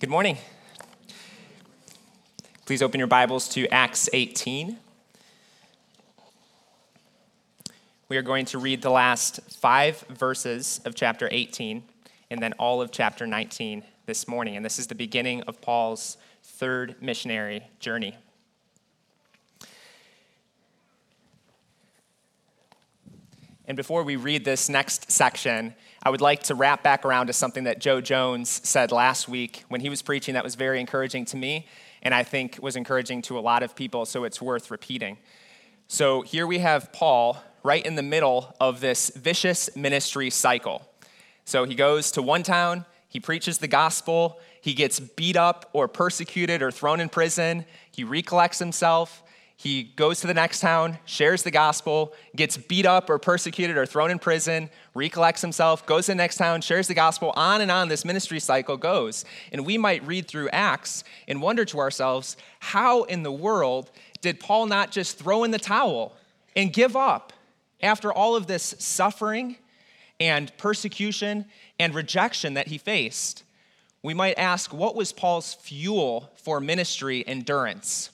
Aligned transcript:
Good 0.00 0.10
morning. 0.10 0.38
Please 2.66 2.82
open 2.82 2.98
your 2.98 3.06
Bibles 3.06 3.48
to 3.50 3.68
Acts 3.68 4.08
18. 4.12 4.76
We 8.08 8.16
are 8.16 8.22
going 8.22 8.44
to 8.46 8.58
read 8.58 8.82
the 8.82 8.90
last 8.90 9.40
five 9.52 10.00
verses 10.10 10.80
of 10.84 10.96
chapter 10.96 11.28
18 11.30 11.84
and 12.28 12.42
then 12.42 12.54
all 12.54 12.82
of 12.82 12.90
chapter 12.90 13.24
19 13.24 13.84
this 14.06 14.26
morning. 14.26 14.56
And 14.56 14.64
this 14.64 14.80
is 14.80 14.88
the 14.88 14.96
beginning 14.96 15.42
of 15.42 15.60
Paul's 15.60 16.16
third 16.42 16.96
missionary 17.00 17.68
journey. 17.78 18.16
And 23.66 23.76
before 23.76 24.02
we 24.02 24.16
read 24.16 24.44
this 24.44 24.68
next 24.68 25.10
section, 25.10 25.74
I 26.02 26.10
would 26.10 26.20
like 26.20 26.42
to 26.44 26.54
wrap 26.54 26.82
back 26.82 27.06
around 27.06 27.28
to 27.28 27.32
something 27.32 27.64
that 27.64 27.78
Joe 27.78 28.02
Jones 28.02 28.50
said 28.50 28.92
last 28.92 29.26
week 29.26 29.64
when 29.68 29.80
he 29.80 29.88
was 29.88 30.02
preaching 30.02 30.34
that 30.34 30.44
was 30.44 30.54
very 30.54 30.80
encouraging 30.80 31.24
to 31.26 31.36
me 31.38 31.66
and 32.02 32.14
I 32.14 32.22
think 32.22 32.58
was 32.60 32.76
encouraging 32.76 33.22
to 33.22 33.38
a 33.38 33.40
lot 33.40 33.62
of 33.62 33.74
people, 33.74 34.04
so 34.04 34.24
it's 34.24 34.40
worth 34.40 34.70
repeating. 34.70 35.16
So 35.88 36.20
here 36.20 36.46
we 36.46 36.58
have 36.58 36.92
Paul 36.92 37.42
right 37.62 37.84
in 37.84 37.94
the 37.94 38.02
middle 38.02 38.54
of 38.60 38.80
this 38.80 39.10
vicious 39.16 39.74
ministry 39.74 40.28
cycle. 40.28 40.86
So 41.46 41.64
he 41.64 41.74
goes 41.74 42.10
to 42.12 42.22
one 42.22 42.42
town, 42.42 42.84
he 43.08 43.18
preaches 43.18 43.56
the 43.56 43.68
gospel, 43.68 44.40
he 44.60 44.74
gets 44.74 45.00
beat 45.00 45.36
up 45.36 45.70
or 45.72 45.88
persecuted 45.88 46.60
or 46.60 46.70
thrown 46.70 47.00
in 47.00 47.08
prison, 47.08 47.64
he 47.90 48.04
recollects 48.04 48.58
himself, 48.58 49.22
he 49.56 49.84
goes 49.84 50.20
to 50.20 50.26
the 50.26 50.34
next 50.34 50.60
town, 50.60 50.98
shares 51.04 51.42
the 51.42 51.50
gospel, 51.50 52.12
gets 52.34 52.56
beat 52.56 52.86
up 52.86 53.08
or 53.08 53.18
persecuted 53.18 53.76
or 53.76 53.86
thrown 53.86 54.10
in 54.10 54.18
prison, 54.18 54.68
recollects 54.94 55.42
himself, 55.42 55.86
goes 55.86 56.06
to 56.06 56.12
the 56.12 56.16
next 56.16 56.36
town, 56.36 56.60
shares 56.60 56.88
the 56.88 56.94
gospel, 56.94 57.32
on 57.36 57.60
and 57.60 57.70
on 57.70 57.88
this 57.88 58.04
ministry 58.04 58.40
cycle 58.40 58.76
goes. 58.76 59.24
And 59.52 59.64
we 59.64 59.78
might 59.78 60.04
read 60.06 60.26
through 60.26 60.48
Acts 60.50 61.04
and 61.28 61.40
wonder 61.40 61.64
to 61.66 61.78
ourselves, 61.78 62.36
how 62.58 63.04
in 63.04 63.22
the 63.22 63.32
world 63.32 63.90
did 64.20 64.40
Paul 64.40 64.66
not 64.66 64.90
just 64.90 65.18
throw 65.18 65.44
in 65.44 65.52
the 65.52 65.58
towel 65.58 66.14
and 66.56 66.72
give 66.72 66.96
up 66.96 67.32
after 67.80 68.12
all 68.12 68.34
of 68.34 68.46
this 68.46 68.74
suffering 68.78 69.56
and 70.18 70.56
persecution 70.58 71.46
and 71.78 71.94
rejection 71.94 72.54
that 72.54 72.68
he 72.68 72.78
faced? 72.78 73.44
We 74.02 74.14
might 74.14 74.38
ask, 74.38 74.74
what 74.74 74.96
was 74.96 75.12
Paul's 75.12 75.54
fuel 75.54 76.30
for 76.36 76.60
ministry 76.60 77.26
endurance? 77.26 78.10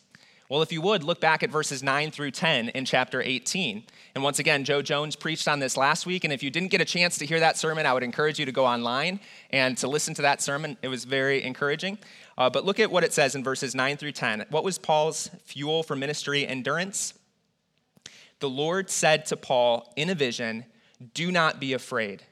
Well, 0.51 0.63
if 0.63 0.73
you 0.73 0.81
would, 0.83 1.05
look 1.05 1.21
back 1.21 1.45
at 1.45 1.51
verses 1.51 1.81
9 1.81 2.11
through 2.11 2.33
10 2.33 2.71
in 2.71 2.85
chapter 2.85 3.23
18. 3.23 3.85
And 4.17 4.25
once 4.25 4.41
again, 4.41 4.65
Joe 4.65 4.83
Jones 4.83 5.15
preached 5.15 5.47
on 5.47 5.61
this 5.61 5.77
last 5.77 6.07
week. 6.07 6.25
And 6.25 6.33
if 6.33 6.43
you 6.43 6.51
didn't 6.51 6.73
get 6.73 6.81
a 6.81 6.85
chance 6.85 7.17
to 7.19 7.25
hear 7.25 7.39
that 7.39 7.57
sermon, 7.57 7.87
I 7.87 7.95
would 7.95 8.03
encourage 8.03 8.41
you 8.41 8.47
to 8.47 8.51
go 8.51 8.67
online 8.67 9.21
and 9.51 9.79
to 9.79 9.87
listen 9.87 10.13
to 10.15 10.23
that 10.23 10.43
sermon. 10.43 10.77
It 10.83 10.89
was 10.89 11.05
very 11.05 11.45
encouraging. 11.45 11.99
Uh, 12.37 12.51
but 12.51 12.65
look 12.65 12.81
at 12.81 12.91
what 12.91 13.05
it 13.05 13.13
says 13.13 13.37
in 13.37 13.45
verses 13.45 13.77
9 13.77 13.97
through 13.97 14.11
10. 14.11 14.47
What 14.51 14.65
was 14.65 14.77
Paul's 14.77 15.31
fuel 15.45 15.85
for 15.85 15.95
ministry 15.95 16.45
endurance? 16.45 17.15
The 18.41 18.51
Lord 18.51 18.91
said 18.91 19.27
to 19.27 19.37
Paul 19.37 19.93
in 19.95 20.11
a 20.11 20.17
vision, 20.17 20.65
Do 21.15 21.31
not 21.31 21.61
be 21.61 21.75
afraid, 21.75 22.25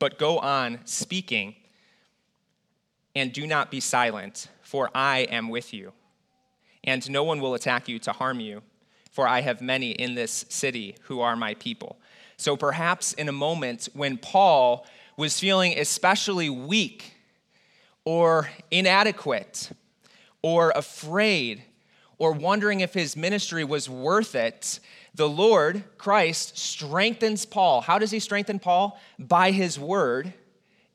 but 0.00 0.18
go 0.18 0.40
on 0.40 0.80
speaking, 0.86 1.54
and 3.14 3.32
do 3.32 3.46
not 3.46 3.70
be 3.70 3.78
silent, 3.78 4.48
for 4.60 4.90
I 4.92 5.20
am 5.30 5.50
with 5.50 5.72
you 5.72 5.92
and 6.84 7.08
no 7.10 7.24
one 7.24 7.40
will 7.40 7.54
attack 7.54 7.88
you 7.88 7.98
to 8.00 8.12
harm 8.12 8.40
you, 8.40 8.62
for 9.10 9.26
I 9.26 9.40
have 9.40 9.60
many 9.60 9.90
in 9.90 10.14
this 10.14 10.44
city 10.48 10.96
who 11.02 11.20
are 11.20 11.36
my 11.36 11.54
people. 11.54 11.98
So 12.36 12.56
perhaps 12.56 13.12
in 13.14 13.28
a 13.28 13.32
moment 13.32 13.88
when 13.92 14.16
Paul 14.16 14.86
was 15.16 15.40
feeling 15.40 15.78
especially 15.78 16.48
weak 16.48 17.14
or 18.04 18.48
inadequate 18.70 19.70
or 20.40 20.72
afraid 20.74 21.64
or 22.18 22.32
wondering 22.32 22.80
if 22.80 22.94
his 22.94 23.16
ministry 23.16 23.64
was 23.64 23.88
worth 23.88 24.34
it, 24.34 24.80
the 25.14 25.28
Lord, 25.28 25.84
Christ, 25.98 26.56
strengthens 26.56 27.44
Paul. 27.44 27.80
How 27.80 27.98
does 27.98 28.10
he 28.10 28.20
strengthen 28.20 28.58
Paul? 28.58 28.98
By 29.18 29.50
his 29.50 29.78
word 29.78 30.32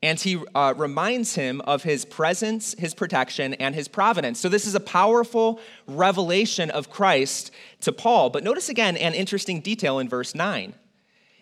and 0.04 0.20
he 0.20 0.38
uh, 0.54 0.74
reminds 0.76 1.34
him 1.34 1.62
of 1.62 1.82
his 1.82 2.04
presence, 2.04 2.74
his 2.78 2.92
protection, 2.92 3.54
and 3.54 3.74
his 3.74 3.88
providence. 3.88 4.38
So, 4.38 4.50
this 4.50 4.66
is 4.66 4.74
a 4.74 4.80
powerful 4.80 5.58
revelation 5.86 6.70
of 6.70 6.90
Christ 6.90 7.50
to 7.80 7.90
Paul. 7.90 8.28
But 8.28 8.44
notice 8.44 8.68
again 8.68 8.98
an 8.98 9.14
interesting 9.14 9.60
detail 9.60 9.98
in 9.98 10.10
verse 10.10 10.34
9. 10.34 10.74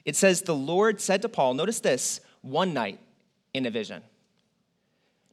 It 0.04 0.14
says, 0.14 0.42
The 0.42 0.54
Lord 0.54 1.00
said 1.00 1.22
to 1.22 1.28
Paul, 1.28 1.54
notice 1.54 1.80
this, 1.80 2.20
one 2.40 2.72
night 2.72 3.00
in 3.52 3.66
a 3.66 3.70
vision. 3.70 4.00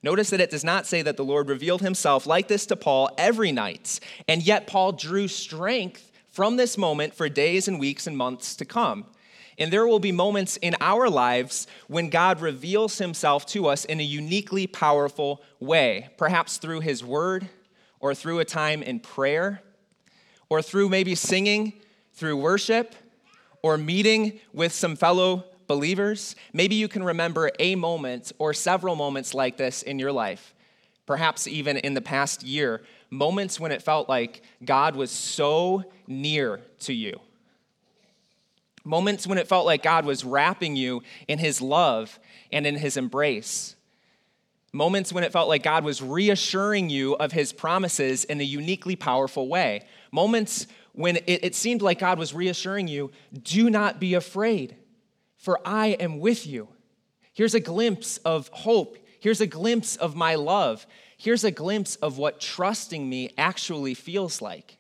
Notice 0.02 0.32
that 0.32 0.42
it 0.42 0.50
does 0.50 0.64
not 0.64 0.88
say 0.88 1.04
that 1.04 1.16
the 1.16 1.24
Lord 1.24 1.50
revealed 1.50 1.82
himself 1.82 2.26
like 2.26 2.48
this 2.48 2.66
to 2.68 2.76
Paul 2.76 3.12
every 3.16 3.52
night, 3.52 4.00
and 4.28 4.42
yet 4.42 4.66
Paul 4.66 4.94
drew 4.94 5.28
strength 5.28 6.12
from 6.32 6.56
this 6.56 6.80
moment 6.80 7.14
for 7.14 7.30
days 7.30 7.68
and 7.68 7.80
weeks 7.80 8.08
and 8.08 8.18
months 8.18 8.56
to 8.56 8.66
come. 8.66 9.06
And 9.59 9.74
there 9.74 9.86
will 9.86 10.00
be 10.00 10.14
moments 10.14 10.56
in 10.58 10.75
our 10.80 11.09
lives 11.09 11.68
when 11.88 12.09
God 12.09 12.40
reveals 12.40 12.97
himself 12.97 13.46
to 13.47 13.68
us 13.68 13.84
in 13.84 14.00
a 14.00 14.03
uniquely 14.03 14.66
powerful 14.68 15.44
way, 15.59 16.09
perhaps 16.18 16.58
through 16.58 16.80
his 16.80 17.03
word 17.03 17.50
or 18.00 18.16
through 18.16 18.40
a 18.40 18.46
time 18.46 18.81
in 18.81 19.02
prayer 19.02 19.62
or 20.48 20.62
through 20.62 20.88
maybe 20.88 21.14
singing, 21.14 21.74
through 22.14 22.38
worship, 22.38 22.96
or 23.62 23.78
meeting 23.78 24.40
with 24.53 24.72
some 24.72 24.96
fellow 24.96 25.44
believers. 25.68 26.38
Maybe 26.53 26.75
you 26.75 26.88
can 26.88 27.03
remember 27.03 27.52
a 27.59 27.75
moment 27.75 28.31
or 28.40 28.53
several 28.53 28.96
moments 28.96 29.34
like 29.34 29.58
this 29.58 29.84
in 29.84 30.00
your 30.00 30.14
life, 30.14 30.56
perhaps 31.06 31.48
even 31.48 31.75
in 31.75 31.94
the 31.94 32.02
past 32.02 32.44
year, 32.44 32.81
moments 33.09 33.59
when 33.59 33.74
it 33.74 33.81
felt 33.81 34.08
like 34.08 34.42
God 34.64 34.96
was 34.96 35.12
so 35.12 35.84
near 36.08 36.62
to 36.80 36.94
you 36.94 37.19
Moments 38.90 39.28
when 39.28 39.38
it 39.38 39.48
felt 39.48 39.68
like 39.68 39.84
God 39.84 40.04
was 40.04 40.26
wrapping 40.26 40.76
you 40.76 41.04
in 41.28 41.38
his 41.38 41.62
love 41.62 42.18
and 42.52 42.66
in 42.66 42.74
his 42.74 42.98
embrace. 42.98 43.76
Moments 44.74 45.14
when 45.14 45.24
it 45.24 45.32
felt 45.32 45.48
like 45.48 45.62
God 45.62 45.84
was 45.84 46.02
reassuring 46.02 46.90
you 46.90 47.14
of 47.14 47.32
his 47.32 47.54
promises 47.54 48.24
in 48.24 48.42
a 48.42 48.44
uniquely 48.44 48.96
powerful 48.96 49.48
way. 49.48 49.86
Moments 50.12 50.66
when 50.94 51.18
it, 51.18 51.44
it, 51.44 51.54
seemed 51.54 51.84
like 51.84 52.00
God 52.00 52.18
was 52.18 52.34
reassuring 52.34 52.88
you 52.88 53.12
do 53.44 53.70
not 53.70 54.00
be 54.00 54.16
afraid, 54.16 54.76
for 55.38 55.60
I 55.64 55.90
am 55.90 56.18
with 56.18 56.48
you. 56.48 56.68
Here's 57.34 57.54
a 57.54 57.60
glimpse 57.60 58.18
of 58.26 58.48
hope. 58.48 58.98
Here's 59.20 59.40
a 59.40 59.46
glimpse 59.46 59.98
of 59.98 60.16
my 60.16 60.34
love. 60.34 60.88
Here's 61.16 61.44
a 61.44 61.52
glimpse 61.52 61.96
of 61.98 62.18
what 62.18 62.40
trusting 62.40 63.08
me 63.08 63.36
actually 63.38 63.94
feels 63.94 64.42
like. 64.42 64.78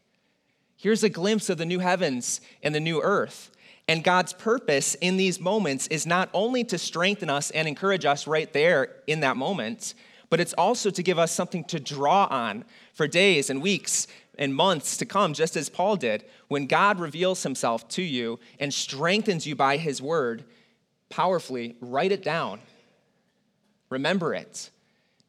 Here's 0.77 1.03
a 1.03 1.09
glimpse 1.09 1.47
of 1.47 1.59
the 1.59 1.65
new 1.67 1.77
heavens 1.77 2.41
and 2.63 2.73
the 2.73 2.79
new 2.79 3.03
earth. 3.03 3.51
And 3.89 4.03
God's 4.03 4.33
purpose 4.33 4.93
in 4.93 5.17
these 5.17 5.39
moments 5.39 5.87
is 5.87 6.05
not 6.05 6.29
only 6.31 6.63
to 6.65 6.77
strengthen 6.77 7.27
us 7.27 7.49
and 7.49 7.67
encourage 7.67 8.05
us 8.05 8.27
right 8.27 8.53
there 8.53 8.97
in 9.07 9.21
that 9.21 9.35
moment, 9.35 9.95
but 10.29 10.39
it's 10.39 10.53
also 10.53 10.91
to 10.91 11.01
give 11.01 11.17
us 11.17 11.31
something 11.31 11.63
to 11.63 11.79
draw 11.79 12.27
on 12.29 12.65
for 12.93 13.07
days 13.07 13.49
and 13.49 13.63
weeks 13.63 14.05
and 14.37 14.53
months 14.53 14.95
to 14.97 15.07
come, 15.07 15.33
just 15.33 15.57
as 15.57 15.69
Paul 15.69 15.95
did. 15.95 16.23
When 16.49 16.67
God 16.67 16.99
reveals 16.99 17.41
himself 17.41 17.89
to 17.89 18.03
you 18.03 18.39
and 18.59 18.71
strengthens 18.71 19.47
you 19.47 19.55
by 19.55 19.77
his 19.77 20.03
word, 20.03 20.43
powerfully, 21.09 21.75
write 21.81 22.11
it 22.11 22.21
down. 22.21 22.59
Remember 23.89 24.35
it. 24.35 24.69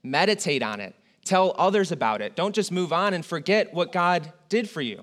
Meditate 0.03 0.63
on 0.63 0.81
it. 0.81 0.95
Tell 1.25 1.55
others 1.57 1.93
about 1.93 2.21
it. 2.21 2.37
Don't 2.37 2.55
just 2.55 2.71
move 2.71 2.93
on 2.93 3.15
and 3.15 3.25
forget 3.25 3.73
what 3.73 3.91
God 3.91 4.35
did 4.51 4.69
for 4.69 4.83
you. 4.83 5.03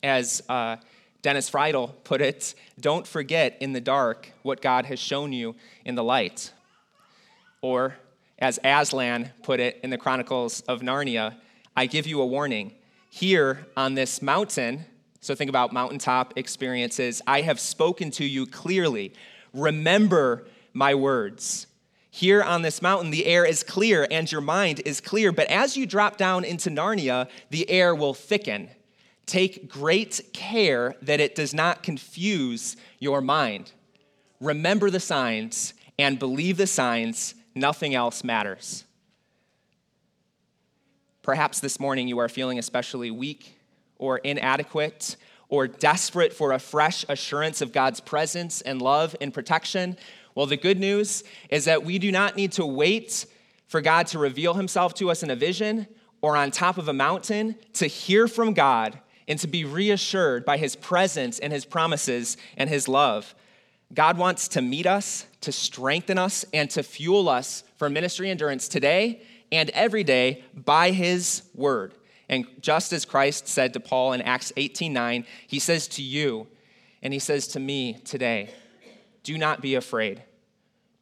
As 0.00 0.44
uh, 0.48 0.76
Dennis 1.22 1.48
Friedel 1.48 1.88
put 2.04 2.20
it, 2.20 2.54
don't 2.78 3.06
forget 3.06 3.56
in 3.60 3.72
the 3.72 3.80
dark 3.80 4.32
what 4.42 4.60
God 4.60 4.86
has 4.86 4.98
shown 4.98 5.32
you 5.32 5.56
in 5.84 5.94
the 5.94 6.04
light. 6.04 6.52
Or, 7.60 7.96
as 8.38 8.58
Aslan 8.62 9.32
put 9.42 9.60
it 9.60 9.80
in 9.82 9.90
the 9.90 9.98
Chronicles 9.98 10.60
of 10.62 10.80
Narnia, 10.80 11.36
I 11.76 11.86
give 11.86 12.06
you 12.06 12.20
a 12.20 12.26
warning. 12.26 12.72
Here 13.10 13.66
on 13.76 13.94
this 13.94 14.20
mountain, 14.20 14.84
so 15.20 15.34
think 15.34 15.48
about 15.48 15.72
mountaintop 15.72 16.34
experiences, 16.36 17.22
I 17.26 17.40
have 17.40 17.58
spoken 17.58 18.10
to 18.12 18.24
you 18.24 18.46
clearly. 18.46 19.12
Remember 19.52 20.46
my 20.72 20.94
words. 20.94 21.66
Here 22.10 22.42
on 22.42 22.62
this 22.62 22.80
mountain, 22.80 23.10
the 23.10 23.26
air 23.26 23.44
is 23.44 23.62
clear 23.62 24.06
and 24.10 24.30
your 24.30 24.40
mind 24.40 24.80
is 24.84 25.00
clear, 25.00 25.32
but 25.32 25.48
as 25.48 25.76
you 25.76 25.86
drop 25.86 26.16
down 26.16 26.44
into 26.44 26.70
Narnia, 26.70 27.28
the 27.50 27.68
air 27.68 27.94
will 27.94 28.14
thicken 28.14 28.70
Take 29.26 29.68
great 29.68 30.20
care 30.32 30.94
that 31.02 31.20
it 31.20 31.34
does 31.34 31.52
not 31.52 31.82
confuse 31.82 32.76
your 33.00 33.20
mind. 33.20 33.72
Remember 34.40 34.88
the 34.88 35.00
signs 35.00 35.74
and 35.98 36.18
believe 36.18 36.56
the 36.56 36.66
signs, 36.66 37.34
nothing 37.54 37.94
else 37.94 38.22
matters. 38.22 38.84
Perhaps 41.22 41.58
this 41.58 41.80
morning 41.80 42.06
you 42.06 42.18
are 42.18 42.28
feeling 42.28 42.58
especially 42.58 43.10
weak 43.10 43.58
or 43.98 44.18
inadequate 44.18 45.16
or 45.48 45.66
desperate 45.66 46.32
for 46.32 46.52
a 46.52 46.58
fresh 46.58 47.04
assurance 47.08 47.60
of 47.60 47.72
God's 47.72 47.98
presence 47.98 48.60
and 48.60 48.80
love 48.80 49.16
and 49.20 49.34
protection. 49.34 49.96
Well, 50.36 50.46
the 50.46 50.56
good 50.56 50.78
news 50.78 51.24
is 51.50 51.64
that 51.64 51.84
we 51.84 51.98
do 51.98 52.12
not 52.12 52.36
need 52.36 52.52
to 52.52 52.66
wait 52.66 53.26
for 53.66 53.80
God 53.80 54.06
to 54.08 54.20
reveal 54.20 54.54
himself 54.54 54.94
to 54.94 55.10
us 55.10 55.24
in 55.24 55.30
a 55.30 55.36
vision 55.36 55.88
or 56.20 56.36
on 56.36 56.52
top 56.52 56.78
of 56.78 56.86
a 56.86 56.92
mountain 56.92 57.56
to 57.74 57.86
hear 57.88 58.28
from 58.28 58.52
God 58.52 59.00
and 59.28 59.38
to 59.40 59.46
be 59.46 59.64
reassured 59.64 60.44
by 60.44 60.56
his 60.56 60.76
presence 60.76 61.38
and 61.38 61.52
his 61.52 61.64
promises 61.64 62.36
and 62.56 62.70
his 62.70 62.88
love. 62.88 63.34
God 63.94 64.18
wants 64.18 64.48
to 64.48 64.62
meet 64.62 64.86
us, 64.86 65.26
to 65.42 65.52
strengthen 65.52 66.18
us, 66.18 66.44
and 66.52 66.68
to 66.70 66.82
fuel 66.82 67.28
us 67.28 67.64
for 67.76 67.88
ministry 67.88 68.30
endurance 68.30 68.68
today 68.68 69.22
and 69.52 69.70
every 69.70 70.04
day 70.04 70.44
by 70.54 70.90
his 70.90 71.42
word. 71.54 71.94
And 72.28 72.46
just 72.60 72.92
as 72.92 73.04
Christ 73.04 73.46
said 73.46 73.72
to 73.74 73.80
Paul 73.80 74.12
in 74.12 74.22
Acts 74.22 74.52
18:9, 74.56 75.24
he 75.46 75.58
says 75.58 75.86
to 75.88 76.02
you 76.02 76.48
and 77.02 77.12
he 77.12 77.20
says 77.20 77.46
to 77.48 77.60
me 77.60 77.94
today, 78.04 78.50
do 79.22 79.38
not 79.38 79.60
be 79.60 79.74
afraid, 79.74 80.22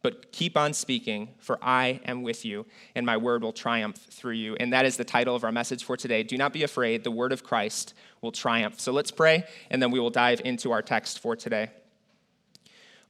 but 0.04 0.32
keep 0.32 0.54
on 0.54 0.74
speaking, 0.74 1.30
for 1.38 1.58
I 1.62 1.98
am 2.04 2.22
with 2.22 2.44
you, 2.44 2.66
and 2.94 3.06
my 3.06 3.16
word 3.16 3.42
will 3.42 3.54
triumph 3.54 3.96
through 3.96 4.34
you. 4.34 4.54
And 4.60 4.70
that 4.74 4.84
is 4.84 4.98
the 4.98 5.04
title 5.04 5.34
of 5.34 5.44
our 5.44 5.50
message 5.50 5.82
for 5.82 5.96
today. 5.96 6.22
Do 6.22 6.36
not 6.36 6.52
be 6.52 6.62
afraid, 6.62 7.04
the 7.04 7.10
word 7.10 7.32
of 7.32 7.42
Christ 7.42 7.94
will 8.20 8.30
triumph. 8.30 8.78
So 8.78 8.92
let's 8.92 9.10
pray, 9.10 9.44
and 9.70 9.82
then 9.82 9.90
we 9.90 9.98
will 9.98 10.10
dive 10.10 10.42
into 10.44 10.72
our 10.72 10.82
text 10.82 11.20
for 11.20 11.34
today. 11.34 11.70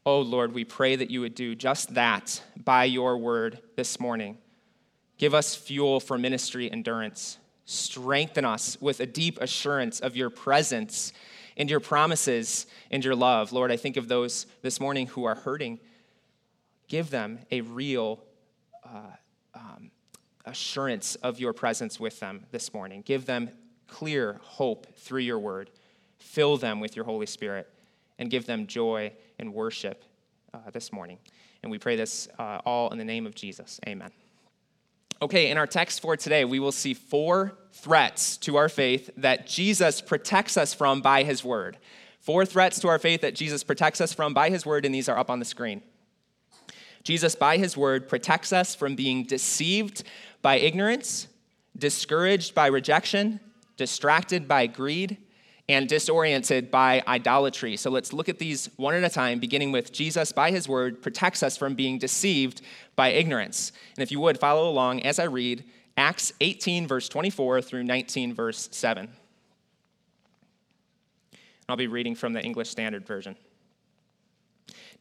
Oh 0.07 0.21
Lord, 0.21 0.55
we 0.55 0.65
pray 0.65 0.95
that 0.95 1.11
you 1.11 1.21
would 1.23 1.35
do 1.35 1.57
just 1.57 1.95
that 1.95 2.41
by 2.57 2.85
your 2.85 3.19
word 3.19 3.59
this 3.75 3.99
morning. 3.99 4.39
Give 5.19 5.35
us 5.35 5.57
fuel 5.57 5.99
for 5.99 6.17
ministry 6.17 6.71
endurance. 6.71 7.39
Strengthen 7.65 8.45
us 8.45 8.81
with 8.81 9.01
a 9.01 9.07
deep 9.07 9.41
assurance 9.41 9.99
of 9.99 10.15
your 10.15 10.31
presence 10.31 11.13
and 11.57 11.69
your 11.69 11.81
promises 11.81 12.67
and 12.93 13.05
your 13.05 13.17
love. 13.17 13.53
Lord, 13.53 13.73
I 13.73 13.77
think 13.77 13.97
of 13.97 14.07
those 14.07 14.47
this 14.63 14.79
morning 14.79 15.09
who 15.09 15.25
are 15.25 15.35
hurting. 15.35 15.81
Give 16.89 17.11
them 17.11 17.41
a 17.51 17.61
real 17.63 18.23
uh, 18.85 19.17
um, 19.55 19.91
assurance 20.45 21.15
of 21.17 21.41
your 21.41 21.53
presence 21.53 21.99
with 21.99 22.21
them 22.21 22.47
this 22.51 22.73
morning. 22.75 23.03
Give 23.05 23.27
them 23.27 23.51
clear 23.87 24.41
hope 24.43 24.87
through 24.97 25.21
your 25.21 25.39
word. 25.39 25.71
Fill 26.19 26.57
them 26.57 26.81
with 26.81 26.97
your 26.97 27.05
Holy 27.05 27.27
Spirit 27.27 27.69
and 28.19 28.31
give 28.31 28.47
them 28.47 28.67
joy 28.67 29.13
and 29.39 29.53
worship 29.53 30.05
uh, 30.53 30.71
this 30.73 30.93
morning. 30.93 31.19
And 31.63 31.71
we 31.71 31.79
pray 31.79 31.97
this 31.97 32.29
uh, 32.39 32.61
all 32.65 32.91
in 32.91 32.99
the 32.99 33.05
name 33.05 33.27
of 33.27 33.35
Jesus. 33.35 33.81
Amen. 33.87 34.11
Okay, 35.23 35.51
in 35.51 35.57
our 35.57 35.67
text 35.67 36.01
for 36.01 36.17
today, 36.17 36.45
we 36.45 36.59
will 36.59 36.73
see 36.73 36.93
four 36.93 37.57
threats 37.73 38.37
to 38.39 38.57
our 38.57 38.69
faith 38.69 39.11
that 39.17 39.47
Jesus 39.47 40.01
protects 40.01 40.57
us 40.57 40.75
from 40.75 41.01
by 41.01 41.23
his 41.23 41.43
word. 41.43 41.79
Four 42.21 42.45
threats 42.45 42.81
to 42.81 42.89
our 42.89 42.99
faith 42.99 43.21
that 43.23 43.35
Jesus 43.35 43.65
protects 43.65 44.01
us 44.01 44.13
from 44.13 44.35
by 44.35 44.51
his 44.51 44.67
word, 44.67 44.85
and 44.85 44.95
these 44.95 45.09
are 45.09 45.19
up 45.19 45.31
on 45.31 45.39
the 45.39 45.45
screen. 45.45 45.83
Jesus, 47.05 47.35
by 47.35 47.59
his 47.59 47.77
word, 47.77 48.09
protects 48.09 48.53
us 48.53 48.75
from 48.75 48.97
being 48.97 49.25
deceived 49.25 50.03
by 50.43 50.57
ignorance, 50.57 51.29
discouraged 51.77 52.55
by 52.55 52.67
rejection, 52.67 53.41
distracted 53.77 54.49
by 54.49 54.67
greed, 54.67 55.19
and 55.69 55.89
disoriented 55.89 56.71
by 56.71 57.03
idolatry. 57.07 57.77
So 57.77 57.91
let's 57.91 58.13
look 58.13 58.29
at 58.29 58.39
these 58.39 58.69
one 58.77 58.95
at 58.95 59.05
a 59.05 59.09
time, 59.09 59.39
beginning 59.39 59.73
with 59.73 59.93
Jesus, 59.93 60.33
by 60.33 60.51
his 60.51 60.69
word, 60.69 61.03
protects 61.03 61.43
us 61.43 61.57
from 61.57 61.75
being 61.75 61.99
deceived 61.99 62.63
by 62.97 63.09
ignorance. 63.09 63.73
And 63.97 64.03
if 64.03 64.11
you 64.11 64.21
would, 64.21 64.39
follow 64.39 64.69
along 64.69 65.03
as 65.03 65.19
I 65.19 65.25
read 65.25 65.65
Acts 65.97 66.33
18, 66.41 66.87
verse 66.87 67.09
24 67.09 67.63
through 67.63 67.85
19, 67.85 68.35
verse 68.35 68.69
7. 68.73 69.09
I'll 71.69 71.77
be 71.77 71.87
reading 71.87 72.15
from 72.15 72.35
the 72.35 72.43
English 72.43 72.69
Standard 72.69 73.07
Version. 73.07 73.37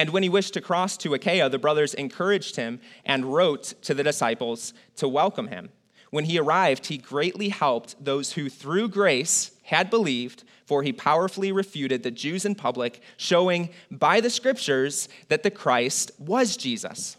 And 0.00 0.08
when 0.14 0.22
he 0.22 0.30
wished 0.30 0.54
to 0.54 0.62
cross 0.62 0.96
to 0.96 1.12
Achaia, 1.12 1.50
the 1.50 1.58
brothers 1.58 1.92
encouraged 1.92 2.56
him 2.56 2.80
and 3.04 3.34
wrote 3.34 3.74
to 3.82 3.92
the 3.92 4.02
disciples 4.02 4.72
to 4.96 5.06
welcome 5.06 5.48
him. 5.48 5.68
When 6.08 6.24
he 6.24 6.38
arrived, 6.38 6.86
he 6.86 6.96
greatly 6.96 7.50
helped 7.50 8.02
those 8.02 8.32
who, 8.32 8.48
through 8.48 8.88
grace, 8.88 9.50
had 9.64 9.90
believed, 9.90 10.42
for 10.64 10.82
he 10.82 10.90
powerfully 10.94 11.52
refuted 11.52 12.02
the 12.02 12.10
Jews 12.10 12.46
in 12.46 12.54
public, 12.54 13.02
showing 13.18 13.68
by 13.90 14.22
the 14.22 14.30
scriptures 14.30 15.06
that 15.28 15.42
the 15.42 15.50
Christ 15.50 16.12
was 16.18 16.56
Jesus. 16.56 17.18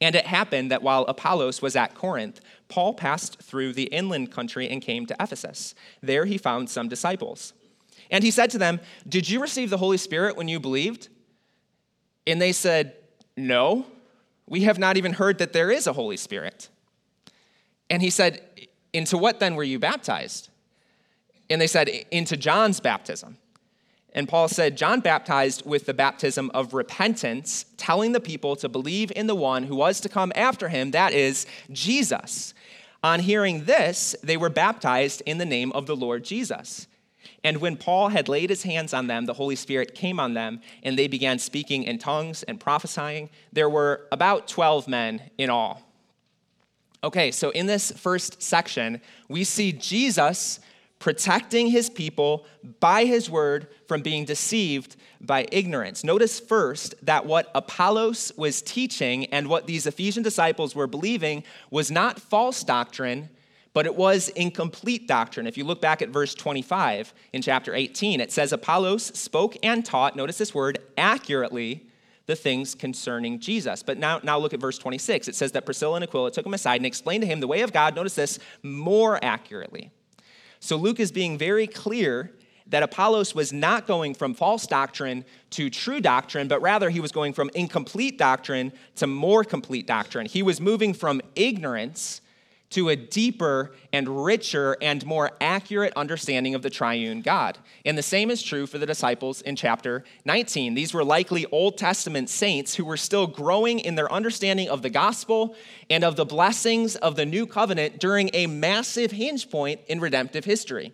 And 0.00 0.14
it 0.14 0.24
happened 0.24 0.70
that 0.70 0.82
while 0.82 1.04
Apollos 1.08 1.60
was 1.60 1.76
at 1.76 1.94
Corinth, 1.94 2.40
Paul 2.68 2.94
passed 2.94 3.42
through 3.42 3.74
the 3.74 3.88
inland 3.92 4.32
country 4.32 4.66
and 4.70 4.80
came 4.80 5.04
to 5.04 5.16
Ephesus. 5.20 5.74
There 6.00 6.24
he 6.24 6.38
found 6.38 6.70
some 6.70 6.88
disciples. 6.88 7.52
And 8.10 8.24
he 8.24 8.30
said 8.30 8.48
to 8.52 8.58
them, 8.58 8.80
Did 9.06 9.28
you 9.28 9.42
receive 9.42 9.68
the 9.68 9.76
Holy 9.76 9.98
Spirit 9.98 10.38
when 10.38 10.48
you 10.48 10.58
believed? 10.58 11.10
And 12.26 12.40
they 12.40 12.52
said, 12.52 12.94
No, 13.36 13.86
we 14.46 14.62
have 14.62 14.78
not 14.78 14.96
even 14.96 15.14
heard 15.14 15.38
that 15.38 15.52
there 15.52 15.70
is 15.70 15.86
a 15.86 15.92
Holy 15.92 16.16
Spirit. 16.16 16.68
And 17.88 18.02
he 18.02 18.10
said, 18.10 18.42
Into 18.92 19.18
what 19.18 19.40
then 19.40 19.54
were 19.54 19.64
you 19.64 19.78
baptized? 19.78 20.50
And 21.50 21.60
they 21.60 21.66
said, 21.66 21.88
into 22.12 22.36
John's 22.36 22.80
baptism. 22.80 23.36
And 24.12 24.28
Paul 24.28 24.48
said, 24.48 24.76
John 24.76 25.00
baptized 25.00 25.66
with 25.66 25.86
the 25.86 25.94
baptism 25.94 26.50
of 26.54 26.74
repentance, 26.74 27.66
telling 27.76 28.12
the 28.12 28.20
people 28.20 28.56
to 28.56 28.68
believe 28.68 29.12
in 29.14 29.26
the 29.26 29.34
one 29.34 29.64
who 29.64 29.76
was 29.76 30.00
to 30.00 30.08
come 30.08 30.32
after 30.34 30.68
him, 30.68 30.92
that 30.92 31.12
is, 31.12 31.46
Jesus. 31.70 32.54
On 33.02 33.20
hearing 33.20 33.64
this, 33.64 34.16
they 34.22 34.36
were 34.36 34.48
baptized 34.48 35.22
in 35.26 35.38
the 35.38 35.44
name 35.44 35.70
of 35.72 35.86
the 35.86 35.96
Lord 35.96 36.24
Jesus. 36.24 36.86
And 37.42 37.58
when 37.58 37.76
Paul 37.76 38.08
had 38.08 38.28
laid 38.28 38.50
his 38.50 38.64
hands 38.64 38.92
on 38.92 39.06
them, 39.06 39.26
the 39.26 39.34
Holy 39.34 39.56
Spirit 39.56 39.94
came 39.94 40.20
on 40.20 40.34
them, 40.34 40.60
and 40.82 40.98
they 40.98 41.08
began 41.08 41.38
speaking 41.38 41.84
in 41.84 41.98
tongues 41.98 42.42
and 42.42 42.60
prophesying. 42.60 43.30
There 43.52 43.70
were 43.70 44.06
about 44.12 44.46
12 44.46 44.88
men 44.88 45.22
in 45.38 45.48
all. 45.48 45.82
Okay, 47.02 47.30
so 47.30 47.48
in 47.50 47.64
this 47.64 47.92
first 47.92 48.42
section, 48.42 49.00
we 49.28 49.44
see 49.44 49.72
Jesus 49.72 50.60
protecting 50.98 51.68
his 51.68 51.88
people 51.88 52.44
by 52.78 53.06
his 53.06 53.30
word 53.30 53.66
from 53.88 54.02
being 54.02 54.26
deceived 54.26 54.96
by 55.18 55.46
ignorance. 55.50 56.04
Notice 56.04 56.38
first 56.38 56.94
that 57.02 57.24
what 57.24 57.50
Apollos 57.54 58.32
was 58.36 58.60
teaching 58.60 59.24
and 59.26 59.48
what 59.48 59.66
these 59.66 59.86
Ephesian 59.86 60.22
disciples 60.22 60.74
were 60.74 60.86
believing 60.86 61.42
was 61.70 61.90
not 61.90 62.20
false 62.20 62.62
doctrine, 62.62 63.30
but 63.72 63.86
it 63.86 63.94
was 63.94 64.28
incomplete 64.30 65.06
doctrine. 65.06 65.46
If 65.46 65.56
you 65.56 65.64
look 65.64 65.80
back 65.80 66.02
at 66.02 66.08
verse 66.08 66.34
25 66.34 67.14
in 67.32 67.42
chapter 67.42 67.74
18, 67.74 68.20
it 68.20 68.32
says 68.32 68.52
Apollos 68.52 69.04
spoke 69.18 69.56
and 69.62 69.84
taught, 69.84 70.16
notice 70.16 70.38
this 70.38 70.54
word, 70.54 70.78
accurately 70.98 71.86
the 72.26 72.36
things 72.36 72.74
concerning 72.74 73.40
Jesus. 73.40 73.82
But 73.82 73.98
now, 73.98 74.20
now 74.22 74.38
look 74.38 74.54
at 74.54 74.60
verse 74.60 74.78
26. 74.78 75.28
It 75.28 75.34
says 75.34 75.52
that 75.52 75.64
Priscilla 75.64 75.96
and 75.96 76.04
Aquila 76.04 76.30
took 76.30 76.46
him 76.46 76.54
aside 76.54 76.76
and 76.76 76.86
explained 76.86 77.22
to 77.22 77.26
him 77.26 77.40
the 77.40 77.46
way 77.46 77.60
of 77.62 77.72
God, 77.72 77.94
notice 77.94 78.14
this, 78.14 78.38
more 78.62 79.18
accurately. 79.24 79.90
So 80.60 80.76
Luke 80.76 81.00
is 81.00 81.10
being 81.10 81.38
very 81.38 81.66
clear 81.66 82.32
that 82.66 82.82
Apollos 82.82 83.34
was 83.34 83.52
not 83.52 83.86
going 83.86 84.14
from 84.14 84.34
false 84.34 84.66
doctrine 84.66 85.24
to 85.50 85.70
true 85.70 86.00
doctrine, 86.00 86.46
but 86.46 86.62
rather 86.62 86.88
he 86.88 87.00
was 87.00 87.10
going 87.10 87.32
from 87.32 87.50
incomplete 87.54 88.16
doctrine 88.16 88.72
to 88.96 89.06
more 89.06 89.42
complete 89.42 89.86
doctrine. 89.86 90.26
He 90.26 90.42
was 90.42 90.60
moving 90.60 90.94
from 90.94 91.20
ignorance 91.34 92.20
to 92.70 92.88
a 92.88 92.96
deeper 92.96 93.72
and 93.92 94.24
richer 94.24 94.76
and 94.80 95.04
more 95.04 95.32
accurate 95.40 95.92
understanding 95.96 96.54
of 96.54 96.62
the 96.62 96.70
triune 96.70 97.20
God. 97.20 97.58
And 97.84 97.98
the 97.98 98.02
same 98.02 98.30
is 98.30 98.42
true 98.42 98.66
for 98.66 98.78
the 98.78 98.86
disciples 98.86 99.42
in 99.42 99.56
chapter 99.56 100.04
19. 100.24 100.74
These 100.74 100.94
were 100.94 101.04
likely 101.04 101.46
Old 101.46 101.76
Testament 101.76 102.30
saints 102.30 102.76
who 102.76 102.84
were 102.84 102.96
still 102.96 103.26
growing 103.26 103.80
in 103.80 103.96
their 103.96 104.10
understanding 104.12 104.68
of 104.68 104.82
the 104.82 104.90
gospel 104.90 105.56
and 105.88 106.04
of 106.04 106.14
the 106.14 106.24
blessings 106.24 106.94
of 106.96 107.16
the 107.16 107.26
new 107.26 107.44
covenant 107.44 107.98
during 107.98 108.30
a 108.32 108.46
massive 108.46 109.10
hinge 109.10 109.50
point 109.50 109.80
in 109.88 109.98
redemptive 109.98 110.44
history. 110.44 110.92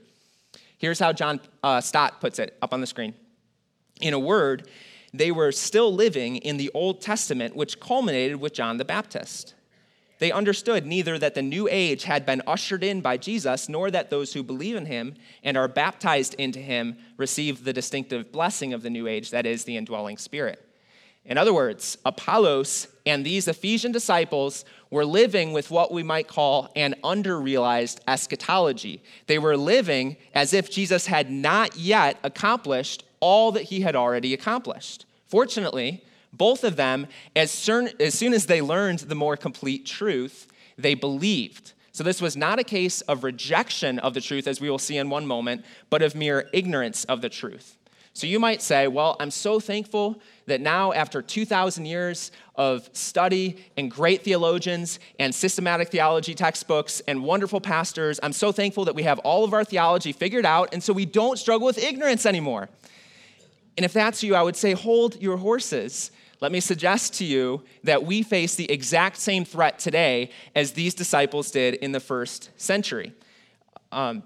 Here's 0.79 0.99
how 0.99 1.13
John 1.13 1.41
uh, 1.63 1.81
Stott 1.81 2.21
puts 2.21 2.39
it 2.39 2.57
up 2.63 2.73
on 2.73 2.81
the 2.81 2.87
screen. 2.87 3.15
In 4.01 4.15
a 4.15 4.19
word, 4.19 4.69
they 5.13 5.31
were 5.31 5.53
still 5.53 5.93
living 5.93 6.37
in 6.37 6.57
the 6.57 6.71
Old 6.75 7.01
Testament, 7.01 7.57
which 7.57 7.81
culminated 7.81 8.37
with 8.41 8.53
John 8.53 8.77
the 8.77 8.85
Baptist. 8.85 9.55
They 10.19 10.33
understood 10.33 10.87
neither 10.87 11.19
that 11.19 11.35
the 11.35 11.43
new 11.43 11.69
age 11.71 12.05
had 12.05 12.25
been 12.25 12.43
ushered 12.47 12.83
in 12.83 13.01
by 13.01 13.17
Jesus, 13.19 13.69
nor 13.69 13.91
that 13.91 14.09
those 14.09 14.33
who 14.33 14.43
believe 14.43 14.77
in 14.77 14.87
him 14.87 15.15
and 15.43 15.57
are 15.57 15.69
baptized 15.69 16.35
into 16.35 16.59
him 16.59 16.97
receive 17.17 17.65
the 17.65 17.73
distinctive 17.73 18.33
blessing 18.33 18.73
of 18.73 18.83
the 18.83 18.91
new 18.91 19.07
age, 19.07 19.31
that 19.31 19.47
is, 19.47 19.65
the 19.65 19.77
indwelling 19.77 20.17
spirit. 20.17 20.63
In 21.27 21.37
other 21.39 21.53
words, 21.53 21.99
Apollos 22.05 22.87
and 23.05 23.27
these 23.27 23.49
Ephesian 23.49 23.91
disciples 23.91 24.65
were 24.91 25.05
living 25.05 25.53
with 25.53 25.71
what 25.71 25.93
we 25.93 26.05
might 26.05 26.29
call 26.29 26.71
an 26.77 26.95
underrealized 27.03 27.99
eschatology. 28.07 29.03
They 29.27 29.39
were 29.39 29.57
living 29.57 30.17
as 30.35 30.55
if 30.55 30.71
Jesus 30.71 31.07
had 31.07 31.31
not 31.31 31.77
yet 31.77 32.17
accomplished 32.23 33.05
all 33.19 33.51
that 33.53 33.65
he 33.65 33.81
had 33.81 33.97
already 33.97 34.33
accomplished. 34.35 35.05
Fortunately, 35.27 36.05
both 36.33 36.65
of 36.65 36.77
them, 36.77 37.07
as 37.35 37.51
soon 37.51 37.89
as 37.99 38.47
they 38.47 38.63
learned 38.63 39.01
the 39.01 39.15
more 39.15 39.37
complete 39.37 39.87
truth, 39.87 40.47
they 40.77 40.95
believed. 40.95 41.73
So 41.93 42.05
this 42.05 42.21
was 42.21 42.37
not 42.37 42.59
a 42.59 42.65
case 42.65 43.01
of 43.03 43.25
rejection 43.25 43.99
of 44.01 44.13
the 44.13 44.21
truth, 44.21 44.47
as 44.47 44.61
we 44.61 44.69
will 44.69 44.79
see 44.79 44.99
in 44.99 45.09
one 45.09 45.27
moment, 45.27 45.65
but 45.89 46.03
of 46.03 46.15
mere 46.15 46.51
ignorance 46.53 47.05
of 47.05 47.23
the 47.23 47.31
truth. 47.31 47.77
So 48.17 48.27
you 48.27 48.41
might 48.41 48.63
say, 48.63 48.89
Well, 48.89 49.17
I'm 49.21 49.31
so 49.31 49.61
thankful 49.61 50.21
that 50.47 50.63
now, 50.63 50.93
after 50.93 51.21
2,000 51.21 51.85
years 51.85 52.33
of 52.55 52.89
study 52.95 53.65
and 53.77 53.91
great 53.91 54.25
theologians 54.25 55.01
and 55.19 55.35
systematic 55.35 55.89
theology 55.89 56.35
textbooks 56.35 57.01
and 57.09 57.25
wonderful 57.25 57.61
pastors, 57.61 58.19
I'm 58.23 58.33
so 58.33 58.53
thankful 58.53 58.87
that 58.87 58.95
we 58.95 59.03
have 59.03 59.19
all 59.19 59.45
of 59.45 59.53
our 59.53 59.65
theology 59.65 60.13
figured 60.13 60.47
out, 60.47 60.71
and 60.73 60.83
so 60.83 60.95
we 60.95 61.05
don't 61.05 61.39
struggle 61.39 61.67
with 61.67 61.77
ignorance 61.77 62.25
anymore. 62.25 62.71
And 63.77 63.85
if 63.85 63.93
that's 63.93 64.23
you, 64.23 64.35
I 64.35 64.43
would 64.43 64.57
say, 64.57 64.73
Hold 64.73 65.21
your 65.21 65.37
horses. 65.37 66.11
Let 66.41 66.53
me 66.53 66.61
suggest 66.61 67.15
to 67.15 67.25
you 67.25 67.63
that 67.85 68.05
we 68.05 68.23
face 68.23 68.55
the 68.57 68.71
exact 68.71 69.17
same 69.17 69.45
threat 69.45 69.79
today 69.79 70.31
as 70.55 70.73
these 70.73 70.95
disciples 70.95 71.51
did 71.51 71.75
in 71.75 71.93
the 71.93 72.01
first 72.01 72.51
century. 72.57 73.15
Um, 73.91 74.23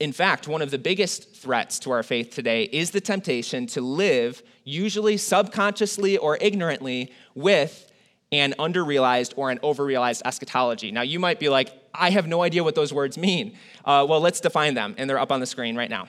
in 0.00 0.12
fact, 0.12 0.48
one 0.48 0.62
of 0.62 0.72
the 0.72 0.78
biggest 0.78 1.36
threats 1.36 1.78
to 1.80 1.92
our 1.92 2.02
faith 2.02 2.30
today 2.30 2.64
is 2.64 2.90
the 2.90 3.00
temptation 3.00 3.66
to 3.68 3.80
live, 3.80 4.42
usually 4.64 5.16
subconsciously 5.16 6.18
or 6.18 6.36
ignorantly, 6.40 7.12
with 7.36 7.90
an 8.32 8.54
underrealized 8.58 9.32
or 9.36 9.50
an 9.50 9.58
overrealized 9.58 10.22
eschatology. 10.24 10.90
Now, 10.90 11.02
you 11.02 11.20
might 11.20 11.38
be 11.38 11.48
like, 11.48 11.72
I 11.94 12.10
have 12.10 12.26
no 12.26 12.42
idea 12.42 12.64
what 12.64 12.74
those 12.74 12.92
words 12.92 13.16
mean. 13.16 13.56
Uh, 13.84 14.04
well, 14.08 14.20
let's 14.20 14.40
define 14.40 14.74
them, 14.74 14.96
and 14.98 15.08
they're 15.08 15.20
up 15.20 15.30
on 15.30 15.38
the 15.38 15.46
screen 15.46 15.76
right 15.76 15.90
now. 15.90 16.08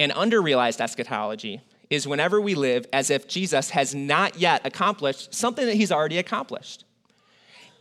An 0.00 0.08
underrealized 0.12 0.80
eschatology 0.80 1.60
is 1.90 2.08
whenever 2.08 2.40
we 2.40 2.54
live 2.54 2.86
as 2.90 3.10
if 3.10 3.28
Jesus 3.28 3.68
has 3.70 3.94
not 3.94 4.38
yet 4.38 4.62
accomplished 4.64 5.34
something 5.34 5.66
that 5.66 5.74
he's 5.74 5.92
already 5.92 6.16
accomplished. 6.16 6.86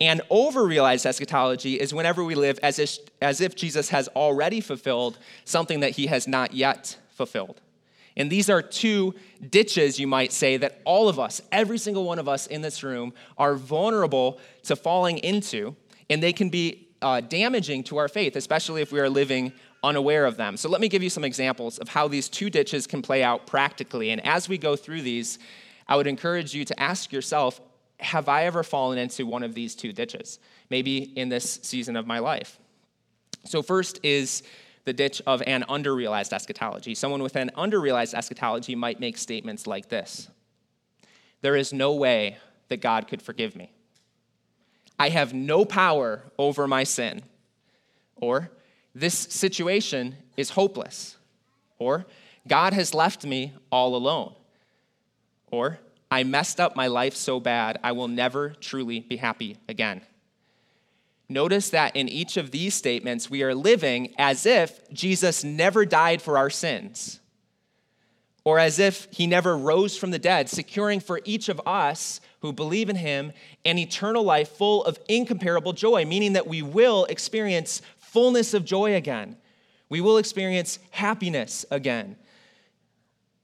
And 0.01 0.19
overrealized 0.29 1.05
eschatology 1.05 1.79
is 1.79 1.93
whenever 1.93 2.21
we 2.21 2.35
live 2.35 2.59
as 2.61 2.77
if, 2.77 2.97
as 3.21 3.39
if 3.39 3.55
Jesus 3.55 3.87
has 3.91 4.09
already 4.09 4.59
fulfilled 4.59 5.17
something 5.45 5.79
that 5.79 5.91
he 5.91 6.07
has 6.07 6.27
not 6.27 6.53
yet 6.53 6.97
fulfilled. 7.11 7.61
And 8.17 8.29
these 8.29 8.49
are 8.49 8.61
two 8.61 9.15
ditches, 9.49 9.97
you 9.97 10.07
might 10.07 10.33
say, 10.33 10.57
that 10.57 10.81
all 10.83 11.07
of 11.07 11.19
us, 11.19 11.41
every 11.53 11.77
single 11.77 12.03
one 12.03 12.19
of 12.19 12.27
us 12.27 12.47
in 12.47 12.61
this 12.61 12.83
room, 12.83 13.13
are 13.37 13.55
vulnerable 13.55 14.41
to 14.63 14.75
falling 14.75 15.19
into, 15.19 15.73
and 16.09 16.21
they 16.21 16.33
can 16.33 16.49
be 16.49 16.89
uh, 17.01 17.21
damaging 17.21 17.81
to 17.85 17.95
our 17.95 18.09
faith, 18.09 18.35
especially 18.35 18.81
if 18.81 18.91
we 18.91 18.99
are 18.99 19.09
living 19.09 19.53
unaware 19.83 20.25
of 20.25 20.37
them. 20.37 20.57
So 20.57 20.69
let 20.69 20.81
me 20.81 20.89
give 20.89 21.03
you 21.03 21.09
some 21.09 21.23
examples 21.23 21.77
of 21.77 21.89
how 21.89 22.07
these 22.07 22.29
two 22.29 22.49
ditches 22.49 22.87
can 22.87 23.01
play 23.01 23.23
out 23.23 23.47
practically. 23.47 24.11
And 24.11 24.25
as 24.25 24.49
we 24.49 24.57
go 24.57 24.75
through 24.75 25.01
these, 25.01 25.39
I 25.87 25.95
would 25.95 26.07
encourage 26.07 26.53
you 26.53 26.65
to 26.65 26.79
ask 26.79 27.11
yourself 27.11 27.61
have 27.99 28.29
I 28.29 28.45
ever 28.45 28.63
fallen 28.63 28.97
into 28.97 29.25
one 29.25 29.43
of 29.43 29.53
these 29.53 29.75
two 29.75 29.91
ditches? 29.91 30.39
Maybe 30.69 30.99
in 30.99 31.27
this 31.27 31.59
season 31.63 31.97
of 31.97 32.07
my 32.07 32.19
life. 32.19 32.57
So, 33.45 33.61
first 33.61 33.99
is 34.03 34.43
the 34.85 34.93
ditch 34.93 35.21
of 35.27 35.43
an 35.45 35.65
underrealized 35.67 36.31
eschatology. 36.33 36.95
Someone 36.95 37.21
with 37.21 37.35
an 37.35 37.51
underrealized 37.57 38.13
eschatology 38.13 38.75
might 38.75 38.99
make 38.99 39.17
statements 39.17 39.67
like 39.67 39.89
this 39.89 40.29
There 41.41 41.55
is 41.55 41.73
no 41.73 41.93
way 41.93 42.37
that 42.69 42.81
God 42.81 43.07
could 43.07 43.21
forgive 43.21 43.55
me. 43.55 43.71
I 44.97 45.09
have 45.09 45.33
no 45.33 45.65
power 45.65 46.23
over 46.37 46.67
my 46.67 46.83
sin. 46.83 47.23
Or, 48.15 48.51
this 48.99 49.15
situation 49.15 50.15
is 50.37 50.51
hopeless. 50.51 51.17
Or, 51.77 52.05
God 52.47 52.73
has 52.73 52.93
left 52.93 53.25
me 53.25 53.53
all 53.71 53.95
alone. 53.95 54.33
Or, 55.51 55.79
I 56.11 56.23
messed 56.23 56.59
up 56.59 56.75
my 56.75 56.87
life 56.87 57.15
so 57.15 57.39
bad, 57.39 57.79
I 57.83 57.91
will 57.91 58.07
never 58.07 58.49
truly 58.49 58.99
be 58.99 59.17
happy 59.17 59.57
again. 59.67 60.01
Notice 61.29 61.69
that 61.69 61.95
in 61.95 62.09
each 62.09 62.37
of 62.37 62.49
these 62.49 62.73
statements, 62.73 63.29
we 63.29 63.43
are 63.43 63.53
living 63.53 64.13
as 64.17 64.47
if 64.47 64.91
Jesus 64.91 65.43
never 65.43 65.85
died 65.85 66.21
for 66.21 66.37
our 66.39 66.49
sins, 66.49 67.19
or 68.43 68.57
as 68.57 68.79
if 68.79 69.07
he 69.11 69.27
never 69.27 69.55
rose 69.55 69.95
from 69.95 70.09
the 70.09 70.17
dead, 70.17 70.49
securing 70.49 70.99
for 70.99 71.21
each 71.25 71.47
of 71.47 71.61
us 71.67 72.19
who 72.41 72.51
believe 72.51 72.89
in 72.89 72.95
him 72.95 73.31
an 73.65 73.77
eternal 73.77 74.23
life 74.23 74.49
full 74.49 74.83
of 74.85 74.97
incomparable 75.07 75.73
joy, 75.73 76.03
meaning 76.05 76.33
that 76.33 76.47
we 76.47 76.63
will 76.63 77.05
experience 77.05 77.83
fullness 78.11 78.53
of 78.53 78.65
joy 78.65 78.95
again. 78.95 79.37
We 79.87 80.01
will 80.01 80.17
experience 80.17 80.79
happiness 80.91 81.65
again. 81.71 82.15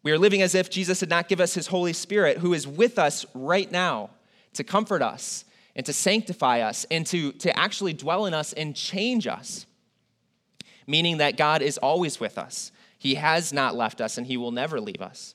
We 0.03 0.11
are 0.11 0.19
living 0.19 0.41
as 0.41 0.53
if 0.53 0.69
Jesus 0.69 0.99
did 0.99 1.09
not 1.09 1.27
give 1.27 1.39
us 1.39 1.53
his 1.53 1.67
Holy 1.67 1.93
Spirit, 1.93 2.37
who 2.39 2.53
is 2.53 2.67
with 2.67 2.99
us 2.99 3.25
right 3.33 3.71
now 3.71 4.11
to 4.53 4.63
comfort 4.63 5.01
us 5.01 5.45
and 5.75 5.85
to 5.85 5.93
sanctify 5.93 6.61
us 6.61 6.85
and 6.89 7.05
to, 7.07 7.31
to 7.33 7.57
actually 7.57 7.93
dwell 7.93 8.25
in 8.25 8.33
us 8.33 8.53
and 8.53 8.75
change 8.75 9.27
us. 9.27 9.65
Meaning 10.87 11.17
that 11.17 11.37
God 11.37 11.61
is 11.61 11.77
always 11.79 12.19
with 12.19 12.37
us. 12.37 12.71
He 12.97 13.15
has 13.15 13.51
not 13.51 13.75
left 13.75 14.01
us 14.01 14.17
and 14.17 14.25
he 14.25 14.37
will 14.37 14.51
never 14.51 14.79
leave 14.79 15.01
us. 15.01 15.34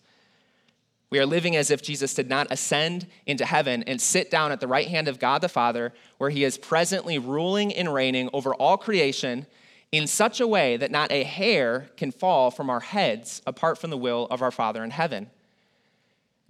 We 1.10 1.18
are 1.18 1.26
living 1.26 1.56
as 1.56 1.72
if 1.72 1.82
Jesus 1.82 2.14
did 2.14 2.28
not 2.28 2.46
ascend 2.50 3.08
into 3.26 3.44
heaven 3.44 3.82
and 3.82 4.00
sit 4.00 4.30
down 4.30 4.52
at 4.52 4.60
the 4.60 4.68
right 4.68 4.86
hand 4.86 5.08
of 5.08 5.18
God 5.18 5.40
the 5.40 5.48
Father, 5.48 5.92
where 6.18 6.30
he 6.30 6.44
is 6.44 6.56
presently 6.56 7.18
ruling 7.18 7.74
and 7.74 7.92
reigning 7.92 8.30
over 8.32 8.54
all 8.54 8.78
creation 8.78 9.46
in 9.90 10.06
such 10.06 10.38
a 10.40 10.46
way 10.46 10.76
that 10.76 10.92
not 10.92 11.10
a 11.10 11.24
hair 11.24 11.90
can 11.96 12.12
fall 12.12 12.52
from 12.52 12.70
our 12.70 12.78
heads 12.78 13.42
apart 13.44 13.76
from 13.76 13.90
the 13.90 13.96
will 13.96 14.28
of 14.30 14.40
our 14.40 14.52
Father 14.52 14.84
in 14.84 14.90
heaven. 14.90 15.28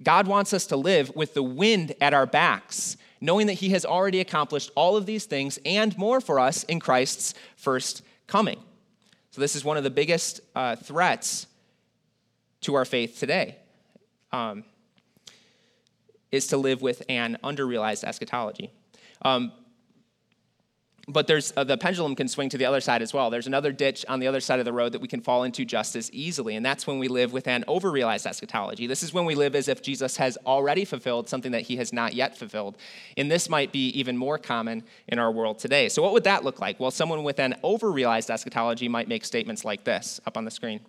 God 0.02 0.26
wants 0.26 0.52
us 0.52 0.66
to 0.66 0.76
live 0.76 1.14
with 1.16 1.32
the 1.32 1.42
wind 1.42 1.94
at 2.00 2.12
our 2.12 2.26
backs, 2.26 2.98
knowing 3.18 3.46
that 3.46 3.54
He 3.54 3.70
has 3.70 3.86
already 3.86 4.20
accomplished 4.20 4.70
all 4.74 4.96
of 4.96 5.06
these 5.06 5.24
things 5.24 5.58
and 5.64 5.96
more 5.96 6.20
for 6.20 6.38
us 6.38 6.64
in 6.64 6.80
Christ's 6.80 7.32
first 7.56 8.02
coming. 8.26 8.58
So, 9.30 9.40
this 9.40 9.56
is 9.56 9.64
one 9.64 9.76
of 9.76 9.84
the 9.84 9.90
biggest 9.90 10.40
uh, 10.54 10.76
threats 10.76 11.46
to 12.62 12.74
our 12.74 12.84
faith 12.84 13.18
today. 13.18 13.56
Um, 14.32 14.64
is 16.30 16.46
to 16.48 16.56
live 16.56 16.82
with 16.82 17.02
an 17.08 17.38
underrealized 17.42 18.04
eschatology. 18.04 18.70
Um, 19.22 19.52
but 21.08 21.26
there's 21.26 21.52
uh, 21.56 21.64
the 21.64 21.76
pendulum 21.76 22.14
can 22.14 22.28
swing 22.28 22.48
to 22.50 22.58
the 22.58 22.64
other 22.64 22.80
side 22.80 23.02
as 23.02 23.12
well. 23.12 23.30
There's 23.30 23.46
another 23.46 23.72
ditch 23.72 24.04
on 24.08 24.20
the 24.20 24.28
other 24.28 24.38
side 24.38 24.58
of 24.58 24.64
the 24.64 24.72
road 24.72 24.92
that 24.92 25.00
we 25.00 25.08
can 25.08 25.20
fall 25.20 25.42
into 25.42 25.64
just 25.64 25.96
as 25.96 26.10
easily, 26.12 26.54
and 26.54 26.64
that's 26.64 26.86
when 26.86 26.98
we 26.98 27.08
live 27.08 27.32
with 27.32 27.48
an 27.48 27.64
overrealized 27.66 28.26
eschatology. 28.26 28.86
This 28.86 29.02
is 29.02 29.12
when 29.12 29.24
we 29.24 29.34
live 29.34 29.56
as 29.56 29.66
if 29.66 29.82
Jesus 29.82 30.16
has 30.18 30.38
already 30.46 30.84
fulfilled 30.84 31.28
something 31.28 31.52
that 31.52 31.62
he 31.62 31.76
has 31.76 31.92
not 31.92 32.14
yet 32.14 32.36
fulfilled. 32.36 32.76
And 33.16 33.30
this 33.30 33.48
might 33.48 33.72
be 33.72 33.88
even 33.88 34.16
more 34.16 34.38
common 34.38 34.84
in 35.08 35.18
our 35.18 35.32
world 35.32 35.58
today. 35.58 35.88
So, 35.88 36.02
what 36.02 36.12
would 36.12 36.24
that 36.24 36.44
look 36.44 36.60
like? 36.60 36.78
Well, 36.78 36.90
someone 36.90 37.24
with 37.24 37.40
an 37.40 37.56
overrealized 37.64 38.30
eschatology 38.30 38.88
might 38.88 39.08
make 39.08 39.24
statements 39.24 39.64
like 39.64 39.84
this 39.84 40.20
up 40.26 40.36
on 40.36 40.44
the 40.44 40.50
screen 40.50 40.80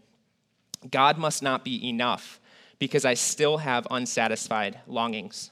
God 0.90 1.18
must 1.18 1.42
not 1.42 1.64
be 1.64 1.88
enough 1.88 2.41
because 2.82 3.06
I 3.06 3.14
still 3.14 3.58
have 3.58 3.86
unsatisfied 3.92 4.80
longings. 4.88 5.52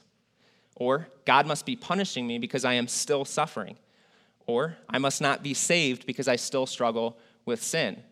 Or, 0.74 1.06
God 1.24 1.46
must 1.46 1.64
be 1.64 1.76
punishing 1.76 2.26
me 2.26 2.38
because 2.38 2.64
I 2.64 2.72
am 2.72 2.88
still 2.88 3.24
suffering. 3.24 3.76
Or, 4.48 4.78
I 4.88 4.98
must 4.98 5.20
not 5.20 5.40
be 5.40 5.54
saved 5.54 6.06
because 6.06 6.26
I 6.26 6.34
still 6.34 6.66
struggle 6.66 7.16
with 7.46 7.62
sin. 7.62 8.02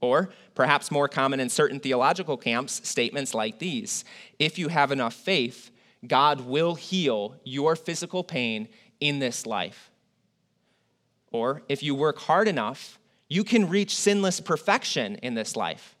Or, 0.00 0.30
perhaps 0.54 0.92
more 0.92 1.08
common 1.08 1.40
in 1.40 1.48
certain 1.48 1.80
theological 1.80 2.36
camps, 2.36 2.80
statements 2.88 3.34
like 3.34 3.58
these 3.58 4.04
If 4.38 4.56
you 4.56 4.68
have 4.68 4.92
enough 4.92 5.14
faith, 5.14 5.72
God 6.06 6.42
will 6.42 6.76
heal 6.76 7.34
your 7.42 7.74
physical 7.74 8.22
pain 8.22 8.68
in 9.00 9.18
this 9.18 9.46
life. 9.46 9.90
Or, 11.32 11.62
if 11.68 11.82
you 11.82 11.96
work 11.96 12.20
hard 12.20 12.46
enough, 12.46 13.00
you 13.28 13.42
can 13.42 13.68
reach 13.68 13.96
sinless 13.96 14.38
perfection 14.38 15.16
in 15.16 15.34
this 15.34 15.56
life. 15.56 15.96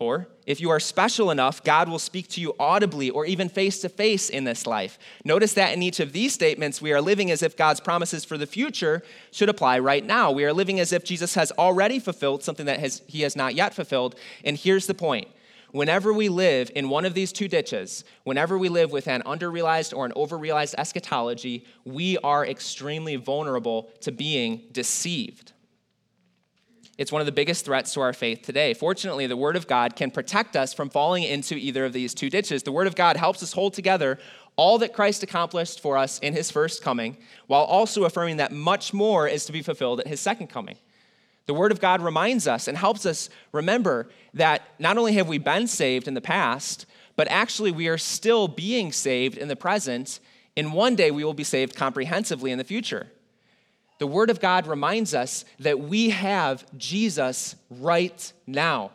Or, 0.00 0.28
if 0.46 0.62
you 0.62 0.70
are 0.70 0.80
special 0.80 1.30
enough, 1.30 1.62
God 1.62 1.86
will 1.86 1.98
speak 1.98 2.26
to 2.28 2.40
you 2.40 2.54
audibly 2.58 3.10
or 3.10 3.26
even 3.26 3.50
face 3.50 3.80
to 3.82 3.90
face 3.90 4.30
in 4.30 4.44
this 4.44 4.66
life. 4.66 4.98
Notice 5.26 5.52
that 5.52 5.74
in 5.74 5.82
each 5.82 6.00
of 6.00 6.12
these 6.12 6.32
statements, 6.32 6.80
we 6.80 6.94
are 6.94 7.02
living 7.02 7.30
as 7.30 7.42
if 7.42 7.54
God's 7.54 7.80
promises 7.80 8.24
for 8.24 8.38
the 8.38 8.46
future 8.46 9.02
should 9.30 9.50
apply 9.50 9.78
right 9.78 10.04
now. 10.04 10.30
We 10.32 10.46
are 10.46 10.54
living 10.54 10.80
as 10.80 10.94
if 10.94 11.04
Jesus 11.04 11.34
has 11.34 11.52
already 11.52 11.98
fulfilled 11.98 12.42
something 12.42 12.64
that 12.64 12.80
has, 12.80 13.02
he 13.06 13.20
has 13.20 13.36
not 13.36 13.54
yet 13.54 13.74
fulfilled. 13.74 14.14
And 14.42 14.56
here's 14.56 14.86
the 14.86 14.94
point 14.94 15.28
whenever 15.70 16.14
we 16.14 16.30
live 16.30 16.70
in 16.74 16.88
one 16.88 17.04
of 17.04 17.12
these 17.12 17.30
two 17.30 17.46
ditches, 17.46 18.02
whenever 18.24 18.56
we 18.56 18.70
live 18.70 18.90
with 18.90 19.06
an 19.06 19.22
underrealized 19.24 19.94
or 19.94 20.06
an 20.06 20.12
overrealized 20.16 20.74
eschatology, 20.78 21.66
we 21.84 22.16
are 22.24 22.46
extremely 22.46 23.16
vulnerable 23.16 23.90
to 24.00 24.10
being 24.10 24.62
deceived. 24.72 25.52
It's 27.00 27.10
one 27.10 27.22
of 27.22 27.26
the 27.26 27.32
biggest 27.32 27.64
threats 27.64 27.94
to 27.94 28.02
our 28.02 28.12
faith 28.12 28.42
today. 28.42 28.74
Fortunately, 28.74 29.26
the 29.26 29.34
Word 29.34 29.56
of 29.56 29.66
God 29.66 29.96
can 29.96 30.10
protect 30.10 30.54
us 30.54 30.74
from 30.74 30.90
falling 30.90 31.22
into 31.22 31.54
either 31.54 31.86
of 31.86 31.94
these 31.94 32.12
two 32.12 32.28
ditches. 32.28 32.62
The 32.62 32.72
Word 32.72 32.86
of 32.86 32.94
God 32.94 33.16
helps 33.16 33.42
us 33.42 33.54
hold 33.54 33.72
together 33.72 34.18
all 34.56 34.76
that 34.76 34.92
Christ 34.92 35.22
accomplished 35.22 35.80
for 35.80 35.96
us 35.96 36.18
in 36.18 36.34
his 36.34 36.50
first 36.50 36.82
coming, 36.82 37.16
while 37.46 37.62
also 37.62 38.04
affirming 38.04 38.36
that 38.36 38.52
much 38.52 38.92
more 38.92 39.26
is 39.26 39.46
to 39.46 39.52
be 39.52 39.62
fulfilled 39.62 40.00
at 40.00 40.08
his 40.08 40.20
second 40.20 40.48
coming. 40.48 40.76
The 41.46 41.54
Word 41.54 41.72
of 41.72 41.80
God 41.80 42.02
reminds 42.02 42.46
us 42.46 42.68
and 42.68 42.76
helps 42.76 43.06
us 43.06 43.30
remember 43.50 44.10
that 44.34 44.60
not 44.78 44.98
only 44.98 45.14
have 45.14 45.26
we 45.26 45.38
been 45.38 45.68
saved 45.68 46.06
in 46.06 46.12
the 46.12 46.20
past, 46.20 46.84
but 47.16 47.28
actually 47.28 47.72
we 47.72 47.88
are 47.88 47.96
still 47.96 48.46
being 48.46 48.92
saved 48.92 49.38
in 49.38 49.48
the 49.48 49.56
present, 49.56 50.20
and 50.54 50.74
one 50.74 50.96
day 50.96 51.10
we 51.10 51.24
will 51.24 51.32
be 51.32 51.44
saved 51.44 51.74
comprehensively 51.74 52.50
in 52.50 52.58
the 52.58 52.62
future. 52.62 53.06
The 54.00 54.06
Word 54.06 54.30
of 54.30 54.40
God 54.40 54.66
reminds 54.66 55.12
us 55.12 55.44
that 55.58 55.78
we 55.78 56.08
have 56.08 56.64
Jesus 56.78 57.54
right 57.68 58.32
now, 58.46 58.92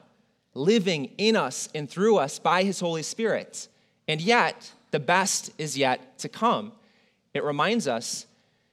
living 0.55 1.11
in 1.19 1.35
us 1.35 1.69
and 1.75 1.87
through 1.87 2.17
us 2.17 2.39
by 2.39 2.63
His 2.63 2.79
Holy 2.79 3.03
Spirit. 3.03 3.67
And 4.07 4.19
yet, 4.19 4.71
the 4.89 4.99
best 4.99 5.51
is 5.59 5.77
yet 5.77 6.17
to 6.19 6.27
come. 6.27 6.71
It 7.35 7.43
reminds 7.43 7.87
us 7.87 8.25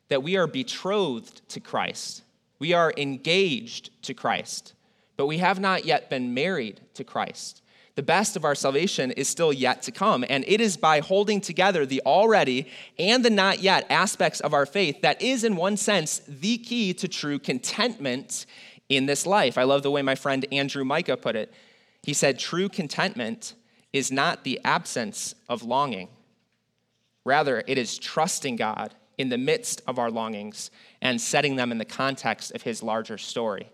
that 0.09 0.23
we 0.23 0.39
are 0.39 0.47
betrothed 0.47 1.47
to 1.51 1.61
Christ, 1.61 2.23
we 2.59 2.73
are 2.73 2.95
engaged 2.97 3.91
to 4.05 4.15
Christ, 4.15 4.73
but 5.19 5.27
we 5.27 5.37
have 5.39 5.61
not 5.61 5.85
yet 5.85 6.09
been 6.09 6.33
married 6.33 6.81
to 6.95 7.05
Christ. 7.05 7.62
The 7.95 8.03
best 8.03 8.37
of 8.37 8.45
our 8.45 8.55
salvation 8.55 9.11
is 9.11 9.29
still 9.29 9.53
yet 9.53 9.83
to 9.83 9.93
come, 9.93 10.25
and 10.29 10.45
it 10.49 10.61
is 10.61 10.79
by 10.79 11.01
holding 11.01 11.43
together 11.43 11.85
the 11.85 12.01
already 12.07 12.69
and 12.99 13.23
the 13.23 13.31
not 13.31 13.61
yet 13.61 13.87
aspects 13.91 14.41
of 14.41 14.55
our 14.55 14.65
faith 14.65 15.03
that 15.03 15.21
is, 15.21 15.45
in 15.45 15.57
one 15.57 15.77
sense, 15.77 16.23
the 16.27 16.57
key 16.59 16.95
to 16.95 17.07
true 17.07 17.39
contentment 17.39 18.47
in 18.89 19.05
this 19.07 19.27
life. 19.27 19.59
I 19.59 19.65
love 19.65 19.83
the 19.83 19.91
way 19.91 20.01
my 20.01 20.15
friend 20.15 20.47
Andrew 20.51 20.85
Micah 20.85 21.19
put 21.19 21.37
it. 21.37 21.53
He 22.03 22.15
said, 22.15 22.39
True 22.39 22.69
contentment 22.69 23.55
is 23.93 24.11
not 24.11 24.45
the 24.45 24.59
absence 24.65 25.35
of 25.49 25.63
longing. 25.63 26.09
Rather, 27.25 27.63
it 27.67 27.77
is 27.77 27.99
trusting 27.99 28.57
God 28.57 28.95
in 29.19 29.29
the 29.29 29.39
midst 29.39 29.83
of 29.87 29.99
our 29.99 30.11
longings 30.11 30.71
and 31.01 31.21
setting 31.21 31.57
them 31.57 31.71
in 31.71 31.79
the 31.79 31.85
context 31.85 32.53
of 32.53 32.63
his 32.63 32.83
larger 32.83 33.19
story. 33.19 33.71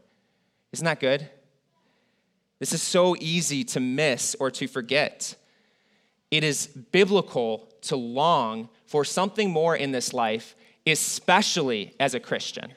Isn't 0.72 0.84
that 0.84 1.00
good? 1.00 1.30
This 2.58 2.72
is 2.72 2.82
so 2.82 3.14
easy 3.20 3.64
to 3.64 3.80
miss 3.80 4.34
or 4.40 4.50
to 4.52 4.66
forget. 4.66 5.34
It 6.30 6.44
is 6.44 6.66
biblical 6.66 7.68
to 7.82 7.96
long 7.96 8.68
for 8.86 9.04
something 9.04 9.50
more 9.50 9.76
in 9.76 9.92
this 9.92 10.12
life, 10.12 10.56
especially 10.86 11.94
as 12.00 12.14
a 12.14 12.20
Christian. 12.20 12.72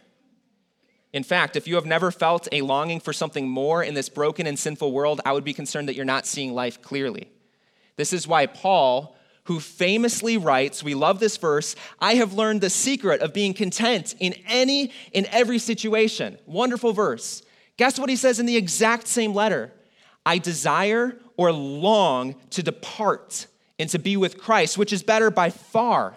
In 1.14 1.24
fact, 1.24 1.56
if 1.56 1.68
you 1.68 1.76
have 1.76 1.86
never 1.86 2.12
felt 2.12 2.48
a 2.52 2.62
longing 2.62 3.00
for 3.00 3.12
something 3.12 3.50
more 3.50 3.84
in 3.84 3.94
this 3.94 4.08
broken 4.08 4.48
and 4.48 4.58
sinful 4.58 4.92
world, 4.92 5.20
I 5.26 5.34
would 5.34 5.44
be 5.44 5.54
concerned 5.54 5.90
that 5.90 5.96
you're 5.96 6.06
not 6.06 6.26
seeing 6.26 6.54
life 6.54 6.82
clearly. 6.82 7.30
This 7.98 8.14
is 8.14 8.28
why 8.28 8.46
Paul, 8.46 9.18
who 9.46 9.60
famously 9.60 10.38
writes, 10.38 10.84
we 10.84 10.94
love 10.94 11.20
this 11.20 11.36
verse, 11.36 11.76
I 12.00 12.16
have 12.16 12.34
learned 12.34 12.62
the 12.62 12.70
secret 12.70 13.22
of 13.22 13.34
being 13.34 13.54
content 13.54 14.16
in 14.20 14.36
any 14.48 14.92
in 15.12 15.26
every 15.28 15.60
situation. 15.60 16.38
Wonderful 16.46 16.94
verse. 16.94 17.44
Guess 17.78 18.00
what 18.00 18.10
he 18.10 18.16
says 18.16 18.40
in 18.40 18.46
the 18.46 18.58
exact 18.58 19.08
same 19.08 19.34
letter? 19.34 19.72
I 20.26 20.38
desire 20.38 21.18
or 21.38 21.52
long 21.52 22.36
to 22.52 22.64
depart 22.64 23.48
and 23.80 23.90
to 23.90 24.00
be 24.00 24.16
with 24.18 24.38
Christ, 24.38 24.78
which 24.78 24.94
is 24.94 25.02
better 25.02 25.32
by 25.32 25.50
far. 25.50 26.16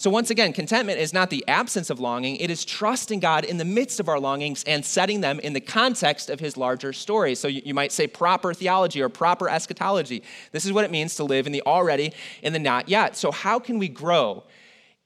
So, 0.00 0.10
once 0.10 0.30
again, 0.30 0.52
contentment 0.52 1.00
is 1.00 1.12
not 1.12 1.28
the 1.28 1.44
absence 1.48 1.90
of 1.90 1.98
longing, 1.98 2.36
it 2.36 2.50
is 2.50 2.64
trusting 2.64 3.18
God 3.18 3.44
in 3.44 3.56
the 3.58 3.64
midst 3.64 3.98
of 3.98 4.08
our 4.08 4.20
longings 4.20 4.62
and 4.62 4.84
setting 4.84 5.22
them 5.22 5.40
in 5.40 5.54
the 5.54 5.60
context 5.60 6.30
of 6.30 6.38
his 6.38 6.56
larger 6.56 6.92
story. 6.92 7.34
So, 7.34 7.48
you 7.48 7.74
might 7.74 7.90
say 7.90 8.06
proper 8.06 8.54
theology 8.54 9.02
or 9.02 9.08
proper 9.08 9.48
eschatology. 9.48 10.22
This 10.52 10.64
is 10.64 10.72
what 10.72 10.84
it 10.84 10.92
means 10.92 11.16
to 11.16 11.24
live 11.24 11.46
in 11.46 11.52
the 11.52 11.62
already 11.66 12.12
and 12.44 12.54
the 12.54 12.60
not 12.60 12.88
yet. 12.88 13.16
So, 13.16 13.32
how 13.32 13.58
can 13.58 13.80
we 13.80 13.88
grow 13.88 14.44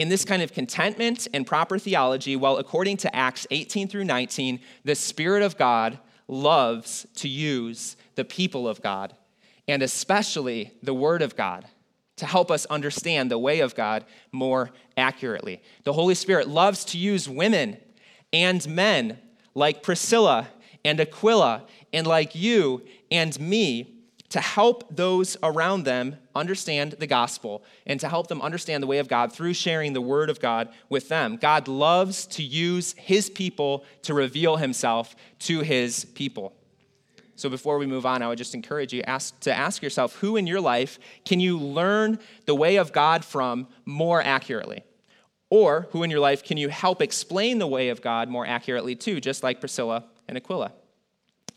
in 0.03 0.09
this 0.09 0.25
kind 0.25 0.43
of 0.43 0.53
contentment 0.53 1.29
and 1.33 1.47
proper 1.47 1.79
theology? 1.79 2.35
Well, 2.35 2.57
according 2.59 2.97
to 2.99 3.15
Acts 3.15 3.47
18 3.53 3.87
through 3.87 4.03
19, 4.03 4.59
the 4.85 4.97
Spirit 4.97 5.45
of 5.45 5.57
God 5.57 5.97
loves 6.27 7.07
to 7.15 7.29
use 7.29 7.97
the 8.17 8.25
people 8.25 8.67
of 8.67 8.83
God 8.83 9.15
and 9.69 9.81
especially 9.81 10.73
the 10.83 10.93
Word 10.93 11.23
of 11.23 11.37
God 11.37 11.67
to 12.17 12.27
help 12.27 12.51
us 12.51 12.67
understand 12.67 13.31
the 13.31 13.38
way 13.38 13.61
of 13.61 13.77
God 13.77 14.05
more 14.33 14.71
accurately. 14.97 15.62
The 15.85 15.93
Holy 15.93 16.17
Spirit 16.17 16.49
loves 16.49 16.85
to 16.87 16.99
use 16.99 17.29
women 17.29 17.77
and 18.33 18.67
men 18.67 19.21
like 19.55 19.85
Priscilla 19.85 20.49
and 20.85 20.99
Aquila 20.99 21.62
and 21.93 22.09
like 22.09 22.35
you 22.35 22.83
and 23.12 23.38
me 23.38 24.02
to 24.33 24.40
help 24.40 24.97
those 24.97 25.37
around 25.42 25.85
them 25.85 26.16
understand 26.35 26.92
the 26.92 27.07
gospel 27.07 27.62
and 27.85 28.01
to 28.01 28.09
help 28.09 28.29
them 28.29 28.40
understand 28.40 28.83
the 28.83 28.87
way 28.87 28.97
of 28.97 29.07
God 29.07 29.31
through 29.31 29.53
sharing 29.53 29.92
the 29.92 30.01
word 30.01 30.31
of 30.31 30.40
God 30.40 30.71
with 30.88 31.11
them. 31.11 31.37
God 31.37 31.68
loves 31.68 32.25
to 32.29 32.42
use 32.42 32.95
his 32.95 33.29
people 33.29 33.85
to 34.01 34.14
reveal 34.14 34.57
himself 34.57 35.14
to 35.40 35.61
his 35.61 36.07
people. 36.07 36.55
So 37.37 37.51
before 37.51 37.77
we 37.77 37.85
move 37.85 38.07
on, 38.07 38.23
I 38.23 38.29
would 38.29 38.38
just 38.38 38.55
encourage 38.55 38.95
you 38.95 39.03
ask, 39.03 39.38
to 39.40 39.53
ask 39.53 39.83
yourself 39.83 40.16
who 40.16 40.38
in 40.38 40.47
your 40.47 40.62
life 40.62 40.99
can 41.27 41.38
you 41.38 41.59
learn 41.59 42.18
the 42.47 42.55
way 42.55 42.77
of 42.77 42.90
God 42.90 43.27
from 43.27 43.68
more 43.85 44.23
accurately? 44.23 44.83
Or 45.51 45.88
who 45.90 46.05
in 46.05 46.11
your 46.11 46.21
life 46.21 46.42
can 46.42 46.57
you 46.57 46.71
help 46.71 47.03
explain 47.03 47.59
the 47.59 47.66
way 47.66 47.90
of 47.90 48.01
God 48.01 48.31
more 48.31 48.47
accurately 48.47 48.97
to, 48.97 49.21
just 49.21 49.42
like 49.42 49.61
Priscilla 49.61 50.05
and 50.27 50.38
Aquila? 50.38 50.73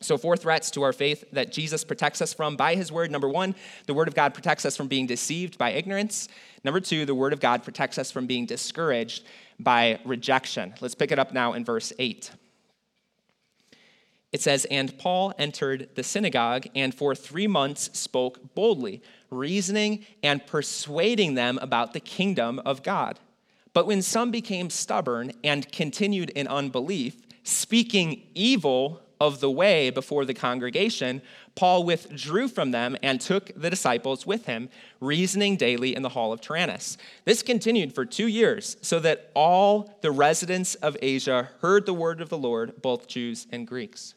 So, 0.02 0.18
four 0.18 0.38
threats 0.38 0.70
to 0.72 0.84
our 0.84 0.94
faith 0.94 1.24
that 1.32 1.52
Jesus 1.52 1.84
protects 1.84 2.22
us 2.22 2.34
from 2.34 2.56
by 2.56 2.76
his 2.76 2.92
word. 2.92 3.12
Number 3.12 3.30
one, 3.30 3.56
the 3.88 3.94
word 3.94 4.08
of 4.08 4.16
God 4.16 4.34
protects 4.34 4.66
us 4.66 4.76
from 4.76 4.88
being 4.88 5.08
deceived 5.08 5.58
by 5.58 5.72
ignorance. 5.72 6.28
Number 6.64 6.80
two, 6.80 7.06
the 7.06 7.16
word 7.16 7.34
of 7.34 7.40
God 7.40 7.64
protects 7.64 7.98
us 7.98 8.12
from 8.12 8.28
being 8.28 8.46
discouraged 8.46 9.24
by 9.60 10.00
rejection. 10.04 10.74
Let's 10.82 10.96
pick 10.96 11.12
it 11.12 11.20
up 11.20 11.34
now 11.34 11.54
in 11.54 11.64
verse 11.64 11.94
8. 11.98 12.32
It 14.36 14.42
says, 14.42 14.66
And 14.66 14.98
Paul 14.98 15.34
entered 15.38 15.90
the 15.96 16.04
synagogue 16.04 16.68
and 16.76 16.94
for 16.94 17.16
three 17.16 17.48
months 17.48 17.98
spoke 17.98 18.54
boldly, 18.54 19.02
reasoning 19.30 20.06
and 20.22 20.46
persuading 20.46 21.36
them 21.36 21.58
about 21.62 21.94
the 21.94 22.02
kingdom 22.02 22.60
of 22.66 22.84
God. 22.84 23.20
But 23.74 23.88
when 23.88 24.02
some 24.02 24.32
became 24.32 24.70
stubborn 24.70 25.32
and 25.44 25.72
continued 25.72 26.32
in 26.32 26.48
unbelief, 26.48 27.16
speaking 27.44 28.24
evil 28.34 29.02
of 29.20 29.40
the 29.40 29.52
way 29.52 29.90
before 29.90 30.26
the 30.26 30.34
congregation, 30.34 31.22
Paul 31.56 31.84
withdrew 31.84 32.48
from 32.48 32.72
them 32.72 32.98
and 33.02 33.22
took 33.22 33.52
the 33.56 33.70
disciples 33.70 34.26
with 34.26 34.46
him, 34.46 34.70
reasoning 35.00 35.56
daily 35.56 35.96
in 35.96 36.02
the 36.02 36.10
hall 36.10 36.34
of 36.34 36.42
Tyrannus. 36.42 36.98
This 37.24 37.42
continued 37.42 37.94
for 37.94 38.06
two 38.06 38.28
years, 38.28 38.78
so 38.82 39.00
that 39.00 39.32
all 39.34 39.98
the 40.02 40.12
residents 40.12 40.76
of 40.76 40.98
Asia 41.02 41.50
heard 41.62 41.86
the 41.86 41.94
word 41.94 42.22
of 42.22 42.30
the 42.30 42.38
Lord, 42.38 42.82
both 42.82 43.08
Jews 43.08 43.48
and 43.52 43.68
Greeks. 43.68 44.16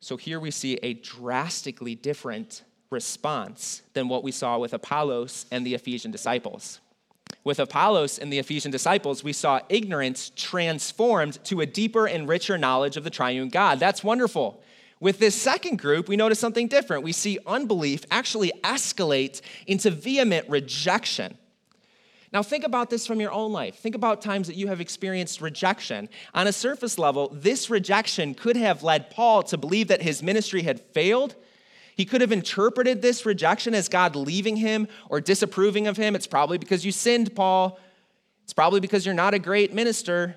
So 0.00 0.16
here 0.16 0.38
we 0.38 0.50
see 0.50 0.74
a 0.82 0.94
drastically 0.94 1.94
different 1.94 2.62
response 2.90 3.82
than 3.94 4.08
what 4.08 4.22
we 4.22 4.32
saw 4.32 4.58
with 4.58 4.72
Apollos 4.72 5.46
and 5.50 5.66
the 5.66 5.74
Ephesian 5.74 6.10
disciples. 6.10 6.80
With 7.48 7.60
Apollos 7.60 8.18
and 8.18 8.30
the 8.30 8.38
Ephesian 8.38 8.70
disciples, 8.70 9.24
we 9.24 9.32
saw 9.32 9.60
ignorance 9.70 10.30
transformed 10.36 11.42
to 11.44 11.62
a 11.62 11.66
deeper 11.66 12.06
and 12.06 12.28
richer 12.28 12.58
knowledge 12.58 12.98
of 12.98 13.04
the 13.04 13.10
triune 13.10 13.48
God. 13.48 13.80
That's 13.80 14.04
wonderful. 14.04 14.62
With 15.00 15.18
this 15.18 15.34
second 15.34 15.78
group, 15.78 16.10
we 16.10 16.16
notice 16.16 16.38
something 16.38 16.68
different. 16.68 17.04
We 17.04 17.12
see 17.12 17.38
unbelief 17.46 18.04
actually 18.10 18.52
escalate 18.64 19.40
into 19.66 19.90
vehement 19.90 20.46
rejection. 20.50 21.38
Now, 22.34 22.42
think 22.42 22.64
about 22.64 22.90
this 22.90 23.06
from 23.06 23.18
your 23.18 23.32
own 23.32 23.50
life. 23.50 23.76
Think 23.76 23.94
about 23.94 24.20
times 24.20 24.46
that 24.48 24.56
you 24.56 24.66
have 24.66 24.82
experienced 24.82 25.40
rejection. 25.40 26.10
On 26.34 26.46
a 26.46 26.52
surface 26.52 26.98
level, 26.98 27.30
this 27.32 27.70
rejection 27.70 28.34
could 28.34 28.58
have 28.58 28.82
led 28.82 29.08
Paul 29.08 29.42
to 29.44 29.56
believe 29.56 29.88
that 29.88 30.02
his 30.02 30.22
ministry 30.22 30.64
had 30.64 30.82
failed. 30.92 31.34
He 31.98 32.04
could 32.04 32.20
have 32.20 32.30
interpreted 32.30 33.02
this 33.02 33.26
rejection 33.26 33.74
as 33.74 33.88
God 33.88 34.14
leaving 34.14 34.54
him 34.54 34.86
or 35.08 35.20
disapproving 35.20 35.88
of 35.88 35.96
him. 35.96 36.14
It's 36.14 36.28
probably 36.28 36.56
because 36.56 36.86
you 36.86 36.92
sinned, 36.92 37.34
Paul. 37.34 37.80
It's 38.44 38.52
probably 38.52 38.78
because 38.78 39.04
you're 39.04 39.16
not 39.16 39.34
a 39.34 39.38
great 39.40 39.74
minister. 39.74 40.36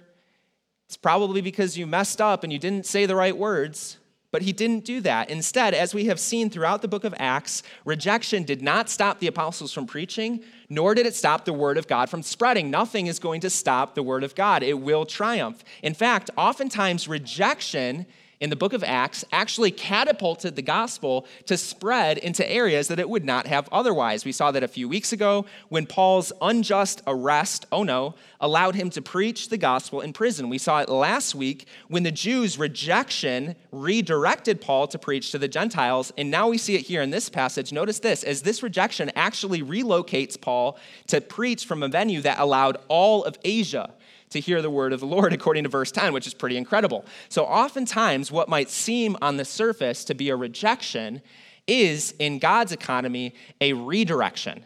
It's 0.87 0.97
probably 0.97 1.39
because 1.39 1.77
you 1.77 1.85
messed 1.85 2.19
up 2.19 2.43
and 2.43 2.51
you 2.51 2.57
didn't 2.57 2.87
say 2.87 3.05
the 3.05 3.15
right 3.15 3.37
words. 3.37 3.99
But 4.31 4.41
he 4.41 4.53
didn't 4.53 4.85
do 4.85 5.01
that. 5.01 5.29
Instead, 5.29 5.75
as 5.75 5.93
we 5.93 6.05
have 6.05 6.19
seen 6.19 6.49
throughout 6.49 6.81
the 6.81 6.87
book 6.87 7.03
of 7.03 7.13
Acts, 7.19 7.61
rejection 7.85 8.41
did 8.41 8.63
not 8.63 8.89
stop 8.89 9.19
the 9.19 9.27
apostles 9.27 9.71
from 9.71 9.85
preaching, 9.85 10.43
nor 10.67 10.95
did 10.95 11.05
it 11.05 11.13
stop 11.13 11.45
the 11.45 11.53
word 11.53 11.77
of 11.77 11.87
God 11.87 12.09
from 12.09 12.23
spreading. 12.23 12.71
Nothing 12.71 13.05
is 13.05 13.19
going 13.19 13.41
to 13.41 13.51
stop 13.51 13.93
the 13.93 14.01
word 14.01 14.23
of 14.23 14.33
God, 14.33 14.63
it 14.63 14.79
will 14.79 15.05
triumph. 15.05 15.63
In 15.83 15.93
fact, 15.93 16.31
oftentimes 16.35 17.07
rejection 17.07 18.07
in 18.41 18.49
the 18.49 18.55
book 18.55 18.73
of 18.73 18.83
Acts 18.83 19.23
actually 19.31 19.69
catapulted 19.69 20.55
the 20.55 20.61
gospel 20.63 21.27
to 21.45 21.55
spread 21.55 22.17
into 22.17 22.49
areas 22.51 22.87
that 22.87 22.99
it 22.99 23.07
would 23.07 23.23
not 23.23 23.45
have 23.45 23.69
otherwise. 23.71 24.25
We 24.25 24.31
saw 24.31 24.51
that 24.51 24.63
a 24.63 24.67
few 24.67 24.89
weeks 24.89 25.13
ago 25.13 25.45
when 25.69 25.85
Paul's 25.85 26.33
unjust 26.41 27.03
arrest, 27.05 27.67
oh 27.71 27.83
no, 27.83 28.15
allowed 28.39 28.73
him 28.73 28.89
to 28.89 29.01
preach 29.01 29.49
the 29.49 29.57
gospel 29.57 30.01
in 30.01 30.11
prison. 30.11 30.49
We 30.49 30.57
saw 30.57 30.79
it 30.79 30.89
last 30.89 31.35
week 31.35 31.67
when 31.87 32.01
the 32.01 32.11
Jews' 32.11 32.57
rejection 32.57 33.55
redirected 33.71 34.59
Paul 34.59 34.87
to 34.87 34.97
preach 34.97 35.31
to 35.31 35.37
the 35.37 35.47
Gentiles. 35.47 36.11
And 36.17 36.31
now 36.31 36.49
we 36.49 36.57
see 36.57 36.75
it 36.75 36.81
here 36.81 37.03
in 37.03 37.11
this 37.11 37.29
passage. 37.29 37.71
Notice 37.71 37.99
this 37.99 38.23
as 38.23 38.41
this 38.41 38.63
rejection 38.63 39.11
actually 39.15 39.61
relocates 39.61 40.39
Paul 40.39 40.79
to 41.07 41.21
preach 41.21 41.65
from 41.65 41.83
a 41.83 41.87
venue 41.87 42.21
that 42.21 42.39
allowed 42.39 42.77
all 42.87 43.23
of 43.23 43.37
Asia 43.43 43.93
to 44.31 44.39
hear 44.39 44.61
the 44.61 44.69
word 44.69 44.93
of 44.93 44.99
the 44.99 45.05
Lord, 45.05 45.33
according 45.33 45.63
to 45.63 45.69
verse 45.69 45.91
10, 45.91 46.13
which 46.13 46.27
is 46.27 46.33
pretty 46.33 46.57
incredible. 46.57 47.05
So, 47.29 47.45
oftentimes, 47.45 48.31
what 48.31 48.49
might 48.49 48.69
seem 48.69 49.15
on 49.21 49.37
the 49.37 49.45
surface 49.45 50.03
to 50.05 50.13
be 50.13 50.29
a 50.29 50.35
rejection 50.35 51.21
is, 51.67 52.13
in 52.19 52.39
God's 52.39 52.71
economy, 52.71 53.33
a 53.61 53.73
redirection. 53.73 54.65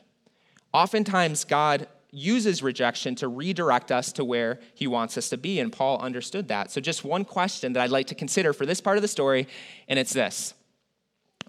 Oftentimes, 0.74 1.44
God 1.44 1.88
uses 2.12 2.64
rejection 2.64 3.14
to 3.16 3.28
redirect 3.28 3.92
us 3.92 4.14
to 4.14 4.24
where 4.24 4.60
he 4.74 4.88
wants 4.88 5.18
us 5.18 5.30
to 5.30 5.38
be, 5.38 5.60
and 5.60 5.72
Paul 5.72 6.00
understood 6.00 6.48
that. 6.48 6.72
So, 6.72 6.80
just 6.82 7.04
one 7.04 7.26
question 7.26 7.74
that 7.74 7.82
I'd 7.82 7.90
like 7.90 8.08
to 8.08 8.16
consider 8.16 8.54
for 8.54 8.66
this 8.66 8.82
part 8.82 8.98
of 8.98 9.02
the 9.02 9.08
story, 9.08 9.48
and 9.88 10.00
it's 10.00 10.14
this 10.14 10.54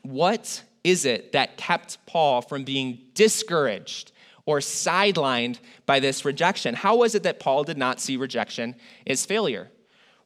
What 0.03 0.63
is 0.85 1.05
it 1.05 1.33
that 1.33 1.57
kept 1.57 2.05
Paul 2.07 2.43
from 2.43 2.63
being 2.63 3.01
discouraged 3.15 4.13
or 4.47 4.61
sidelined 4.61 5.59
by 5.85 6.01
this 6.01 6.25
rejection. 6.25 6.75
How 6.75 6.97
was 6.97 7.15
it 7.15 7.25
that 7.25 7.41
Paul 7.41 7.65
did 7.65 7.77
not 7.77 8.01
see 8.01 8.17
rejection 8.17 8.77
as 9.07 9.27
failure? 9.27 9.71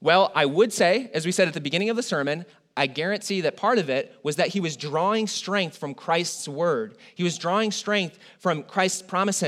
Well, 0.00 0.30
I 0.34 0.46
would 0.46 0.72
say, 0.72 1.10
as 1.12 1.26
we 1.26 1.32
said 1.32 1.48
at 1.48 1.54
the 1.54 1.60
beginning 1.60 1.90
of 1.90 1.96
the 1.96 2.02
sermon, 2.02 2.46
I 2.76 2.86
guarantee 2.86 3.42
that 3.42 3.56
part 3.56 3.78
of 3.78 3.90
it 3.90 4.16
was 4.22 4.36
that 4.36 4.48
he 4.48 4.60
was 4.60 4.76
drawing 4.76 5.26
strength 5.26 5.76
from 5.76 5.92
Christ's 5.92 6.48
word. 6.48 6.96
He 7.14 7.22
was 7.22 7.36
drawing 7.36 7.72
strength 7.72 8.18
from 8.38 8.62
Christ's 8.62 9.02
promise, 9.02 9.42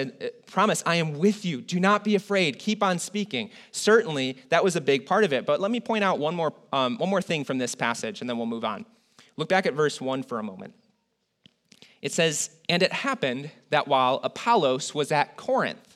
promise 0.47 0.83
I 0.85 0.97
am 0.97 1.19
with 1.19 1.45
you. 1.45 1.61
Do 1.61 1.79
not 1.79 2.05
be 2.05 2.15
afraid. 2.15 2.59
Keep 2.59 2.83
on 2.83 2.99
speaking. 2.99 3.51
Certainly, 3.71 4.39
that 4.51 4.65
was 4.65 4.77
a 4.77 4.81
big 4.81 5.07
part 5.07 5.25
of 5.25 5.33
it. 5.33 5.47
But 5.47 5.61
let 5.61 5.71
me 5.71 5.81
point 5.81 6.05
out 6.05 6.19
one 6.19 6.35
more, 6.35 6.53
um, 6.73 6.99
one 6.99 7.09
more 7.09 7.23
thing 7.23 7.45
from 7.45 7.59
this 7.59 7.75
passage, 7.75 8.21
and 8.21 8.29
then 8.29 8.37
we'll 8.37 8.47
move 8.47 8.65
on. 8.65 8.85
Look 9.37 9.49
back 9.49 9.67
at 9.67 9.75
verse 9.75 10.01
1 10.01 10.25
for 10.25 10.39
a 10.39 10.43
moment. 10.43 10.75
It 12.03 12.13
says, 12.13 12.51
And 12.69 12.83
it 12.83 12.93
happened 12.93 13.51
that 13.71 13.89
while 13.89 14.21
Apollos 14.23 14.95
was 14.95 15.11
at 15.11 15.37
Corinth, 15.37 15.93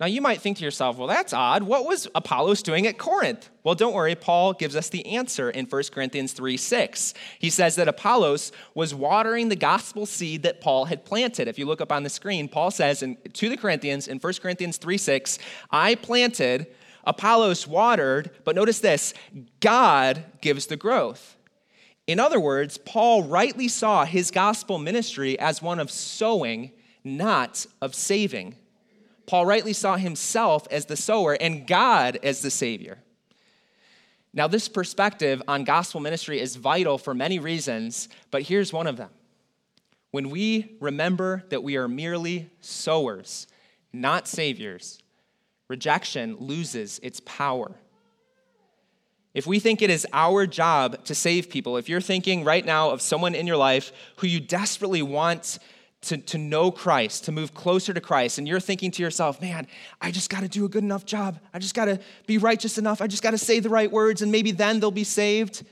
now, 0.00 0.06
you 0.06 0.20
might 0.20 0.40
think 0.40 0.58
to 0.58 0.64
yourself, 0.64 0.98
well, 0.98 1.06
that's 1.06 1.32
odd. 1.32 1.62
What 1.62 1.86
was 1.86 2.08
Apollos 2.16 2.62
doing 2.62 2.86
at 2.88 2.98
Corinth? 2.98 3.48
Well, 3.62 3.76
don't 3.76 3.94
worry. 3.94 4.16
Paul 4.16 4.52
gives 4.52 4.74
us 4.74 4.88
the 4.88 5.06
answer 5.06 5.48
in 5.50 5.66
1 5.66 5.82
Corinthians 5.92 6.32
3 6.32 6.56
6. 6.56 7.14
He 7.38 7.48
says 7.48 7.76
that 7.76 7.86
Apollos 7.86 8.50
was 8.74 8.92
watering 8.92 9.48
the 9.48 9.56
gospel 9.56 10.04
seed 10.04 10.42
that 10.42 10.60
Paul 10.60 10.86
had 10.86 11.04
planted. 11.04 11.46
If 11.46 11.60
you 11.60 11.66
look 11.66 11.80
up 11.80 11.92
on 11.92 12.02
the 12.02 12.10
screen, 12.10 12.48
Paul 12.48 12.72
says 12.72 13.04
in, 13.04 13.16
to 13.34 13.48
the 13.48 13.56
Corinthians 13.56 14.08
in 14.08 14.18
1 14.18 14.32
Corinthians 14.42 14.78
3 14.78 14.98
6, 14.98 15.38
I 15.70 15.94
planted, 15.94 16.66
Apollos 17.04 17.66
watered, 17.68 18.30
but 18.42 18.56
notice 18.56 18.80
this 18.80 19.14
God 19.60 20.24
gives 20.40 20.66
the 20.66 20.76
growth. 20.76 21.33
In 22.06 22.20
other 22.20 22.38
words, 22.38 22.76
Paul 22.78 23.22
rightly 23.22 23.68
saw 23.68 24.04
his 24.04 24.30
gospel 24.30 24.78
ministry 24.78 25.38
as 25.38 25.62
one 25.62 25.78
of 25.78 25.90
sowing, 25.90 26.72
not 27.02 27.66
of 27.80 27.94
saving. 27.94 28.56
Paul 29.26 29.46
rightly 29.46 29.72
saw 29.72 29.96
himself 29.96 30.68
as 30.70 30.86
the 30.86 30.96
sower 30.96 31.32
and 31.32 31.66
God 31.66 32.18
as 32.22 32.42
the 32.42 32.50
Savior. 32.50 32.98
Now, 34.34 34.48
this 34.48 34.68
perspective 34.68 35.40
on 35.48 35.64
gospel 35.64 36.00
ministry 36.00 36.40
is 36.40 36.56
vital 36.56 36.98
for 36.98 37.14
many 37.14 37.38
reasons, 37.38 38.08
but 38.30 38.42
here's 38.42 38.72
one 38.72 38.86
of 38.86 38.96
them. 38.96 39.10
When 40.10 40.28
we 40.28 40.76
remember 40.80 41.44
that 41.48 41.62
we 41.62 41.76
are 41.76 41.88
merely 41.88 42.50
sowers, 42.60 43.46
not 43.92 44.28
saviors, 44.28 45.00
rejection 45.68 46.36
loses 46.38 46.98
its 47.02 47.20
power. 47.20 47.76
If 49.34 49.48
we 49.48 49.58
think 49.58 49.82
it 49.82 49.90
is 49.90 50.06
our 50.12 50.46
job 50.46 51.04
to 51.06 51.14
save 51.14 51.50
people, 51.50 51.76
if 51.76 51.88
you're 51.88 52.00
thinking 52.00 52.44
right 52.44 52.64
now 52.64 52.90
of 52.90 53.02
someone 53.02 53.34
in 53.34 53.48
your 53.48 53.56
life 53.56 53.92
who 54.16 54.28
you 54.28 54.38
desperately 54.38 55.02
want 55.02 55.58
to, 56.02 56.18
to 56.18 56.38
know 56.38 56.70
Christ, 56.70 57.24
to 57.24 57.32
move 57.32 57.52
closer 57.52 57.92
to 57.92 58.00
Christ, 58.00 58.38
and 58.38 58.46
you're 58.46 58.60
thinking 58.60 58.92
to 58.92 59.02
yourself, 59.02 59.40
man, 59.40 59.66
I 60.00 60.12
just 60.12 60.30
got 60.30 60.40
to 60.40 60.48
do 60.48 60.64
a 60.64 60.68
good 60.68 60.84
enough 60.84 61.04
job. 61.04 61.40
I 61.52 61.58
just 61.58 61.74
got 61.74 61.86
to 61.86 61.98
be 62.26 62.38
righteous 62.38 62.78
enough. 62.78 63.02
I 63.02 63.08
just 63.08 63.22
got 63.22 63.32
to 63.32 63.38
say 63.38 63.58
the 63.58 63.70
right 63.70 63.90
words, 63.90 64.22
and 64.22 64.30
maybe 64.30 64.52
then 64.52 64.78
they'll 64.78 64.92
be 64.92 65.04
saved. 65.04 65.64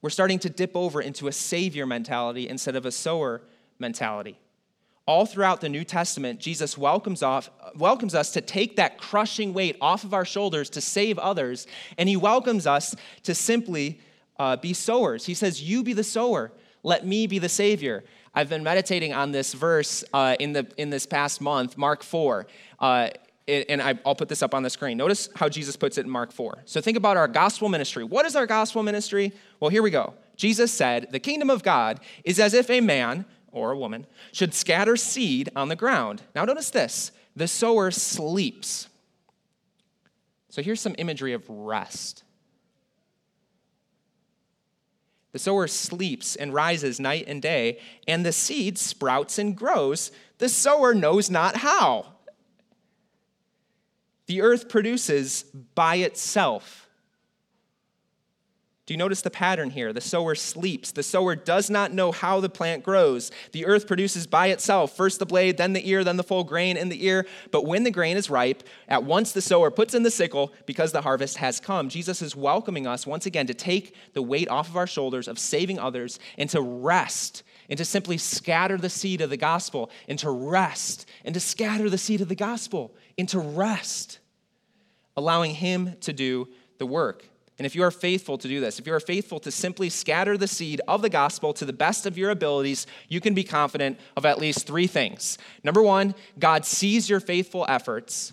We're 0.00 0.10
starting 0.10 0.38
to 0.40 0.48
dip 0.48 0.74
over 0.74 1.02
into 1.02 1.28
a 1.28 1.32
savior 1.32 1.84
mentality 1.84 2.48
instead 2.48 2.76
of 2.76 2.86
a 2.86 2.92
sower 2.92 3.42
mentality. 3.78 4.38
All 5.10 5.26
throughout 5.26 5.60
the 5.60 5.68
New 5.68 5.82
Testament, 5.82 6.38
Jesus 6.38 6.78
welcomes, 6.78 7.20
off, 7.20 7.50
welcomes 7.74 8.14
us 8.14 8.30
to 8.30 8.40
take 8.40 8.76
that 8.76 8.96
crushing 8.96 9.52
weight 9.52 9.76
off 9.80 10.04
of 10.04 10.14
our 10.14 10.24
shoulders 10.24 10.70
to 10.70 10.80
save 10.80 11.18
others, 11.18 11.66
and 11.98 12.08
he 12.08 12.16
welcomes 12.16 12.64
us 12.64 12.94
to 13.24 13.34
simply 13.34 14.00
uh, 14.38 14.54
be 14.54 14.72
sowers. 14.72 15.26
He 15.26 15.34
says, 15.34 15.60
You 15.60 15.82
be 15.82 15.94
the 15.94 16.04
sower, 16.04 16.52
let 16.84 17.04
me 17.04 17.26
be 17.26 17.40
the 17.40 17.48
Savior. 17.48 18.04
I've 18.36 18.48
been 18.48 18.62
meditating 18.62 19.12
on 19.12 19.32
this 19.32 19.52
verse 19.52 20.04
uh, 20.14 20.36
in, 20.38 20.52
the, 20.52 20.68
in 20.76 20.90
this 20.90 21.06
past 21.06 21.40
month, 21.40 21.76
Mark 21.76 22.04
4. 22.04 22.46
Uh, 22.78 23.08
and 23.48 23.82
I, 23.82 23.98
will 24.04 24.14
put 24.14 24.28
this 24.28 24.44
up 24.44 24.54
on 24.54 24.62
the 24.62 24.70
screen. 24.70 24.96
Notice 24.96 25.28
how 25.34 25.48
Jesus 25.48 25.74
puts 25.74 25.98
it 25.98 26.04
in 26.04 26.10
Mark 26.10 26.30
4. 26.30 26.62
So 26.66 26.80
think 26.80 26.96
about 26.96 27.16
our 27.16 27.26
gospel 27.26 27.68
ministry. 27.68 28.04
What 28.04 28.26
is 28.26 28.36
our 28.36 28.46
gospel 28.46 28.84
ministry? 28.84 29.32
Well, 29.58 29.70
here 29.70 29.82
we 29.82 29.90
go. 29.90 30.14
Jesus 30.36 30.72
said, 30.72 31.08
The 31.10 31.18
kingdom 31.18 31.50
of 31.50 31.64
God 31.64 31.98
is 32.22 32.38
as 32.38 32.54
if 32.54 32.70
a 32.70 32.80
man 32.80 33.24
or 33.52 33.72
a 33.72 33.78
woman 33.78 34.06
should 34.32 34.54
scatter 34.54 34.96
seed 34.96 35.50
on 35.54 35.68
the 35.68 35.76
ground. 35.76 36.22
Now, 36.34 36.44
notice 36.44 36.70
this 36.70 37.12
the 37.36 37.48
sower 37.48 37.90
sleeps. 37.90 38.88
So 40.48 40.62
here's 40.62 40.80
some 40.80 40.94
imagery 40.98 41.32
of 41.32 41.48
rest. 41.48 42.24
The 45.32 45.38
sower 45.38 45.68
sleeps 45.68 46.34
and 46.34 46.52
rises 46.52 46.98
night 46.98 47.24
and 47.28 47.40
day, 47.40 47.78
and 48.08 48.26
the 48.26 48.32
seed 48.32 48.78
sprouts 48.78 49.38
and 49.38 49.56
grows. 49.56 50.10
The 50.38 50.48
sower 50.48 50.92
knows 50.92 51.30
not 51.30 51.58
how. 51.58 52.14
The 54.26 54.42
earth 54.42 54.68
produces 54.68 55.44
by 55.74 55.96
itself 55.96 56.89
do 58.90 58.94
you 58.94 58.98
notice 58.98 59.22
the 59.22 59.30
pattern 59.30 59.70
here? 59.70 59.92
The 59.92 60.00
sower 60.00 60.34
sleeps. 60.34 60.90
The 60.90 61.04
sower 61.04 61.36
does 61.36 61.70
not 61.70 61.92
know 61.92 62.10
how 62.10 62.40
the 62.40 62.48
plant 62.48 62.82
grows. 62.82 63.30
The 63.52 63.64
earth 63.64 63.86
produces 63.86 64.26
by 64.26 64.48
itself 64.48 64.96
first 64.96 65.20
the 65.20 65.26
blade, 65.26 65.58
then 65.58 65.74
the 65.74 65.88
ear, 65.88 66.02
then 66.02 66.16
the 66.16 66.24
full 66.24 66.42
grain 66.42 66.76
in 66.76 66.88
the 66.88 67.06
ear. 67.06 67.24
But 67.52 67.64
when 67.64 67.84
the 67.84 67.92
grain 67.92 68.16
is 68.16 68.28
ripe, 68.28 68.64
at 68.88 69.04
once 69.04 69.30
the 69.30 69.42
sower 69.42 69.70
puts 69.70 69.94
in 69.94 70.02
the 70.02 70.10
sickle 70.10 70.52
because 70.66 70.90
the 70.90 71.02
harvest 71.02 71.36
has 71.36 71.60
come. 71.60 71.88
Jesus 71.88 72.20
is 72.20 72.34
welcoming 72.34 72.84
us 72.84 73.06
once 73.06 73.26
again 73.26 73.46
to 73.46 73.54
take 73.54 73.94
the 74.12 74.22
weight 74.22 74.48
off 74.48 74.68
of 74.68 74.76
our 74.76 74.88
shoulders 74.88 75.28
of 75.28 75.38
saving 75.38 75.78
others 75.78 76.18
and 76.36 76.50
to 76.50 76.60
rest 76.60 77.44
and 77.68 77.78
to 77.78 77.84
simply 77.84 78.18
scatter 78.18 78.76
the 78.76 78.90
seed 78.90 79.20
of 79.20 79.30
the 79.30 79.36
gospel 79.36 79.88
and 80.08 80.18
to 80.18 80.30
rest 80.30 81.08
and 81.24 81.34
to 81.34 81.38
scatter 81.38 81.88
the 81.88 81.96
seed 81.96 82.22
of 82.22 82.28
the 82.28 82.34
gospel 82.34 82.92
into 83.16 83.38
rest, 83.38 84.18
allowing 85.16 85.54
Him 85.54 85.94
to 86.00 86.12
do 86.12 86.48
the 86.78 86.86
work. 86.86 87.30
And 87.60 87.66
if 87.66 87.74
you 87.74 87.82
are 87.82 87.90
faithful 87.90 88.38
to 88.38 88.48
do 88.48 88.58
this, 88.58 88.78
if 88.78 88.86
you 88.86 88.94
are 88.94 89.00
faithful 89.00 89.38
to 89.40 89.50
simply 89.50 89.90
scatter 89.90 90.38
the 90.38 90.48
seed 90.48 90.80
of 90.88 91.02
the 91.02 91.10
gospel 91.10 91.52
to 91.52 91.66
the 91.66 91.74
best 91.74 92.06
of 92.06 92.16
your 92.16 92.30
abilities, 92.30 92.86
you 93.10 93.20
can 93.20 93.34
be 93.34 93.44
confident 93.44 94.00
of 94.16 94.24
at 94.24 94.38
least 94.38 94.66
three 94.66 94.86
things. 94.86 95.36
Number 95.62 95.82
one, 95.82 96.14
God 96.38 96.64
sees 96.64 97.10
your 97.10 97.20
faithful 97.20 97.66
efforts, 97.68 98.32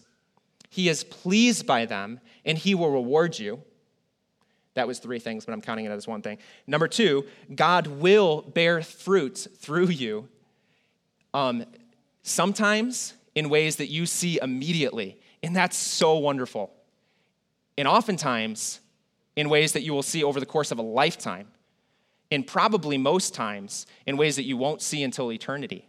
He 0.69 0.87
is 0.87 1.03
pleased 1.03 1.67
by 1.67 1.85
them, 1.85 2.21
and 2.45 2.57
He 2.57 2.73
will 2.73 2.89
reward 2.89 3.37
you. 3.37 3.61
That 4.75 4.87
was 4.87 4.99
three 4.99 5.19
things, 5.19 5.43
but 5.43 5.51
I'm 5.51 5.61
counting 5.61 5.83
it 5.83 5.89
as 5.89 6.07
one 6.07 6.21
thing. 6.21 6.37
Number 6.65 6.87
two, 6.87 7.25
God 7.53 7.87
will 7.87 8.43
bear 8.43 8.81
fruit 8.81 9.45
through 9.57 9.89
you, 9.89 10.29
um, 11.33 11.65
sometimes 12.21 13.13
in 13.35 13.49
ways 13.49 13.75
that 13.75 13.87
you 13.87 14.05
see 14.05 14.39
immediately. 14.41 15.19
And 15.43 15.53
that's 15.53 15.75
so 15.75 16.17
wonderful. 16.17 16.71
And 17.77 17.89
oftentimes, 17.89 18.79
in 19.37 19.47
ways 19.47 19.71
that 19.71 19.83
you 19.83 19.93
will 19.93 20.03
see 20.03 20.23
over 20.23 20.41
the 20.41 20.45
course 20.45 20.71
of 20.71 20.79
a 20.79 20.81
lifetime, 20.81 21.47
and 22.29 22.45
probably 22.45 22.97
most 22.97 23.33
times 23.33 23.85
in 24.05 24.17
ways 24.17 24.35
that 24.35 24.43
you 24.43 24.57
won't 24.57 24.81
see 24.81 25.03
until 25.03 25.31
eternity. 25.31 25.87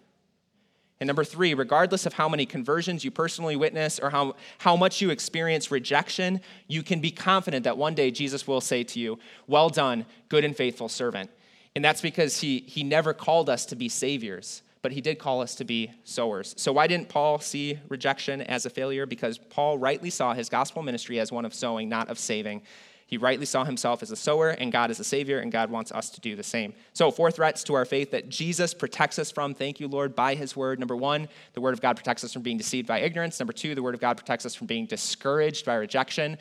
And 1.00 1.06
number 1.06 1.24
three, 1.24 1.54
regardless 1.54 2.06
of 2.06 2.12
how 2.12 2.28
many 2.28 2.44
conversions 2.44 3.04
you 3.04 3.10
personally 3.10 3.56
witness 3.56 3.98
or 3.98 4.10
how, 4.10 4.34
how 4.58 4.76
much 4.76 5.00
you 5.00 5.10
experience 5.10 5.70
rejection, 5.70 6.40
you 6.66 6.82
can 6.82 7.00
be 7.00 7.10
confident 7.10 7.64
that 7.64 7.78
one 7.78 7.94
day 7.94 8.10
Jesus 8.10 8.46
will 8.46 8.60
say 8.60 8.84
to 8.84 9.00
you, 9.00 9.18
Well 9.46 9.70
done, 9.70 10.06
good 10.28 10.44
and 10.44 10.56
faithful 10.56 10.88
servant. 10.88 11.30
And 11.74 11.84
that's 11.84 12.00
because 12.00 12.40
he, 12.40 12.60
he 12.60 12.82
never 12.82 13.14
called 13.14 13.48
us 13.48 13.64
to 13.66 13.76
be 13.76 13.88
saviors, 13.88 14.62
but 14.82 14.92
he 14.92 15.00
did 15.00 15.18
call 15.18 15.40
us 15.40 15.54
to 15.56 15.64
be 15.64 15.92
sowers. 16.02 16.54
So, 16.58 16.72
why 16.72 16.88
didn't 16.88 17.08
Paul 17.08 17.38
see 17.38 17.78
rejection 17.88 18.40
as 18.42 18.66
a 18.66 18.70
failure? 18.70 19.06
Because 19.06 19.38
Paul 19.38 19.78
rightly 19.78 20.10
saw 20.10 20.34
his 20.34 20.48
gospel 20.48 20.82
ministry 20.82 21.20
as 21.20 21.30
one 21.30 21.44
of 21.44 21.54
sowing, 21.54 21.88
not 21.88 22.08
of 22.08 22.18
saving. 22.18 22.62
He 23.08 23.16
rightly 23.16 23.46
saw 23.46 23.64
himself 23.64 24.02
as 24.02 24.10
a 24.10 24.16
sower 24.16 24.50
and 24.50 24.70
God 24.70 24.90
as 24.90 25.00
a 25.00 25.04
savior, 25.04 25.38
and 25.38 25.50
God 25.50 25.70
wants 25.70 25.90
us 25.92 26.10
to 26.10 26.20
do 26.20 26.36
the 26.36 26.42
same. 26.42 26.74
So, 26.92 27.10
four 27.10 27.30
threats 27.30 27.64
to 27.64 27.74
our 27.74 27.86
faith 27.86 28.10
that 28.10 28.28
Jesus 28.28 28.74
protects 28.74 29.18
us 29.18 29.30
from, 29.30 29.54
thank 29.54 29.80
you, 29.80 29.88
Lord, 29.88 30.14
by 30.14 30.34
his 30.34 30.54
word. 30.54 30.78
Number 30.78 30.94
one, 30.94 31.26
the 31.54 31.62
word 31.62 31.72
of 31.72 31.80
God 31.80 31.96
protects 31.96 32.22
us 32.22 32.34
from 32.34 32.42
being 32.42 32.58
deceived 32.58 32.86
by 32.86 33.00
ignorance. 33.00 33.40
Number 33.40 33.54
two, 33.54 33.74
the 33.74 33.82
word 33.82 33.94
of 33.94 34.00
God 34.02 34.18
protects 34.18 34.44
us 34.44 34.54
from 34.54 34.66
being 34.66 34.84
discouraged 34.84 35.64
by 35.64 35.76
rejection. 35.76 36.36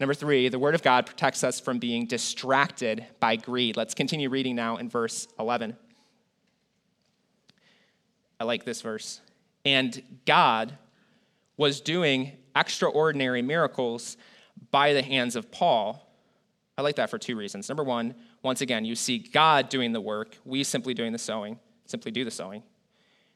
Number 0.00 0.14
three, 0.14 0.48
the 0.48 0.58
word 0.58 0.74
of 0.74 0.82
God 0.82 1.04
protects 1.04 1.44
us 1.44 1.60
from 1.60 1.78
being 1.78 2.06
distracted 2.06 3.04
by 3.20 3.36
greed. 3.36 3.76
Let's 3.76 3.92
continue 3.92 4.30
reading 4.30 4.56
now 4.56 4.78
in 4.78 4.88
verse 4.88 5.28
11. 5.38 5.76
I 8.40 8.44
like 8.44 8.64
this 8.64 8.80
verse. 8.80 9.20
And 9.66 10.02
God 10.24 10.78
was 11.58 11.82
doing 11.82 12.32
extraordinary 12.54 13.42
miracles 13.42 14.16
by 14.70 14.94
the 14.94 15.02
hands 15.02 15.36
of 15.36 15.50
Paul 15.50 16.05
I 16.78 16.82
like 16.82 16.96
that 16.96 17.08
for 17.08 17.18
two 17.18 17.36
reasons. 17.36 17.68
Number 17.68 17.84
one, 17.84 18.14
once 18.42 18.60
again, 18.60 18.84
you 18.84 18.94
see 18.94 19.18
God 19.18 19.68
doing 19.68 19.92
the 19.92 20.00
work, 20.00 20.36
we 20.44 20.62
simply 20.62 20.92
doing 20.92 21.12
the 21.12 21.18
sowing, 21.18 21.58
simply 21.86 22.10
do 22.10 22.24
the 22.24 22.30
sowing. 22.30 22.62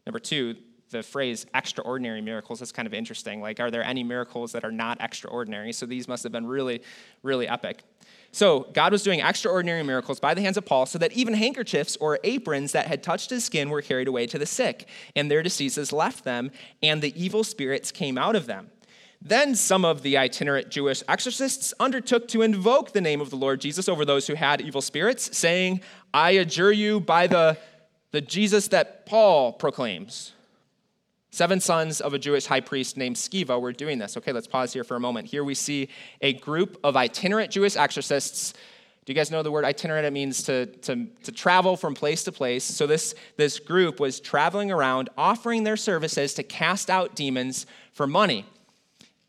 Number 0.07 0.19
two, 0.19 0.57
the 0.91 1.03
phrase 1.03 1.47
extraordinary 1.55 2.21
miracles 2.21 2.61
is 2.61 2.73
kind 2.73 2.87
of 2.87 2.93
interesting. 2.93 3.41
Like, 3.41 3.61
are 3.61 3.71
there 3.71 3.85
any 3.85 4.03
miracles 4.03 4.53
that 4.53 4.65
are 4.65 4.73
not 4.73 5.01
extraordinary? 5.01 5.73
So 5.73 5.87
these 5.87 6.09
must 6.09 6.23
have 6.25 6.33
been 6.33 6.47
really, 6.47 6.83
really 7.23 7.49
epic. 7.49 7.85
So, 8.33 8.69
God 8.73 8.93
was 8.93 9.03
doing 9.03 9.21
extraordinary 9.21 9.83
miracles 9.83 10.21
by 10.21 10.35
the 10.35 10.41
hands 10.41 10.57
of 10.57 10.65
Paul 10.65 10.87
so 10.87 10.99
that 10.99 11.13
even 11.13 11.35
handkerchiefs 11.35 11.97
or 11.97 12.21
aprons 12.23 12.71
that 12.73 12.87
had 12.87 13.03
touched 13.03 13.31
his 13.31 13.45
skin 13.45 13.71
were 13.71 13.83
carried 13.83 14.07
away 14.07 14.27
to 14.29 14.39
the 14.39 14.47
sick, 14.47 14.89
and 15.17 15.29
their 15.29 15.43
diseases 15.43 15.93
left 15.93 16.23
them, 16.23 16.53
and 16.81 17.03
the 17.03 17.13
evil 17.21 17.43
spirits 17.43 17.91
came 17.91 18.17
out 18.17 18.37
of 18.37 18.47
them. 18.47 18.71
Then 19.23 19.55
some 19.55 19.85
of 19.85 20.03
the 20.03 20.17
itinerant 20.17 20.71
Jewish 20.71 21.03
exorcists 21.07 21.75
undertook 21.79 22.27
to 22.29 22.41
invoke 22.41 22.93
the 22.93 23.03
name 23.03 23.21
of 23.21 23.29
the 23.29 23.37
Lord 23.37 23.61
Jesus 23.61 23.89
over 23.89 24.05
those 24.05 24.27
who 24.27 24.35
had 24.35 24.63
evil 24.63 24.81
spirits, 24.81 25.37
saying, 25.37 25.83
I 26.15 26.33
adjure 26.33 26.73
you 26.73 27.01
by 27.01 27.27
the, 27.27 27.59
the 28.13 28.23
Jesus 28.23 28.69
that 28.69 29.05
Paul 29.05 29.53
proclaims. 29.53 30.33
Seven 31.33 31.61
sons 31.61 32.01
of 32.01 32.15
a 32.15 32.19
Jewish 32.19 32.47
high 32.47 32.61
priest 32.61 32.97
named 32.97 33.17
Sceva 33.17 33.61
were 33.61 33.73
doing 33.73 33.99
this. 33.99 34.17
Okay, 34.17 34.33
let's 34.33 34.49
pause 34.49 34.73
here 34.73 34.85
for 34.85 34.97
a 34.97 35.01
moment. 35.01 35.29
Here 35.29 35.45
we 35.45 35.55
see 35.55 35.89
a 36.23 36.33
group 36.33 36.81
of 36.83 36.97
itinerant 36.97 37.53
Jewish 37.53 37.77
exorcists. 37.77 38.55
Do 39.05 39.13
you 39.13 39.15
guys 39.15 39.31
know 39.31 39.43
the 39.43 39.53
word 39.53 39.65
itinerant? 39.65 40.07
It 40.07 40.13
means 40.13 40.43
to, 40.45 40.67
to, 40.67 41.07
to 41.25 41.33
travel 41.33 41.77
from 41.77 41.95
place 41.95 42.25
to 42.25 42.33
place. 42.33 42.65
So 42.65 42.87
this, 42.87 43.15
this 43.37 43.61
group 43.61 44.01
was 44.01 44.19
traveling 44.19 44.73
around 44.73 45.11
offering 45.17 45.63
their 45.63 45.77
services 45.77 46.35
to 46.35 46.43
cast 46.43 46.89
out 46.91 47.15
demons 47.15 47.67
for 47.93 48.07
money. 48.07 48.47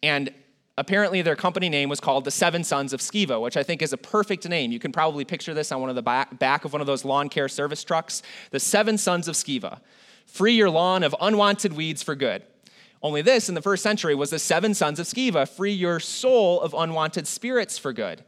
And 0.03 0.33
apparently 0.77 1.21
their 1.21 1.35
company 1.35 1.69
name 1.69 1.89
was 1.89 1.99
called 1.99 2.25
the 2.25 2.31
Seven 2.31 2.63
Sons 2.63 2.93
of 2.93 2.99
Sceva, 2.99 3.41
which 3.41 3.57
I 3.57 3.63
think 3.63 3.81
is 3.81 3.93
a 3.93 3.97
perfect 3.97 4.47
name. 4.47 4.71
You 4.71 4.79
can 4.79 4.91
probably 4.91 5.25
picture 5.25 5.53
this 5.53 5.71
on 5.71 5.81
one 5.81 5.89
of 5.89 5.95
the 5.95 6.01
back, 6.01 6.39
back 6.39 6.65
of 6.65 6.73
one 6.73 6.81
of 6.81 6.87
those 6.87 7.05
lawn 7.05 7.29
care 7.29 7.47
service 7.47 7.83
trucks. 7.83 8.23
The 8.51 8.59
Seven 8.59 8.97
Sons 8.97 9.27
of 9.27 9.35
Sceva. 9.35 9.79
Free 10.25 10.53
your 10.53 10.69
lawn 10.69 11.03
of 11.03 11.15
unwanted 11.19 11.73
weeds 11.73 12.01
for 12.01 12.15
good. 12.15 12.43
Only 13.03 13.21
this 13.21 13.49
in 13.49 13.55
the 13.55 13.61
first 13.61 13.83
century 13.83 14.13
was 14.13 14.29
the 14.29 14.39
seven 14.39 14.73
sons 14.73 14.99
of 14.99 15.07
Sceva, 15.07 15.47
free 15.47 15.73
your 15.73 15.99
soul 15.99 16.61
of 16.61 16.75
unwanted 16.77 17.27
spirits 17.27 17.77
for 17.77 17.93
good. 17.93 18.23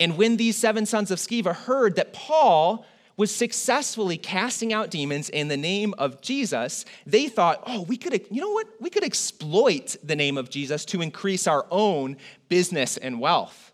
And 0.00 0.16
when 0.16 0.38
these 0.38 0.56
seven 0.56 0.86
sons 0.86 1.10
of 1.10 1.18
Sceva 1.18 1.54
heard 1.54 1.96
that 1.96 2.12
Paul 2.12 2.86
was 3.16 3.34
successfully 3.34 4.18
casting 4.18 4.72
out 4.72 4.90
demons 4.90 5.30
in 5.30 5.48
the 5.48 5.56
name 5.56 5.94
of 5.96 6.20
Jesus, 6.20 6.84
they 7.06 7.28
thought, 7.28 7.62
oh, 7.66 7.82
we 7.82 7.96
could, 7.96 8.26
you 8.30 8.40
know 8.40 8.50
what? 8.50 8.66
We 8.80 8.90
could 8.90 9.04
exploit 9.04 9.96
the 10.04 10.16
name 10.16 10.36
of 10.36 10.50
Jesus 10.50 10.84
to 10.86 11.00
increase 11.00 11.46
our 11.46 11.66
own 11.70 12.16
business 12.48 12.96
and 12.96 13.18
wealth. 13.18 13.72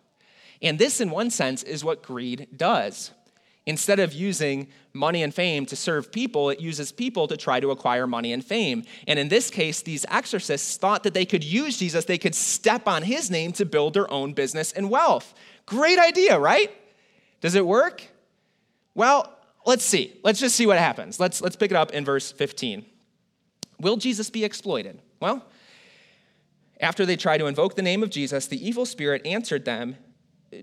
And 0.60 0.78
this, 0.78 1.00
in 1.00 1.10
one 1.10 1.30
sense, 1.30 1.64
is 1.64 1.84
what 1.84 2.02
greed 2.02 2.46
does. 2.56 3.10
Instead 3.66 4.00
of 4.00 4.12
using 4.12 4.68
money 4.92 5.22
and 5.22 5.34
fame 5.34 5.66
to 5.66 5.76
serve 5.76 6.12
people, 6.12 6.50
it 6.50 6.60
uses 6.60 6.92
people 6.92 7.28
to 7.28 7.36
try 7.36 7.60
to 7.60 7.70
acquire 7.70 8.06
money 8.06 8.32
and 8.32 8.44
fame. 8.44 8.84
And 9.06 9.18
in 9.18 9.28
this 9.28 9.50
case, 9.50 9.82
these 9.82 10.04
exorcists 10.08 10.76
thought 10.76 11.02
that 11.04 11.14
they 11.14 11.24
could 11.24 11.44
use 11.44 11.78
Jesus, 11.78 12.04
they 12.04 12.18
could 12.18 12.34
step 12.34 12.86
on 12.86 13.02
his 13.02 13.30
name 13.30 13.52
to 13.52 13.64
build 13.64 13.94
their 13.94 14.10
own 14.10 14.34
business 14.34 14.72
and 14.72 14.90
wealth. 14.90 15.34
Great 15.66 15.98
idea, 15.98 16.38
right? 16.38 16.70
Does 17.40 17.54
it 17.54 17.66
work? 17.66 18.11
Well, 18.94 19.38
let's 19.66 19.84
see. 19.84 20.18
Let's 20.22 20.40
just 20.40 20.56
see 20.56 20.66
what 20.66 20.78
happens. 20.78 21.18
Let's, 21.18 21.40
let's 21.40 21.56
pick 21.56 21.70
it 21.70 21.76
up 21.76 21.92
in 21.92 22.04
verse 22.04 22.32
15. 22.32 22.84
Will 23.80 23.96
Jesus 23.96 24.30
be 24.30 24.44
exploited? 24.44 25.00
Well, 25.20 25.44
after 26.80 27.06
they 27.06 27.16
tried 27.16 27.38
to 27.38 27.46
invoke 27.46 27.76
the 27.76 27.82
name 27.82 28.02
of 28.02 28.10
Jesus, 28.10 28.46
the 28.46 28.66
evil 28.66 28.86
spirit 28.86 29.22
answered 29.24 29.64
them, 29.64 29.96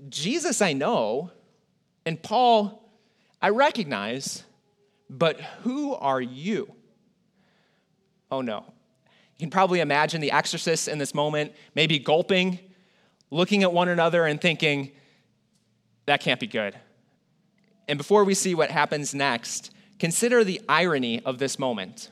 Jesus 0.09 0.61
I 0.61 0.73
know, 0.73 1.31
and 2.05 2.21
Paul 2.21 2.91
I 3.41 3.49
recognize, 3.49 4.43
but 5.09 5.39
who 5.63 5.93
are 5.95 6.21
you? 6.21 6.73
Oh 8.31 8.41
no. 8.41 8.65
You 9.37 9.45
can 9.45 9.49
probably 9.49 9.79
imagine 9.79 10.19
the 10.19 10.31
exorcists 10.31 10.87
in 10.87 10.97
this 10.97 11.13
moment, 11.13 11.53
maybe 11.73 11.97
gulping, 11.97 12.59
looking 13.31 13.63
at 13.63 13.71
one 13.71 13.87
another 13.87 14.25
and 14.25 14.39
thinking, 14.39 14.91
that 16.05 16.19
can't 16.21 16.39
be 16.39 16.47
good. 16.47 16.75
And 17.89 17.97
before 17.97 18.23
we 18.23 18.35
see 18.35 18.53
what 18.53 18.69
happens 18.69 19.15
next, 19.15 19.71
consider 19.97 20.43
the 20.43 20.61
irony 20.69 21.21
of 21.25 21.39
this 21.39 21.57
moment. 21.57 22.11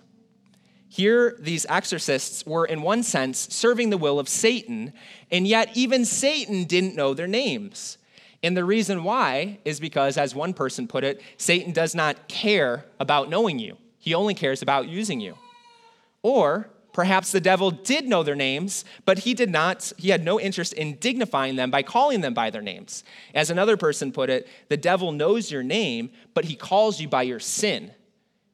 Here, 0.89 1.37
these 1.39 1.67
exorcists 1.69 2.45
were, 2.47 2.65
in 2.65 2.81
one 2.81 3.03
sense, 3.03 3.53
serving 3.53 3.91
the 3.91 3.97
will 3.97 4.17
of 4.17 4.27
Satan, 4.27 4.91
and 5.29 5.47
yet 5.47 5.69
even 5.77 6.03
Satan 6.03 6.63
didn't 6.63 6.95
know 6.95 7.13
their 7.13 7.27
names. 7.27 7.99
And 8.41 8.57
the 8.57 8.65
reason 8.65 9.03
why 9.03 9.59
is 9.65 9.79
because, 9.79 10.17
as 10.17 10.33
one 10.33 10.55
person 10.55 10.87
put 10.87 11.03
it, 11.03 11.21
Satan 11.37 11.73
does 11.73 11.93
not 11.93 12.27
care 12.27 12.85
about 12.99 13.29
knowing 13.29 13.59
you, 13.59 13.77
he 13.99 14.15
only 14.15 14.33
cares 14.33 14.63
about 14.63 14.87
using 14.87 15.19
you. 15.19 15.37
Or 16.23 16.69
Perhaps 16.97 17.31
the 17.31 17.39
devil 17.39 17.69
did 17.69 18.07
know 18.07 18.23
their 18.23 18.33
names, 18.33 18.83
but 19.05 19.19
he 19.19 19.35
did 19.35 19.51
not, 19.51 19.93
he 19.97 20.09
had 20.09 20.25
no 20.25 20.39
interest 20.39 20.73
in 20.73 20.95
dignifying 20.95 21.55
them 21.55 21.69
by 21.69 21.83
calling 21.83 22.21
them 22.21 22.33
by 22.33 22.49
their 22.49 22.63
names. 22.63 23.03
As 23.35 23.51
another 23.51 23.77
person 23.77 24.11
put 24.11 24.31
it, 24.31 24.47
the 24.69 24.77
devil 24.77 25.11
knows 25.11 25.51
your 25.51 25.61
name, 25.61 26.09
but 26.33 26.45
he 26.45 26.55
calls 26.55 26.99
you 26.99 27.07
by 27.07 27.21
your 27.21 27.39
sin. 27.39 27.91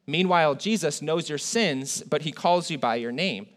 Meanwhile, 0.07 0.55
Jesus 0.55 1.01
knows 1.01 1.29
your 1.29 1.37
sins, 1.37 2.03
but 2.03 2.23
he 2.23 2.33
calls 2.33 2.69
you 2.69 2.77
by 2.77 2.95
your 2.95 3.13
name. 3.13 3.47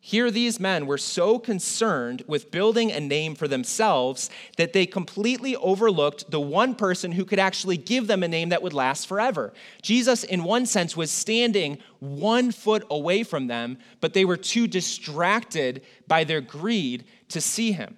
Here, 0.00 0.30
these 0.30 0.60
men 0.60 0.86
were 0.86 0.96
so 0.96 1.38
concerned 1.38 2.22
with 2.26 2.50
building 2.50 2.92
a 2.92 3.00
name 3.00 3.34
for 3.34 3.48
themselves 3.48 4.30
that 4.56 4.72
they 4.72 4.86
completely 4.86 5.56
overlooked 5.56 6.30
the 6.30 6.40
one 6.40 6.76
person 6.76 7.12
who 7.12 7.24
could 7.24 7.40
actually 7.40 7.76
give 7.76 8.06
them 8.06 8.22
a 8.22 8.28
name 8.28 8.50
that 8.50 8.62
would 8.62 8.72
last 8.72 9.08
forever. 9.08 9.52
Jesus, 9.82 10.22
in 10.22 10.44
one 10.44 10.66
sense, 10.66 10.96
was 10.96 11.10
standing 11.10 11.78
one 11.98 12.52
foot 12.52 12.86
away 12.90 13.24
from 13.24 13.48
them, 13.48 13.76
but 14.00 14.14
they 14.14 14.24
were 14.24 14.36
too 14.36 14.68
distracted 14.68 15.82
by 16.06 16.22
their 16.22 16.40
greed 16.40 17.04
to 17.28 17.40
see 17.40 17.72
him. 17.72 17.96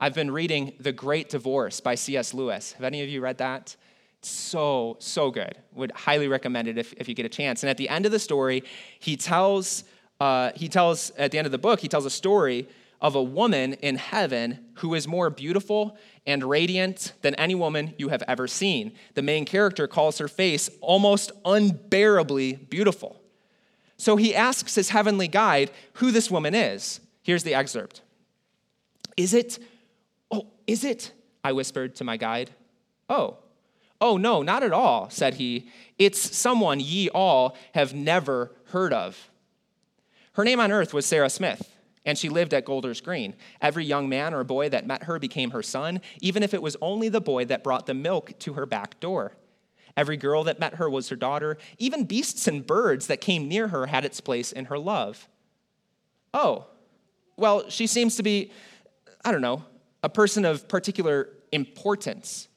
I've 0.00 0.14
been 0.14 0.30
reading 0.30 0.72
The 0.80 0.92
Great 0.92 1.28
Divorce 1.28 1.80
by 1.80 1.94
C.S. 1.94 2.32
Lewis. 2.32 2.72
Have 2.72 2.84
any 2.84 3.02
of 3.02 3.08
you 3.10 3.20
read 3.20 3.36
that? 3.38 3.76
So, 4.22 4.96
so 4.98 5.30
good. 5.30 5.58
Would 5.74 5.92
highly 5.92 6.26
recommend 6.26 6.68
it 6.68 6.78
if, 6.78 6.94
if 6.94 7.06
you 7.06 7.14
get 7.14 7.26
a 7.26 7.30
chance. 7.30 7.62
And 7.62 7.68
at 7.68 7.76
the 7.76 7.90
end 7.90 8.06
of 8.06 8.12
the 8.12 8.18
story, 8.18 8.64
he 8.98 9.16
tells 9.16 9.84
uh, 10.20 10.52
he 10.54 10.68
tells, 10.68 11.10
at 11.16 11.30
the 11.30 11.38
end 11.38 11.46
of 11.46 11.52
the 11.52 11.58
book, 11.58 11.80
he 11.80 11.88
tells 11.88 12.04
a 12.04 12.10
story 12.10 12.68
of 13.00 13.14
a 13.14 13.22
woman 13.22 13.72
in 13.74 13.96
heaven 13.96 14.58
who 14.74 14.94
is 14.94 15.08
more 15.08 15.30
beautiful 15.30 15.96
and 16.26 16.44
radiant 16.44 17.14
than 17.22 17.34
any 17.36 17.54
woman 17.54 17.94
you 17.96 18.08
have 18.08 18.22
ever 18.28 18.46
seen. 18.46 18.92
The 19.14 19.22
main 19.22 19.46
character 19.46 19.86
calls 19.86 20.18
her 20.18 20.28
face 20.28 20.68
almost 20.82 21.32
unbearably 21.44 22.54
beautiful. 22.54 23.20
So 23.96 24.16
he 24.16 24.34
asks 24.34 24.74
his 24.74 24.90
heavenly 24.90 25.28
guide 25.28 25.70
who 25.94 26.10
this 26.10 26.30
woman 26.30 26.54
is. 26.54 27.00
Here's 27.22 27.42
the 27.42 27.54
excerpt 27.54 28.02
Is 29.16 29.32
it, 29.32 29.58
oh, 30.30 30.46
is 30.66 30.84
it? 30.84 31.12
I 31.42 31.52
whispered 31.52 31.96
to 31.96 32.04
my 32.04 32.18
guide. 32.18 32.50
Oh, 33.08 33.38
oh, 33.98 34.18
no, 34.18 34.42
not 34.42 34.62
at 34.62 34.72
all, 34.72 35.08
said 35.08 35.34
he. 35.34 35.70
It's 35.98 36.36
someone 36.36 36.80
ye 36.80 37.08
all 37.08 37.56
have 37.74 37.94
never 37.94 38.52
heard 38.66 38.92
of. 38.92 39.30
Her 40.40 40.44
name 40.44 40.60
on 40.60 40.72
earth 40.72 40.94
was 40.94 41.04
Sarah 41.04 41.28
Smith, 41.28 41.70
and 42.06 42.16
she 42.16 42.30
lived 42.30 42.54
at 42.54 42.64
Golders 42.64 43.02
Green. 43.02 43.34
Every 43.60 43.84
young 43.84 44.08
man 44.08 44.32
or 44.32 44.42
boy 44.42 44.70
that 44.70 44.86
met 44.86 45.02
her 45.02 45.18
became 45.18 45.50
her 45.50 45.62
son, 45.62 46.00
even 46.22 46.42
if 46.42 46.54
it 46.54 46.62
was 46.62 46.78
only 46.80 47.10
the 47.10 47.20
boy 47.20 47.44
that 47.44 47.62
brought 47.62 47.84
the 47.84 47.92
milk 47.92 48.38
to 48.38 48.54
her 48.54 48.64
back 48.64 48.98
door. 49.00 49.36
Every 49.98 50.16
girl 50.16 50.42
that 50.44 50.58
met 50.58 50.76
her 50.76 50.88
was 50.88 51.10
her 51.10 51.16
daughter. 51.16 51.58
Even 51.76 52.04
beasts 52.04 52.48
and 52.48 52.66
birds 52.66 53.06
that 53.08 53.20
came 53.20 53.48
near 53.48 53.68
her 53.68 53.84
had 53.84 54.06
its 54.06 54.18
place 54.22 54.50
in 54.50 54.64
her 54.64 54.78
love. 54.78 55.28
Oh, 56.32 56.68
well, 57.36 57.68
she 57.68 57.86
seems 57.86 58.16
to 58.16 58.22
be, 58.22 58.50
I 59.22 59.32
don't 59.32 59.42
know, 59.42 59.62
a 60.02 60.08
person 60.08 60.46
of 60.46 60.68
particular 60.68 61.28
importance. 61.52 62.48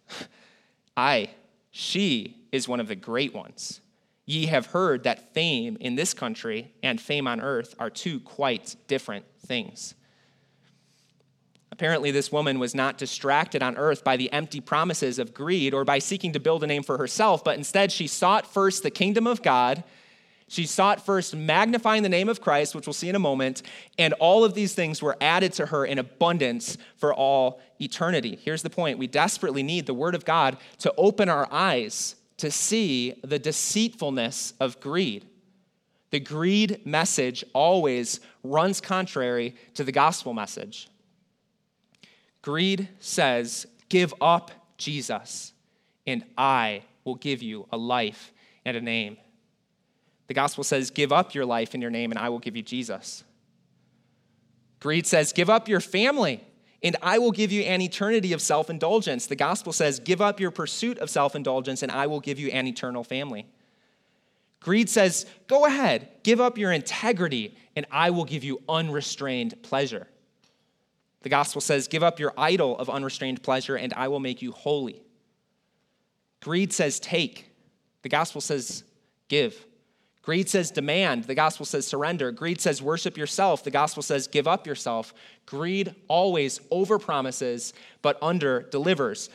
I, 0.96 1.32
she 1.72 2.38
is 2.54 2.66
one 2.66 2.80
of 2.80 2.88
the 2.88 2.96
great 2.96 3.34
ones. 3.34 3.82
Ye 4.26 4.46
have 4.46 4.68
heard 4.68 5.04
that 5.04 5.34
fame 5.34 5.78
in 5.80 5.96
this 5.96 6.14
country 6.14 6.72
and 6.82 7.00
fame 7.00 7.28
on 7.28 7.42
earth 7.42 7.76
are 7.78 7.90
two 7.90 8.20
quite 8.20 8.76
different 8.88 9.26
things. 9.46 9.96
Apparently, 11.72 12.12
this 12.12 12.32
woman 12.32 12.60
was 12.60 12.76
not 12.76 13.00
distracted 13.00 13.64
on 13.64 13.78
earth 13.78 14.04
by 14.04 14.16
the 14.16 14.32
empty 14.32 14.62
promises 14.62 15.18
of 15.18 15.34
greed 15.34 15.74
or 15.74 15.84
by 15.84 16.00
seeking 16.00 16.32
to 16.34 16.40
build 16.40 16.64
a 16.64 16.68
name 16.68 16.84
for 16.84 17.00
herself, 17.00 17.44
but 17.44 17.58
instead 17.58 17.92
she 17.92 18.06
sought 18.08 18.46
first 18.46 18.84
the 18.84 18.92
kingdom 18.92 19.26
of 19.26 19.42
God. 19.42 19.84
She 20.48 20.68
sought 20.68 21.04
first 21.04 21.36
magnifying 21.36 22.04
the 22.04 22.10
name 22.10 22.30
of 22.30 22.42
Christ, 22.42 22.76
which 22.76 22.86
we'll 22.86 22.94
see 22.94 23.10
in 23.10 23.16
a 23.16 23.20
moment, 23.20 23.64
and 23.98 24.14
all 24.14 24.44
of 24.44 24.54
these 24.54 24.76
things 24.76 25.02
were 25.02 25.18
added 25.20 25.52
to 25.54 25.66
her 25.66 25.84
in 25.84 25.98
abundance 25.98 26.78
for 26.96 27.12
all 27.12 27.60
eternity. 27.82 28.38
Here's 28.42 28.62
the 28.62 28.70
point 28.70 29.00
we 29.00 29.08
desperately 29.08 29.64
need 29.64 29.88
the 29.88 29.96
Word 29.96 30.14
of 30.14 30.26
God 30.26 30.58
to 30.78 30.94
open 30.96 31.28
our 31.28 31.48
eyes 31.52 32.16
to 32.38 32.52
see 32.52 33.20
the 33.24 33.40
deceitfulness 33.40 34.54
of 34.60 34.80
greed. 34.80 35.26
The 36.12 36.20
greed 36.20 36.86
message 36.86 37.44
always 37.54 38.20
runs 38.44 38.80
contrary 38.80 39.56
to 39.74 39.84
the 39.84 39.92
gospel 39.92 40.34
message. 40.34 40.88
Greed 42.42 42.90
says, 43.00 43.66
Give 43.90 44.14
up 44.22 44.52
Jesus, 44.78 45.54
and 46.06 46.24
I 46.38 46.84
will 47.04 47.16
give 47.16 47.42
you 47.42 47.68
a 47.72 47.78
life 47.78 48.32
and 48.66 48.78
a 48.78 48.82
name. 48.82 49.18
The 50.28 50.34
gospel 50.34 50.64
says, 50.64 50.92
Give 50.92 51.12
up 51.12 51.34
your 51.34 51.46
life 51.46 51.74
and 51.74 51.82
your 51.82 51.92
name, 51.92 52.12
and 52.12 52.20
I 52.20 52.30
will 52.30 52.40
give 52.40 52.56
you 52.56 52.62
Jesus. 52.64 53.24
Greed 54.80 55.08
says, 55.08 55.34
Give 55.34 55.50
up 55.50 55.68
your 55.68 55.80
family, 55.80 56.44
and 56.84 56.98
I 57.02 57.18
will 57.18 57.32
give 57.32 57.52
you 57.52 57.62
an 57.62 57.82
eternity 57.82 58.34
of 58.34 58.42
self 58.42 58.70
indulgence. 58.70 59.26
The 59.26 59.36
gospel 59.36 59.72
says, 59.72 60.00
Give 60.00 60.22
up 60.22 60.40
your 60.40 60.52
pursuit 60.52 60.98
of 61.00 61.10
self 61.10 61.36
indulgence, 61.36 61.82
and 61.82 61.92
I 61.92 62.08
will 62.08 62.20
give 62.20 62.40
you 62.40 62.50
an 62.50 62.68
eternal 62.68 63.04
family. 63.04 63.48
Greed 64.60 64.90
says, 64.90 65.26
Go 65.48 65.66
ahead, 65.66 66.10
give 66.24 66.42
up 66.42 66.58
your 66.58 66.72
integrity, 66.72 67.56
and 67.76 67.86
I 67.92 68.10
will 68.10 68.26
give 68.26 68.44
you 68.44 68.62
unrestrained 68.68 69.62
pleasure. 69.64 70.08
The 71.22 71.30
gospel 71.30 71.62
says, 71.62 71.88
Give 71.88 72.04
up 72.04 72.20
your 72.20 72.34
idol 72.38 72.78
of 72.78 72.90
unrestrained 72.90 73.42
pleasure, 73.44 73.76
and 73.76 73.94
I 73.94 74.10
will 74.10 74.20
make 74.20 74.42
you 74.42 74.52
holy. 74.52 75.02
Greed 76.42 76.74
says, 76.74 77.00
Take. 77.00 77.50
The 78.02 78.10
gospel 78.10 78.42
says, 78.42 78.84
Give. 79.30 79.66
Greed 80.24 80.48
says, 80.50 80.72
Demand. 80.72 81.26
The 81.26 81.36
gospel 81.36 81.66
says, 81.66 81.86
Surrender. 81.86 82.32
Greed 82.32 82.60
says, 82.60 82.82
Worship 82.82 83.18
yourself. 83.18 83.64
The 83.64 83.72
gospel 83.72 84.02
says, 84.02 84.26
Give 84.28 84.48
up 84.48 84.66
yourself. 84.66 85.14
Greed 85.46 85.94
always 86.08 86.60
overpromises, 86.72 87.74
but 88.02 88.18
under 88.22 88.62
delivers. 88.62 89.30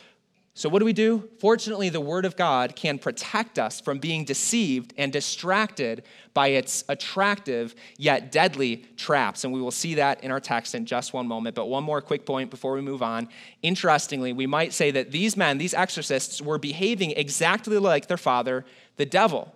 So, 0.54 0.68
what 0.68 0.80
do 0.80 0.86
we 0.86 0.94
do? 0.94 1.28
Fortunately, 1.38 1.88
the 1.88 2.00
Word 2.00 2.24
of 2.24 2.36
God 2.36 2.74
can 2.74 2.98
protect 2.98 3.60
us 3.60 3.80
from 3.80 4.00
being 4.00 4.24
deceived 4.24 4.92
and 4.96 5.12
distracted 5.12 6.02
by 6.34 6.48
its 6.48 6.82
attractive 6.88 7.76
yet 7.96 8.32
deadly 8.32 8.84
traps. 8.96 9.44
And 9.44 9.52
we 9.52 9.60
will 9.60 9.70
see 9.70 9.94
that 9.94 10.24
in 10.24 10.32
our 10.32 10.40
text 10.40 10.74
in 10.74 10.84
just 10.84 11.12
one 11.12 11.28
moment. 11.28 11.54
But 11.54 11.66
one 11.66 11.84
more 11.84 12.00
quick 12.00 12.26
point 12.26 12.50
before 12.50 12.72
we 12.72 12.80
move 12.80 13.02
on. 13.02 13.28
Interestingly, 13.62 14.32
we 14.32 14.48
might 14.48 14.72
say 14.72 14.90
that 14.90 15.12
these 15.12 15.36
men, 15.36 15.58
these 15.58 15.74
exorcists, 15.74 16.42
were 16.42 16.58
behaving 16.58 17.12
exactly 17.12 17.78
like 17.78 18.08
their 18.08 18.16
father, 18.16 18.64
the 18.96 19.06
devil. 19.06 19.54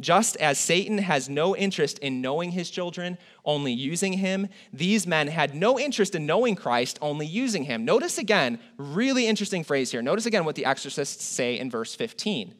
Just 0.00 0.36
as 0.38 0.58
Satan 0.58 0.98
has 0.98 1.28
no 1.28 1.54
interest 1.54 1.98
in 1.98 2.20
knowing 2.20 2.52
his 2.52 2.70
children, 2.70 3.18
only 3.44 3.72
using 3.72 4.14
him, 4.14 4.48
these 4.72 5.06
men 5.06 5.28
had 5.28 5.54
no 5.54 5.78
interest 5.78 6.14
in 6.14 6.26
knowing 6.26 6.56
Christ, 6.56 6.98
only 7.02 7.26
using 7.26 7.64
him. 7.64 7.84
Notice 7.84 8.18
again, 8.18 8.58
really 8.76 9.26
interesting 9.26 9.62
phrase 9.62 9.90
here. 9.90 10.02
Notice 10.02 10.26
again 10.26 10.44
what 10.44 10.56
the 10.56 10.64
exorcists 10.64 11.24
say 11.24 11.58
in 11.58 11.70
verse 11.70 11.94
15. 11.94 12.54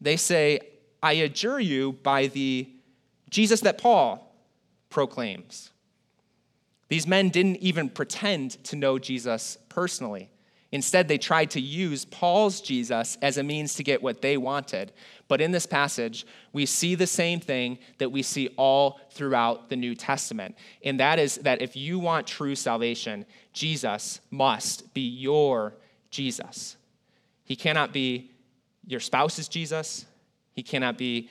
They 0.00 0.16
say, 0.16 0.60
I 1.02 1.14
adjure 1.14 1.60
you 1.60 1.92
by 1.92 2.28
the 2.28 2.68
Jesus 3.30 3.60
that 3.62 3.78
Paul 3.78 4.34
proclaims. 4.88 5.70
These 6.88 7.06
men 7.06 7.30
didn't 7.30 7.56
even 7.56 7.88
pretend 7.88 8.62
to 8.64 8.76
know 8.76 8.98
Jesus 8.98 9.58
personally. 9.68 10.30
Instead, 10.76 11.08
they 11.08 11.16
tried 11.16 11.50
to 11.50 11.58
use 11.58 12.04
Paul's 12.04 12.60
Jesus 12.60 13.16
as 13.22 13.38
a 13.38 13.42
means 13.42 13.76
to 13.76 13.82
get 13.82 14.02
what 14.02 14.20
they 14.20 14.36
wanted. 14.36 14.92
But 15.26 15.40
in 15.40 15.50
this 15.50 15.64
passage, 15.64 16.26
we 16.52 16.66
see 16.66 16.94
the 16.94 17.06
same 17.06 17.40
thing 17.40 17.78
that 17.96 18.12
we 18.12 18.20
see 18.20 18.48
all 18.58 19.00
throughout 19.10 19.70
the 19.70 19.76
New 19.76 19.94
Testament. 19.94 20.54
And 20.84 21.00
that 21.00 21.18
is 21.18 21.36
that 21.36 21.62
if 21.62 21.76
you 21.76 21.98
want 21.98 22.26
true 22.26 22.54
salvation, 22.54 23.24
Jesus 23.54 24.20
must 24.30 24.92
be 24.92 25.00
your 25.00 25.72
Jesus. 26.10 26.76
He 27.44 27.56
cannot 27.56 27.94
be 27.94 28.32
your 28.86 29.00
spouse's 29.00 29.48
Jesus, 29.48 30.04
he 30.52 30.62
cannot 30.62 30.98
be 30.98 31.30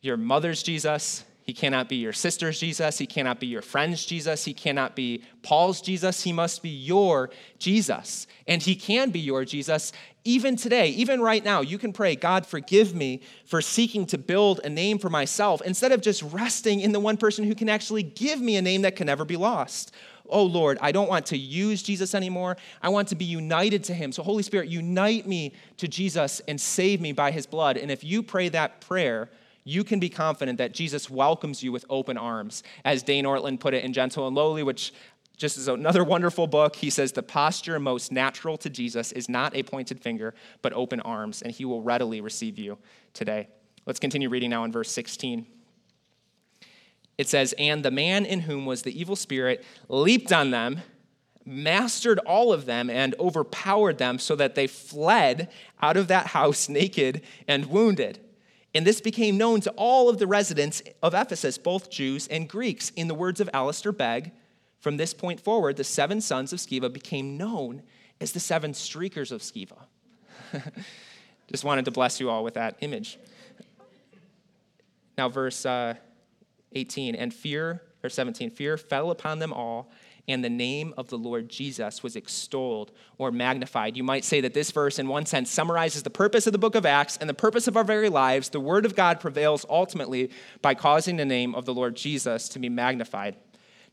your 0.00 0.16
mother's 0.16 0.62
Jesus, 0.62 1.24
he 1.46 1.52
cannot 1.52 1.88
be 1.88 1.94
your 1.94 2.12
sister's 2.12 2.58
Jesus. 2.58 2.98
He 2.98 3.06
cannot 3.06 3.38
be 3.38 3.46
your 3.46 3.62
friend's 3.62 4.04
Jesus. 4.04 4.44
He 4.44 4.52
cannot 4.52 4.96
be 4.96 5.22
Paul's 5.42 5.80
Jesus. 5.80 6.24
He 6.24 6.32
must 6.32 6.60
be 6.60 6.68
your 6.68 7.30
Jesus. 7.60 8.26
And 8.48 8.60
he 8.60 8.74
can 8.74 9.10
be 9.10 9.20
your 9.20 9.44
Jesus 9.44 9.92
even 10.24 10.56
today, 10.56 10.88
even 10.88 11.20
right 11.20 11.44
now. 11.44 11.60
You 11.60 11.78
can 11.78 11.92
pray, 11.92 12.16
God, 12.16 12.46
forgive 12.46 12.96
me 12.96 13.20
for 13.44 13.62
seeking 13.62 14.06
to 14.06 14.18
build 14.18 14.60
a 14.64 14.68
name 14.68 14.98
for 14.98 15.08
myself 15.08 15.62
instead 15.64 15.92
of 15.92 16.00
just 16.00 16.20
resting 16.24 16.80
in 16.80 16.90
the 16.90 16.98
one 16.98 17.16
person 17.16 17.44
who 17.44 17.54
can 17.54 17.68
actually 17.68 18.02
give 18.02 18.40
me 18.40 18.56
a 18.56 18.62
name 18.62 18.82
that 18.82 18.96
can 18.96 19.06
never 19.06 19.24
be 19.24 19.36
lost. 19.36 19.94
Oh 20.28 20.42
Lord, 20.42 20.78
I 20.80 20.90
don't 20.90 21.08
want 21.08 21.26
to 21.26 21.38
use 21.38 21.80
Jesus 21.80 22.12
anymore. 22.12 22.56
I 22.82 22.88
want 22.88 23.06
to 23.08 23.14
be 23.14 23.24
united 23.24 23.84
to 23.84 23.94
him. 23.94 24.10
So, 24.10 24.24
Holy 24.24 24.42
Spirit, 24.42 24.68
unite 24.68 25.28
me 25.28 25.54
to 25.76 25.86
Jesus 25.86 26.40
and 26.48 26.60
save 26.60 27.00
me 27.00 27.12
by 27.12 27.30
his 27.30 27.46
blood. 27.46 27.76
And 27.76 27.92
if 27.92 28.02
you 28.02 28.24
pray 28.24 28.48
that 28.48 28.80
prayer, 28.80 29.30
you 29.68 29.82
can 29.82 29.98
be 29.98 30.08
confident 30.08 30.58
that 30.58 30.72
Jesus 30.72 31.10
welcomes 31.10 31.60
you 31.60 31.72
with 31.72 31.84
open 31.90 32.16
arms. 32.16 32.62
As 32.84 33.02
Dane 33.02 33.24
Ortlund 33.24 33.58
put 33.58 33.74
it 33.74 33.84
in 33.84 33.92
Gentle 33.92 34.28
and 34.28 34.36
Lowly, 34.36 34.62
which 34.62 34.94
just 35.36 35.58
is 35.58 35.66
another 35.66 36.04
wonderful 36.04 36.46
book, 36.46 36.76
he 36.76 36.88
says, 36.88 37.10
The 37.10 37.24
posture 37.24 37.80
most 37.80 38.12
natural 38.12 38.56
to 38.58 38.70
Jesus 38.70 39.10
is 39.10 39.28
not 39.28 39.56
a 39.56 39.64
pointed 39.64 40.00
finger, 40.00 40.34
but 40.62 40.72
open 40.72 41.00
arms, 41.00 41.42
and 41.42 41.50
he 41.50 41.64
will 41.64 41.82
readily 41.82 42.20
receive 42.20 42.60
you 42.60 42.78
today. 43.12 43.48
Let's 43.86 43.98
continue 43.98 44.28
reading 44.28 44.50
now 44.50 44.62
in 44.62 44.70
verse 44.70 44.90
16. 44.92 45.44
It 47.18 47.28
says, 47.28 47.52
And 47.58 47.84
the 47.84 47.90
man 47.90 48.24
in 48.24 48.42
whom 48.42 48.66
was 48.66 48.82
the 48.82 48.98
evil 48.98 49.16
spirit 49.16 49.64
leaped 49.88 50.32
on 50.32 50.52
them, 50.52 50.82
mastered 51.44 52.20
all 52.20 52.52
of 52.52 52.66
them, 52.66 52.88
and 52.88 53.16
overpowered 53.18 53.98
them, 53.98 54.20
so 54.20 54.36
that 54.36 54.54
they 54.54 54.68
fled 54.68 55.50
out 55.82 55.96
of 55.96 56.06
that 56.06 56.28
house 56.28 56.68
naked 56.68 57.22
and 57.48 57.66
wounded. 57.66 58.20
And 58.76 58.86
this 58.86 59.00
became 59.00 59.38
known 59.38 59.62
to 59.62 59.70
all 59.70 60.10
of 60.10 60.18
the 60.18 60.26
residents 60.26 60.82
of 61.02 61.14
Ephesus, 61.14 61.56
both 61.56 61.88
Jews 61.88 62.28
and 62.28 62.46
Greeks. 62.46 62.90
In 62.90 63.08
the 63.08 63.14
words 63.14 63.40
of 63.40 63.48
Alistair 63.54 63.90
Begg, 63.90 64.32
from 64.80 64.98
this 64.98 65.14
point 65.14 65.40
forward, 65.40 65.78
the 65.78 65.82
seven 65.82 66.20
sons 66.20 66.52
of 66.52 66.58
Sceva 66.58 66.92
became 66.92 67.38
known 67.38 67.82
as 68.20 68.32
the 68.32 68.38
seven 68.38 68.72
streakers 68.72 69.32
of 69.32 69.40
Sceva. 69.40 69.78
Just 71.50 71.64
wanted 71.64 71.86
to 71.86 71.90
bless 71.90 72.20
you 72.20 72.28
all 72.28 72.44
with 72.44 72.52
that 72.52 72.76
image. 72.82 73.18
Now, 75.16 75.30
verse 75.30 75.64
uh, 75.64 75.94
18, 76.74 77.14
and 77.14 77.32
fear, 77.32 77.80
or 78.04 78.10
17, 78.10 78.50
fear 78.50 78.76
fell 78.76 79.10
upon 79.10 79.38
them 79.38 79.54
all 79.54 79.90
and 80.28 80.42
the 80.42 80.50
name 80.50 80.92
of 80.96 81.08
the 81.08 81.18
Lord 81.18 81.48
Jesus 81.48 82.02
was 82.02 82.16
extolled 82.16 82.90
or 83.18 83.30
magnified. 83.30 83.96
You 83.96 84.02
might 84.02 84.24
say 84.24 84.40
that 84.40 84.54
this 84.54 84.70
verse, 84.70 84.98
in 84.98 85.08
one 85.08 85.26
sense, 85.26 85.50
summarizes 85.50 86.02
the 86.02 86.10
purpose 86.10 86.46
of 86.46 86.52
the 86.52 86.58
book 86.58 86.74
of 86.74 86.84
Acts 86.84 87.16
and 87.16 87.28
the 87.30 87.34
purpose 87.34 87.68
of 87.68 87.76
our 87.76 87.84
very 87.84 88.08
lives. 88.08 88.48
The 88.48 88.60
word 88.60 88.84
of 88.84 88.96
God 88.96 89.20
prevails 89.20 89.64
ultimately 89.68 90.30
by 90.62 90.74
causing 90.74 91.16
the 91.16 91.24
name 91.24 91.54
of 91.54 91.64
the 91.64 91.74
Lord 91.74 91.96
Jesus 91.96 92.48
to 92.50 92.58
be 92.58 92.68
magnified. 92.68 93.36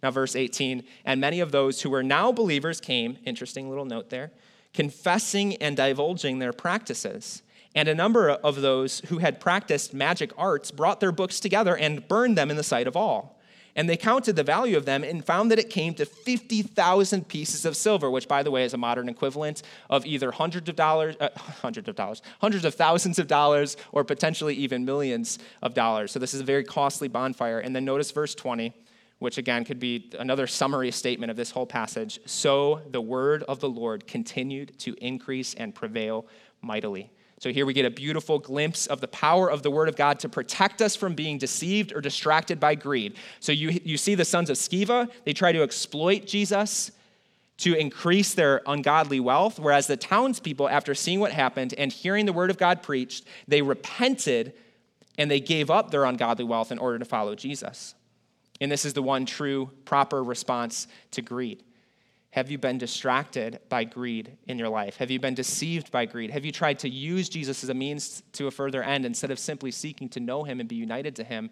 Now, 0.01 0.11
verse 0.11 0.35
18, 0.35 0.83
and 1.05 1.21
many 1.21 1.39
of 1.39 1.51
those 1.51 1.81
who 1.81 1.89
were 1.89 2.03
now 2.03 2.31
believers 2.31 2.81
came, 2.81 3.17
interesting 3.25 3.69
little 3.69 3.85
note 3.85 4.09
there, 4.09 4.31
confessing 4.73 5.55
and 5.57 5.77
divulging 5.77 6.39
their 6.39 6.51
practices. 6.51 7.43
And 7.75 7.87
a 7.87 7.95
number 7.95 8.29
of 8.29 8.61
those 8.61 8.99
who 9.07 9.19
had 9.19 9.39
practiced 9.39 9.93
magic 9.93 10.31
arts 10.37 10.71
brought 10.71 10.99
their 10.99 11.11
books 11.11 11.39
together 11.39 11.77
and 11.77 12.07
burned 12.07 12.37
them 12.37 12.51
in 12.51 12.57
the 12.57 12.63
sight 12.63 12.87
of 12.87 12.97
all. 12.97 13.39
And 13.75 13.89
they 13.89 13.97
counted 13.97 14.35
the 14.35 14.43
value 14.43 14.77
of 14.77 14.85
them 14.85 15.03
and 15.03 15.25
found 15.25 15.49
that 15.51 15.57
it 15.57 15.69
came 15.69 15.95
to 15.95 16.05
50,000 16.05 17.27
pieces 17.27 17.65
of 17.65 17.75
silver, 17.75 18.09
which, 18.11 18.27
by 18.27 18.43
the 18.43 18.51
way, 18.51 18.63
is 18.65 18.73
a 18.73 18.77
modern 18.77 19.09
equivalent 19.09 19.63
of 19.89 20.05
either 20.05 20.31
hundreds 20.31 20.69
of 20.69 20.75
dollars, 20.75 21.15
uh, 21.19 21.29
hundreds 21.37 21.87
of 21.87 21.95
dollars, 21.95 22.21
hundreds 22.39 22.65
of 22.65 22.75
thousands 22.75 23.17
of 23.17 23.27
dollars, 23.27 23.75
or 23.91 24.03
potentially 24.03 24.53
even 24.55 24.85
millions 24.85 25.39
of 25.63 25.73
dollars. 25.73 26.11
So 26.11 26.19
this 26.19 26.35
is 26.35 26.41
a 26.41 26.43
very 26.43 26.63
costly 26.63 27.07
bonfire. 27.07 27.59
And 27.59 27.75
then 27.75 27.83
notice 27.83 28.11
verse 28.11 28.35
20, 28.35 28.73
which 29.17 29.39
again 29.39 29.65
could 29.65 29.79
be 29.79 30.11
another 30.19 30.45
summary 30.45 30.91
statement 30.91 31.31
of 31.31 31.37
this 31.37 31.49
whole 31.49 31.65
passage. 31.65 32.19
So 32.25 32.81
the 32.91 33.01
word 33.01 33.41
of 33.43 33.59
the 33.59 33.69
Lord 33.69 34.05
continued 34.05 34.77
to 34.79 34.93
increase 35.03 35.55
and 35.55 35.73
prevail 35.73 36.27
mightily. 36.61 37.09
So 37.43 37.51
here 37.51 37.65
we 37.65 37.73
get 37.73 37.83
a 37.83 37.89
beautiful 37.89 38.39
glimpse 38.39 38.87
of 38.87 39.01
the 39.01 39.07
power 39.09 39.51
of 39.51 39.63
the 39.63 39.69
Word 39.69 39.89
of 39.89 39.97
God 39.97 40.17
to 40.19 40.29
protect 40.29 40.81
us 40.81 40.95
from 40.95 41.13
being 41.13 41.37
deceived 41.37 41.91
or 41.91 41.99
distracted 41.99 42.57
by 42.57 42.75
greed. 42.75 43.17
So 43.41 43.51
you, 43.51 43.81
you 43.83 43.97
see 43.97 44.15
the 44.15 44.23
sons 44.23 44.49
of 44.49 44.55
Sceva, 44.55 45.11
they 45.25 45.33
try 45.33 45.51
to 45.51 45.61
exploit 45.61 46.25
Jesus 46.25 46.91
to 47.57 47.73
increase 47.73 48.33
their 48.33 48.61
ungodly 48.65 49.19
wealth, 49.19 49.59
whereas 49.59 49.87
the 49.87 49.97
townspeople, 49.97 50.69
after 50.69 50.95
seeing 50.95 51.19
what 51.19 51.33
happened 51.33 51.73
and 51.77 51.91
hearing 51.91 52.25
the 52.25 52.31
Word 52.31 52.49
of 52.49 52.57
God 52.57 52.81
preached, 52.81 53.25
they 53.45 53.61
repented 53.61 54.53
and 55.17 55.29
they 55.29 55.41
gave 55.41 55.69
up 55.69 55.91
their 55.91 56.05
ungodly 56.05 56.45
wealth 56.45 56.71
in 56.71 56.79
order 56.79 56.97
to 56.97 57.03
follow 57.03 57.35
Jesus. 57.35 57.93
And 58.61 58.71
this 58.71 58.85
is 58.85 58.93
the 58.93 59.03
one 59.03 59.25
true, 59.25 59.69
proper 59.83 60.23
response 60.23 60.87
to 61.11 61.21
greed. 61.21 61.61
Have 62.33 62.49
you 62.49 62.57
been 62.57 62.79
distracted 62.79 63.59
by 63.69 63.83
greed 63.83 64.37
in 64.47 64.57
your 64.57 64.67
life? 64.67 64.97
Have 64.97 65.11
you 65.11 65.19
been 65.19 65.35
deceived 65.35 65.91
by 65.91 66.05
greed? 66.07 66.31
Have 66.31 66.43
you 66.43 66.51
tried 66.51 66.79
to 66.79 66.89
use 66.89 67.29
Jesus 67.29 67.63
as 67.63 67.69
a 67.69 67.75
means 67.75 68.23
to 68.31 68.47
a 68.47 68.51
further 68.51 68.81
end 68.81 69.05
instead 69.05 69.29
of 69.29 69.37
simply 69.37 69.69
seeking 69.69 70.09
to 70.09 70.19
know 70.19 70.43
him 70.43 70.59
and 70.59 70.67
be 70.67 70.75
united 70.75 71.15
to 71.17 71.23
him? 71.23 71.51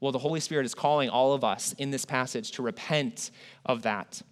Well, 0.00 0.12
the 0.12 0.18
Holy 0.18 0.40
Spirit 0.40 0.64
is 0.64 0.74
calling 0.74 1.10
all 1.10 1.34
of 1.34 1.44
us 1.44 1.74
in 1.76 1.90
this 1.90 2.06
passage 2.06 2.52
to 2.52 2.62
repent 2.62 3.30
of 3.66 3.82
that 3.82 4.22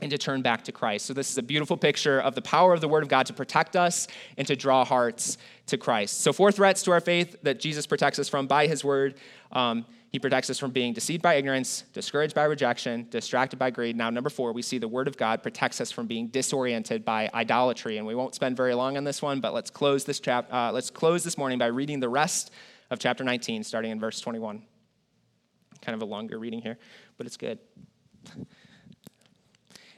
and 0.00 0.08
to 0.12 0.18
turn 0.18 0.40
back 0.40 0.62
to 0.62 0.70
Christ. 0.70 1.06
So, 1.06 1.14
this 1.14 1.32
is 1.32 1.36
a 1.36 1.42
beautiful 1.42 1.76
picture 1.76 2.20
of 2.20 2.36
the 2.36 2.42
power 2.42 2.72
of 2.72 2.80
the 2.80 2.86
Word 2.86 3.02
of 3.02 3.08
God 3.08 3.26
to 3.26 3.32
protect 3.32 3.74
us 3.74 4.06
and 4.36 4.46
to 4.46 4.54
draw 4.54 4.84
hearts 4.84 5.36
to 5.66 5.76
Christ. 5.76 6.20
So, 6.20 6.32
four 6.32 6.52
threats 6.52 6.84
to 6.84 6.92
our 6.92 7.00
faith 7.00 7.34
that 7.42 7.58
Jesus 7.58 7.88
protects 7.88 8.20
us 8.20 8.28
from 8.28 8.46
by 8.46 8.68
His 8.68 8.84
Word. 8.84 9.16
Um, 9.50 9.84
he 10.10 10.18
protects 10.18 10.48
us 10.48 10.58
from 10.58 10.70
being 10.70 10.94
deceived 10.94 11.22
by 11.22 11.34
ignorance, 11.34 11.84
discouraged 11.92 12.34
by 12.34 12.44
rejection, 12.44 13.06
distracted 13.10 13.58
by 13.58 13.70
greed. 13.70 13.94
Now, 13.94 14.08
number 14.08 14.30
four, 14.30 14.52
we 14.52 14.62
see 14.62 14.78
the 14.78 14.88
Word 14.88 15.06
of 15.06 15.18
God 15.18 15.42
protects 15.42 15.80
us 15.82 15.90
from 15.90 16.06
being 16.06 16.28
disoriented 16.28 17.04
by 17.04 17.28
idolatry. 17.34 17.98
And 17.98 18.06
we 18.06 18.14
won't 18.14 18.34
spend 18.34 18.56
very 18.56 18.72
long 18.74 18.96
on 18.96 19.04
this 19.04 19.20
one, 19.20 19.40
but 19.40 19.52
let's 19.52 19.70
close 19.70 20.04
this 20.04 20.18
chap- 20.18 20.52
uh, 20.52 20.72
let's 20.72 20.88
close 20.88 21.24
this 21.24 21.36
morning 21.36 21.58
by 21.58 21.66
reading 21.66 22.00
the 22.00 22.08
rest 22.08 22.50
of 22.90 22.98
chapter 22.98 23.22
19, 23.22 23.62
starting 23.64 23.90
in 23.90 24.00
verse 24.00 24.18
21. 24.20 24.62
Kind 25.82 25.94
of 25.94 26.00
a 26.00 26.10
longer 26.10 26.38
reading 26.38 26.62
here, 26.62 26.78
but 27.18 27.26
it's 27.26 27.36
good. 27.36 27.58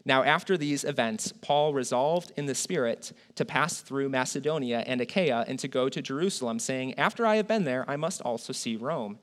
Now, 0.05 0.25
after 0.25 0.57
these 0.57 0.83
events, 0.83 1.33
Paul 1.41 1.73
resolved 1.73 2.33
in 2.37 2.47
the 2.47 2.55
Spirit 2.55 3.13
to 3.37 3.45
pass 3.45 3.81
through 3.81 4.09
Macedonia 4.09 4.83
and 4.87 5.01
Achaia 5.01 5.45
and 5.47 5.59
to 5.61 5.69
go 5.69 5.89
to 5.89 6.03
Jerusalem, 6.03 6.59
saying, 6.59 6.99
After 6.99 7.27
I 7.27 7.37
have 7.37 7.47
been 7.47 7.65
there, 7.65 7.85
I 7.89 7.97
must 7.97 8.21
also 8.23 8.53
see 8.53 8.77
Rome. 8.77 9.19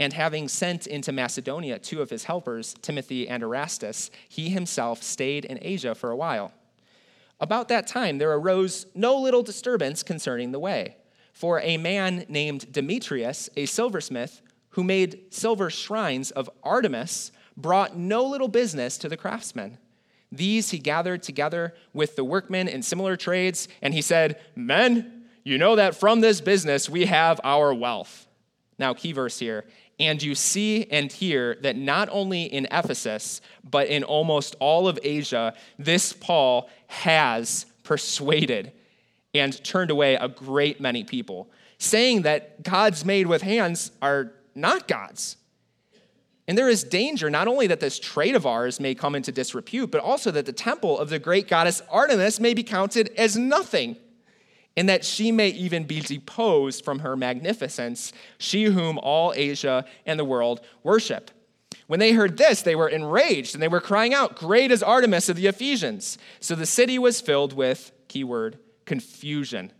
And 0.00 0.14
having 0.14 0.48
sent 0.48 0.86
into 0.86 1.12
Macedonia 1.12 1.78
two 1.78 2.00
of 2.00 2.08
his 2.08 2.24
helpers, 2.24 2.74
Timothy 2.80 3.28
and 3.28 3.42
Erastus, 3.42 4.10
he 4.30 4.48
himself 4.48 5.02
stayed 5.02 5.44
in 5.44 5.58
Asia 5.60 5.94
for 5.94 6.10
a 6.10 6.16
while. 6.16 6.52
About 7.38 7.68
that 7.68 7.86
time, 7.86 8.16
there 8.16 8.32
arose 8.32 8.86
no 8.94 9.16
little 9.20 9.42
disturbance 9.42 10.02
concerning 10.02 10.52
the 10.52 10.58
way. 10.58 10.96
For 11.34 11.60
a 11.60 11.76
man 11.76 12.24
named 12.30 12.72
Demetrius, 12.72 13.50
a 13.56 13.66
silversmith, 13.66 14.40
who 14.70 14.84
made 14.84 15.20
silver 15.30 15.68
shrines 15.68 16.30
of 16.30 16.48
Artemis, 16.62 17.30
brought 17.54 17.96
no 17.96 18.24
little 18.24 18.48
business 18.48 18.96
to 18.98 19.08
the 19.08 19.18
craftsmen. 19.18 19.76
These 20.32 20.70
he 20.70 20.78
gathered 20.78 21.22
together 21.22 21.74
with 21.92 22.16
the 22.16 22.24
workmen 22.24 22.68
in 22.68 22.82
similar 22.82 23.16
trades, 23.16 23.68
and 23.82 23.92
he 23.92 24.00
said, 24.00 24.40
Men, 24.56 25.24
you 25.44 25.58
know 25.58 25.76
that 25.76 25.94
from 25.94 26.22
this 26.22 26.40
business 26.40 26.88
we 26.88 27.04
have 27.06 27.38
our 27.44 27.74
wealth. 27.74 28.26
Now, 28.78 28.94
key 28.94 29.12
verse 29.12 29.38
here 29.38 29.66
and 30.00 30.22
you 30.22 30.34
see 30.34 30.86
and 30.90 31.12
hear 31.12 31.56
that 31.60 31.76
not 31.76 32.08
only 32.10 32.44
in 32.44 32.66
Ephesus, 32.70 33.40
but 33.68 33.88
in 33.88 34.02
almost 34.02 34.56
all 34.58 34.88
of 34.88 34.98
Asia, 35.02 35.54
this 35.78 36.12
Paul 36.14 36.70
has 36.86 37.66
persuaded 37.84 38.72
and 39.34 39.62
turned 39.62 39.90
away 39.90 40.14
a 40.14 40.26
great 40.26 40.80
many 40.80 41.04
people, 41.04 41.50
saying 41.78 42.22
that 42.22 42.62
gods 42.62 43.04
made 43.04 43.26
with 43.26 43.42
hands 43.42 43.92
are 44.00 44.32
not 44.54 44.88
gods. 44.88 45.36
And 46.48 46.58
there 46.58 46.68
is 46.68 46.82
danger 46.82 47.30
not 47.30 47.46
only 47.46 47.68
that 47.68 47.78
this 47.78 47.98
trade 48.00 48.34
of 48.34 48.44
ours 48.44 48.80
may 48.80 48.94
come 48.94 49.14
into 49.14 49.30
disrepute, 49.30 49.90
but 49.90 50.00
also 50.00 50.30
that 50.32 50.46
the 50.46 50.52
temple 50.52 50.98
of 50.98 51.08
the 51.08 51.18
great 51.18 51.46
goddess 51.46 51.80
Artemis 51.90 52.40
may 52.40 52.54
be 52.54 52.64
counted 52.64 53.12
as 53.16 53.36
nothing 53.36 53.96
and 54.80 54.88
that 54.88 55.04
she 55.04 55.30
may 55.30 55.48
even 55.48 55.84
be 55.84 56.00
deposed 56.00 56.86
from 56.86 57.00
her 57.00 57.14
magnificence, 57.14 58.14
she 58.38 58.64
whom 58.64 58.96
all 58.96 59.30
Asia 59.36 59.84
and 60.06 60.18
the 60.18 60.24
world 60.24 60.62
worship. 60.82 61.30
When 61.86 62.00
they 62.00 62.12
heard 62.12 62.38
this, 62.38 62.62
they 62.62 62.74
were 62.74 62.88
enraged 62.88 63.54
and 63.54 63.62
they 63.62 63.68
were 63.68 63.82
crying 63.82 64.14
out, 64.14 64.36
Great 64.36 64.70
is 64.70 64.82
Artemis 64.82 65.28
of 65.28 65.36
the 65.36 65.48
Ephesians. 65.48 66.16
So 66.40 66.54
the 66.54 66.64
city 66.64 66.98
was 66.98 67.20
filled 67.20 67.52
with, 67.52 67.92
keyword, 68.08 68.58
confusion. 68.86 69.70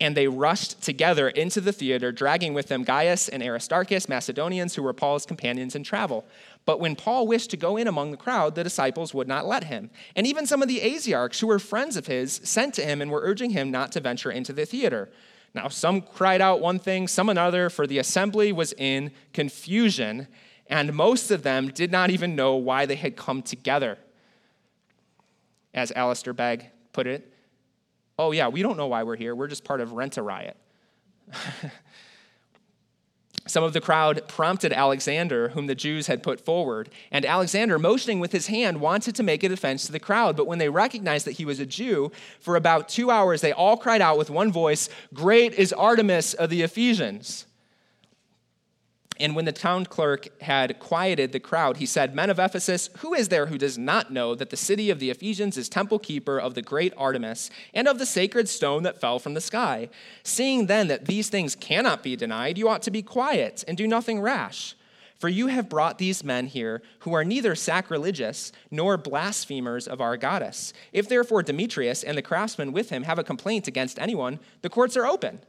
And 0.00 0.16
they 0.16 0.26
rushed 0.26 0.80
together 0.80 1.28
into 1.28 1.60
the 1.60 1.70
theater, 1.70 2.12
dragging 2.12 2.54
with 2.54 2.68
them 2.68 2.82
Gaius 2.82 3.28
and 3.28 3.42
Aristarchus, 3.42 4.08
Macedonians 4.08 4.74
who 4.74 4.82
were 4.82 4.94
Paul's 4.94 5.26
companions 5.26 5.74
in 5.74 5.84
travel. 5.84 6.24
But 6.70 6.78
when 6.78 6.94
Paul 6.94 7.26
wished 7.26 7.50
to 7.50 7.56
go 7.56 7.76
in 7.76 7.88
among 7.88 8.12
the 8.12 8.16
crowd, 8.16 8.54
the 8.54 8.62
disciples 8.62 9.12
would 9.12 9.26
not 9.26 9.44
let 9.44 9.64
him. 9.64 9.90
And 10.14 10.24
even 10.24 10.46
some 10.46 10.62
of 10.62 10.68
the 10.68 10.78
Asiarchs, 10.78 11.40
who 11.40 11.48
were 11.48 11.58
friends 11.58 11.96
of 11.96 12.06
his, 12.06 12.40
sent 12.44 12.74
to 12.74 12.82
him 12.82 13.02
and 13.02 13.10
were 13.10 13.22
urging 13.24 13.50
him 13.50 13.72
not 13.72 13.90
to 13.90 14.00
venture 14.00 14.30
into 14.30 14.52
the 14.52 14.64
theater. 14.64 15.10
Now, 15.52 15.66
some 15.66 16.00
cried 16.00 16.40
out 16.40 16.60
one 16.60 16.78
thing, 16.78 17.08
some 17.08 17.28
another, 17.28 17.70
for 17.70 17.88
the 17.88 17.98
assembly 17.98 18.52
was 18.52 18.72
in 18.74 19.10
confusion, 19.32 20.28
and 20.68 20.94
most 20.94 21.32
of 21.32 21.42
them 21.42 21.72
did 21.72 21.90
not 21.90 22.10
even 22.10 22.36
know 22.36 22.54
why 22.54 22.86
they 22.86 22.94
had 22.94 23.16
come 23.16 23.42
together. 23.42 23.98
As 25.74 25.90
Alistair 25.90 26.34
Begg 26.34 26.66
put 26.92 27.08
it, 27.08 27.34
oh, 28.16 28.30
yeah, 28.30 28.46
we 28.46 28.62
don't 28.62 28.76
know 28.76 28.86
why 28.86 29.02
we're 29.02 29.16
here. 29.16 29.34
We're 29.34 29.48
just 29.48 29.64
part 29.64 29.80
of 29.80 29.90
Rent 29.90 30.18
a 30.18 30.22
Riot. 30.22 30.56
Some 33.46 33.64
of 33.64 33.72
the 33.72 33.80
crowd 33.80 34.28
prompted 34.28 34.72
Alexander, 34.72 35.48
whom 35.50 35.66
the 35.66 35.74
Jews 35.74 36.06
had 36.06 36.22
put 36.22 36.44
forward. 36.44 36.90
And 37.10 37.24
Alexander, 37.24 37.78
motioning 37.78 38.20
with 38.20 38.32
his 38.32 38.48
hand, 38.48 38.80
wanted 38.80 39.14
to 39.16 39.22
make 39.22 39.42
a 39.42 39.48
defense 39.48 39.86
to 39.86 39.92
the 39.92 39.98
crowd. 39.98 40.36
But 40.36 40.46
when 40.46 40.58
they 40.58 40.68
recognized 40.68 41.26
that 41.26 41.32
he 41.32 41.44
was 41.44 41.58
a 41.58 41.66
Jew, 41.66 42.12
for 42.38 42.56
about 42.56 42.88
two 42.88 43.10
hours 43.10 43.40
they 43.40 43.52
all 43.52 43.76
cried 43.76 44.02
out 44.02 44.18
with 44.18 44.30
one 44.30 44.52
voice 44.52 44.88
Great 45.14 45.54
is 45.54 45.72
Artemis 45.72 46.34
of 46.34 46.50
the 46.50 46.62
Ephesians. 46.62 47.46
And 49.20 49.36
when 49.36 49.44
the 49.44 49.52
town 49.52 49.84
clerk 49.84 50.28
had 50.40 50.78
quieted 50.78 51.32
the 51.32 51.40
crowd, 51.40 51.76
he 51.76 51.84
said, 51.84 52.14
Men 52.14 52.30
of 52.30 52.38
Ephesus, 52.38 52.88
who 53.00 53.12
is 53.12 53.28
there 53.28 53.46
who 53.46 53.58
does 53.58 53.76
not 53.76 54.10
know 54.10 54.34
that 54.34 54.48
the 54.48 54.56
city 54.56 54.88
of 54.88 54.98
the 54.98 55.10
Ephesians 55.10 55.58
is 55.58 55.68
temple 55.68 55.98
keeper 55.98 56.40
of 56.40 56.54
the 56.54 56.62
great 56.62 56.94
Artemis 56.96 57.50
and 57.74 57.86
of 57.86 57.98
the 57.98 58.06
sacred 58.06 58.48
stone 58.48 58.82
that 58.84 58.98
fell 58.98 59.18
from 59.18 59.34
the 59.34 59.40
sky? 59.42 59.90
Seeing 60.22 60.66
then 60.66 60.88
that 60.88 61.04
these 61.04 61.28
things 61.28 61.54
cannot 61.54 62.02
be 62.02 62.16
denied, 62.16 62.56
you 62.56 62.66
ought 62.66 62.80
to 62.82 62.90
be 62.90 63.02
quiet 63.02 63.62
and 63.68 63.76
do 63.76 63.86
nothing 63.86 64.20
rash. 64.20 64.74
For 65.18 65.28
you 65.28 65.48
have 65.48 65.68
brought 65.68 65.98
these 65.98 66.24
men 66.24 66.46
here 66.46 66.80
who 67.00 67.12
are 67.12 67.22
neither 67.24 67.54
sacrilegious 67.54 68.52
nor 68.70 68.96
blasphemers 68.96 69.86
of 69.86 70.00
our 70.00 70.16
goddess. 70.16 70.72
If 70.94 71.10
therefore 71.10 71.42
Demetrius 71.42 72.02
and 72.02 72.16
the 72.16 72.22
craftsmen 72.22 72.72
with 72.72 72.88
him 72.88 73.02
have 73.02 73.18
a 73.18 73.24
complaint 73.24 73.68
against 73.68 73.98
anyone, 73.98 74.40
the 74.62 74.70
courts 74.70 74.96
are 74.96 75.06
open 75.06 75.40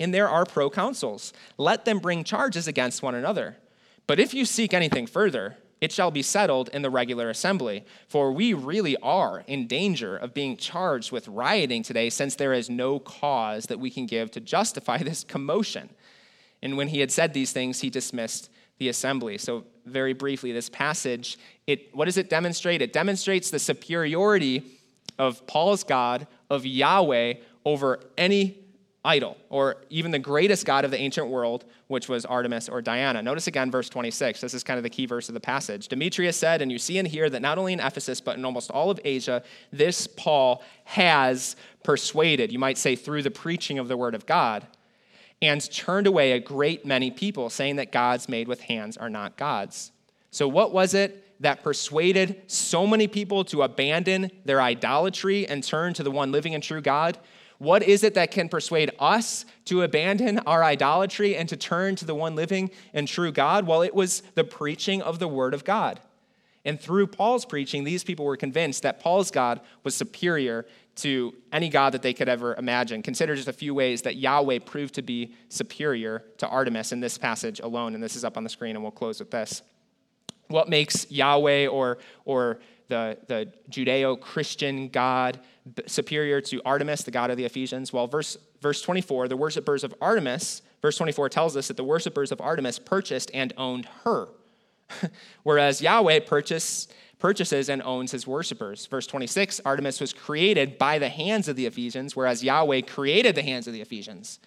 and 0.00 0.12
there 0.12 0.28
are 0.28 0.44
proconsuls. 0.44 1.32
Let 1.58 1.84
them 1.84 1.98
bring 1.98 2.24
charges 2.24 2.66
against 2.66 3.02
one 3.02 3.14
another. 3.14 3.58
But 4.06 4.18
if 4.18 4.34
you 4.34 4.44
seek 4.44 4.74
anything 4.74 5.06
further, 5.06 5.58
it 5.80 5.92
shall 5.92 6.10
be 6.10 6.22
settled 6.22 6.68
in 6.70 6.82
the 6.82 6.90
regular 6.90 7.30
assembly. 7.30 7.84
For 8.08 8.32
we 8.32 8.54
really 8.54 8.96
are 8.98 9.44
in 9.46 9.66
danger 9.66 10.16
of 10.16 10.34
being 10.34 10.56
charged 10.56 11.12
with 11.12 11.28
rioting 11.28 11.82
today, 11.82 12.10
since 12.10 12.34
there 12.34 12.52
is 12.52 12.68
no 12.68 12.98
cause 12.98 13.66
that 13.66 13.78
we 13.78 13.90
can 13.90 14.06
give 14.06 14.30
to 14.32 14.40
justify 14.40 14.98
this 15.02 15.22
commotion. 15.22 15.90
And 16.62 16.76
when 16.76 16.88
he 16.88 17.00
had 17.00 17.10
said 17.12 17.32
these 17.32 17.52
things, 17.52 17.80
he 17.80 17.90
dismissed 17.90 18.50
the 18.78 18.88
assembly. 18.88 19.38
So, 19.38 19.64
very 19.86 20.12
briefly, 20.12 20.52
this 20.52 20.68
passage, 20.68 21.38
it, 21.66 21.94
what 21.94 22.04
does 22.04 22.16
it 22.16 22.30
demonstrate? 22.30 22.82
It 22.82 22.92
demonstrates 22.92 23.50
the 23.50 23.58
superiority 23.58 24.62
of 25.18 25.46
Paul's 25.46 25.84
God, 25.84 26.26
of 26.48 26.64
Yahweh, 26.66 27.34
over 27.64 28.00
any 28.16 28.59
idol, 29.04 29.36
or 29.48 29.76
even 29.88 30.10
the 30.10 30.18
greatest 30.18 30.66
god 30.66 30.84
of 30.84 30.90
the 30.90 30.98
ancient 30.98 31.26
world, 31.28 31.64
which 31.86 32.08
was 32.08 32.26
Artemis 32.26 32.68
or 32.68 32.82
Diana. 32.82 33.22
Notice 33.22 33.46
again 33.46 33.70
verse 33.70 33.88
26. 33.88 34.40
This 34.40 34.52
is 34.52 34.62
kind 34.62 34.76
of 34.76 34.82
the 34.82 34.90
key 34.90 35.06
verse 35.06 35.28
of 35.28 35.34
the 35.34 35.40
passage. 35.40 35.88
Demetrius 35.88 36.36
said, 36.36 36.60
and 36.60 36.70
you 36.70 36.78
see 36.78 36.98
and 36.98 37.08
hear 37.08 37.30
that 37.30 37.40
not 37.40 37.56
only 37.56 37.72
in 37.72 37.80
Ephesus, 37.80 38.20
but 38.20 38.36
in 38.36 38.44
almost 38.44 38.70
all 38.70 38.90
of 38.90 39.00
Asia, 39.04 39.42
this 39.72 40.06
Paul 40.06 40.62
has 40.84 41.56
persuaded, 41.82 42.52
you 42.52 42.58
might 42.58 42.76
say 42.76 42.94
through 42.94 43.22
the 43.22 43.30
preaching 43.30 43.78
of 43.78 43.88
the 43.88 43.96
word 43.96 44.14
of 44.14 44.26
God, 44.26 44.66
and 45.42 45.70
turned 45.72 46.06
away 46.06 46.32
a 46.32 46.40
great 46.40 46.84
many 46.84 47.10
people, 47.10 47.48
saying 47.48 47.76
that 47.76 47.92
gods 47.92 48.28
made 48.28 48.46
with 48.46 48.60
hands 48.60 48.98
are 48.98 49.08
not 49.08 49.38
gods. 49.38 49.92
So, 50.30 50.46
what 50.46 50.72
was 50.72 50.92
it 50.92 51.24
that 51.40 51.62
persuaded 51.62 52.42
so 52.46 52.86
many 52.86 53.08
people 53.08 53.44
to 53.44 53.62
abandon 53.62 54.30
their 54.44 54.60
idolatry 54.60 55.48
and 55.48 55.64
turn 55.64 55.94
to 55.94 56.02
the 56.02 56.10
one 56.10 56.30
living 56.30 56.54
and 56.54 56.62
true 56.62 56.82
God? 56.82 57.18
What 57.60 57.82
is 57.82 58.04
it 58.04 58.14
that 58.14 58.30
can 58.30 58.48
persuade 58.48 58.90
us 58.98 59.44
to 59.66 59.82
abandon 59.82 60.38
our 60.40 60.64
idolatry 60.64 61.36
and 61.36 61.46
to 61.50 61.58
turn 61.58 61.94
to 61.96 62.06
the 62.06 62.14
one 62.14 62.34
living 62.34 62.70
and 62.94 63.06
true 63.06 63.30
God? 63.30 63.66
Well, 63.66 63.82
it 63.82 63.94
was 63.94 64.22
the 64.34 64.44
preaching 64.44 65.02
of 65.02 65.18
the 65.18 65.28
Word 65.28 65.52
of 65.52 65.62
God. 65.62 66.00
And 66.64 66.80
through 66.80 67.08
Paul's 67.08 67.44
preaching, 67.44 67.84
these 67.84 68.02
people 68.02 68.24
were 68.24 68.38
convinced 68.38 68.82
that 68.84 68.98
Paul's 68.98 69.30
God 69.30 69.60
was 69.84 69.94
superior 69.94 70.64
to 70.96 71.34
any 71.52 71.68
God 71.68 71.92
that 71.92 72.00
they 72.00 72.14
could 72.14 72.30
ever 72.30 72.54
imagine. 72.54 73.02
Consider 73.02 73.36
just 73.36 73.46
a 73.46 73.52
few 73.52 73.74
ways 73.74 74.00
that 74.02 74.16
Yahweh 74.16 74.60
proved 74.60 74.94
to 74.94 75.02
be 75.02 75.34
superior 75.50 76.24
to 76.38 76.48
Artemis 76.48 76.92
in 76.92 77.00
this 77.00 77.18
passage 77.18 77.60
alone. 77.60 77.94
And 77.94 78.02
this 78.02 78.16
is 78.16 78.24
up 78.24 78.38
on 78.38 78.42
the 78.44 78.50
screen, 78.50 78.74
and 78.74 78.82
we'll 78.82 78.90
close 78.90 79.20
with 79.20 79.30
this. 79.30 79.60
What 80.48 80.70
makes 80.70 81.10
Yahweh 81.10 81.66
or, 81.66 81.98
or 82.24 82.60
the, 82.90 83.16
the 83.26 83.52
Judeo 83.70 84.20
Christian 84.20 84.88
God 84.88 85.40
superior 85.86 86.40
to 86.42 86.60
Artemis, 86.64 87.02
the 87.02 87.10
god 87.10 87.30
of 87.30 87.38
the 87.38 87.44
Ephesians? 87.46 87.92
Well, 87.92 88.06
verse, 88.06 88.36
verse 88.60 88.82
24, 88.82 89.28
the 89.28 89.36
worshippers 89.36 89.82
of 89.82 89.94
Artemis, 90.00 90.60
verse 90.82 90.98
24 90.98 91.30
tells 91.30 91.56
us 91.56 91.68
that 91.68 91.78
the 91.78 91.84
worshippers 91.84 92.30
of 92.30 92.40
Artemis 92.40 92.78
purchased 92.78 93.30
and 93.32 93.54
owned 93.56 93.86
her, 94.04 94.28
whereas 95.42 95.80
Yahweh 95.80 96.20
purchased, 96.20 96.92
purchases 97.18 97.68
and 97.68 97.82
owns 97.82 98.12
his 98.12 98.26
worshippers. 98.26 98.86
Verse 98.86 99.06
26 99.06 99.60
Artemis 99.64 100.00
was 100.00 100.12
created 100.12 100.76
by 100.76 100.98
the 100.98 101.08
hands 101.08 101.48
of 101.48 101.56
the 101.56 101.66
Ephesians, 101.66 102.14
whereas 102.14 102.44
Yahweh 102.44 102.82
created 102.82 103.34
the 103.34 103.42
hands 103.42 103.66
of 103.66 103.72
the 103.72 103.80
Ephesians. 103.80 104.40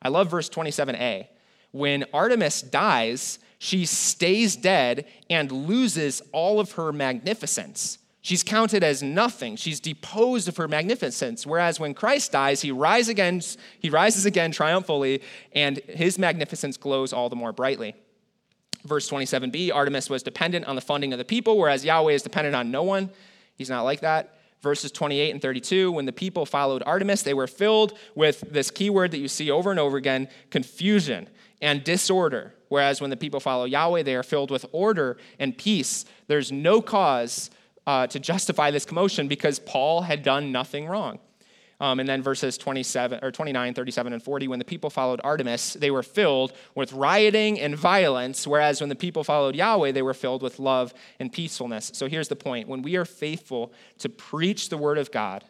I 0.00 0.08
love 0.08 0.30
verse 0.30 0.48
27a. 0.48 1.28
When 1.70 2.04
Artemis 2.12 2.62
dies, 2.62 3.38
she 3.62 3.86
stays 3.86 4.56
dead 4.56 5.04
and 5.30 5.52
loses 5.52 6.20
all 6.32 6.58
of 6.58 6.72
her 6.72 6.92
magnificence. 6.92 7.98
She's 8.20 8.42
counted 8.42 8.82
as 8.82 9.04
nothing. 9.04 9.54
She's 9.54 9.78
deposed 9.78 10.48
of 10.48 10.56
her 10.56 10.66
magnificence. 10.66 11.46
Whereas 11.46 11.78
when 11.78 11.94
Christ 11.94 12.32
dies, 12.32 12.60
he, 12.60 12.72
rise 12.72 13.08
again, 13.08 13.40
he 13.78 13.88
rises 13.88 14.26
again 14.26 14.50
triumphantly, 14.50 15.22
and 15.52 15.78
his 15.86 16.18
magnificence 16.18 16.76
glows 16.76 17.12
all 17.12 17.28
the 17.28 17.36
more 17.36 17.52
brightly. 17.52 17.94
Verse 18.84 19.08
27b 19.08 19.72
Artemis 19.72 20.10
was 20.10 20.24
dependent 20.24 20.66
on 20.66 20.74
the 20.74 20.80
funding 20.80 21.12
of 21.12 21.20
the 21.20 21.24
people, 21.24 21.56
whereas 21.56 21.84
Yahweh 21.84 22.14
is 22.14 22.22
dependent 22.22 22.56
on 22.56 22.72
no 22.72 22.82
one. 22.82 23.10
He's 23.54 23.70
not 23.70 23.82
like 23.82 24.00
that. 24.00 24.40
Verses 24.60 24.90
28 24.90 25.30
and 25.30 25.40
32 25.40 25.92
when 25.92 26.06
the 26.06 26.12
people 26.12 26.46
followed 26.46 26.82
Artemis, 26.84 27.22
they 27.22 27.32
were 27.32 27.46
filled 27.46 27.96
with 28.16 28.40
this 28.40 28.72
key 28.72 28.90
word 28.90 29.12
that 29.12 29.18
you 29.18 29.28
see 29.28 29.52
over 29.52 29.70
and 29.70 29.78
over 29.78 29.96
again 29.96 30.26
confusion 30.50 31.28
and 31.60 31.84
disorder. 31.84 32.54
Whereas 32.72 33.02
when 33.02 33.10
the 33.10 33.18
people 33.18 33.38
follow 33.38 33.66
Yahweh, 33.66 34.02
they 34.02 34.14
are 34.14 34.22
filled 34.22 34.50
with 34.50 34.64
order 34.72 35.18
and 35.38 35.54
peace. 35.58 36.06
There's 36.26 36.50
no 36.50 36.80
cause 36.80 37.50
uh, 37.86 38.06
to 38.06 38.18
justify 38.18 38.70
this 38.70 38.86
commotion 38.86 39.28
because 39.28 39.58
Paul 39.58 40.00
had 40.00 40.22
done 40.22 40.52
nothing 40.52 40.86
wrong. 40.86 41.18
Um, 41.80 42.00
and 42.00 42.08
then 42.08 42.22
verses 42.22 42.56
27 42.56 43.18
or 43.22 43.30
29, 43.30 43.74
37, 43.74 44.14
and 44.14 44.22
40, 44.22 44.48
when 44.48 44.58
the 44.58 44.64
people 44.64 44.88
followed 44.88 45.20
Artemis, 45.22 45.74
they 45.74 45.90
were 45.90 46.02
filled 46.02 46.54
with 46.74 46.94
rioting 46.94 47.60
and 47.60 47.76
violence, 47.76 48.46
whereas 48.46 48.80
when 48.80 48.88
the 48.88 48.96
people 48.96 49.22
followed 49.22 49.54
Yahweh, 49.54 49.92
they 49.92 50.00
were 50.00 50.14
filled 50.14 50.40
with 50.40 50.58
love 50.58 50.94
and 51.20 51.30
peacefulness. 51.30 51.90
So 51.92 52.08
here's 52.08 52.28
the 52.28 52.36
point 52.36 52.68
when 52.68 52.80
we 52.80 52.96
are 52.96 53.04
faithful 53.04 53.70
to 53.98 54.08
preach 54.08 54.70
the 54.70 54.78
word 54.78 54.96
of 54.96 55.12
God 55.12 55.44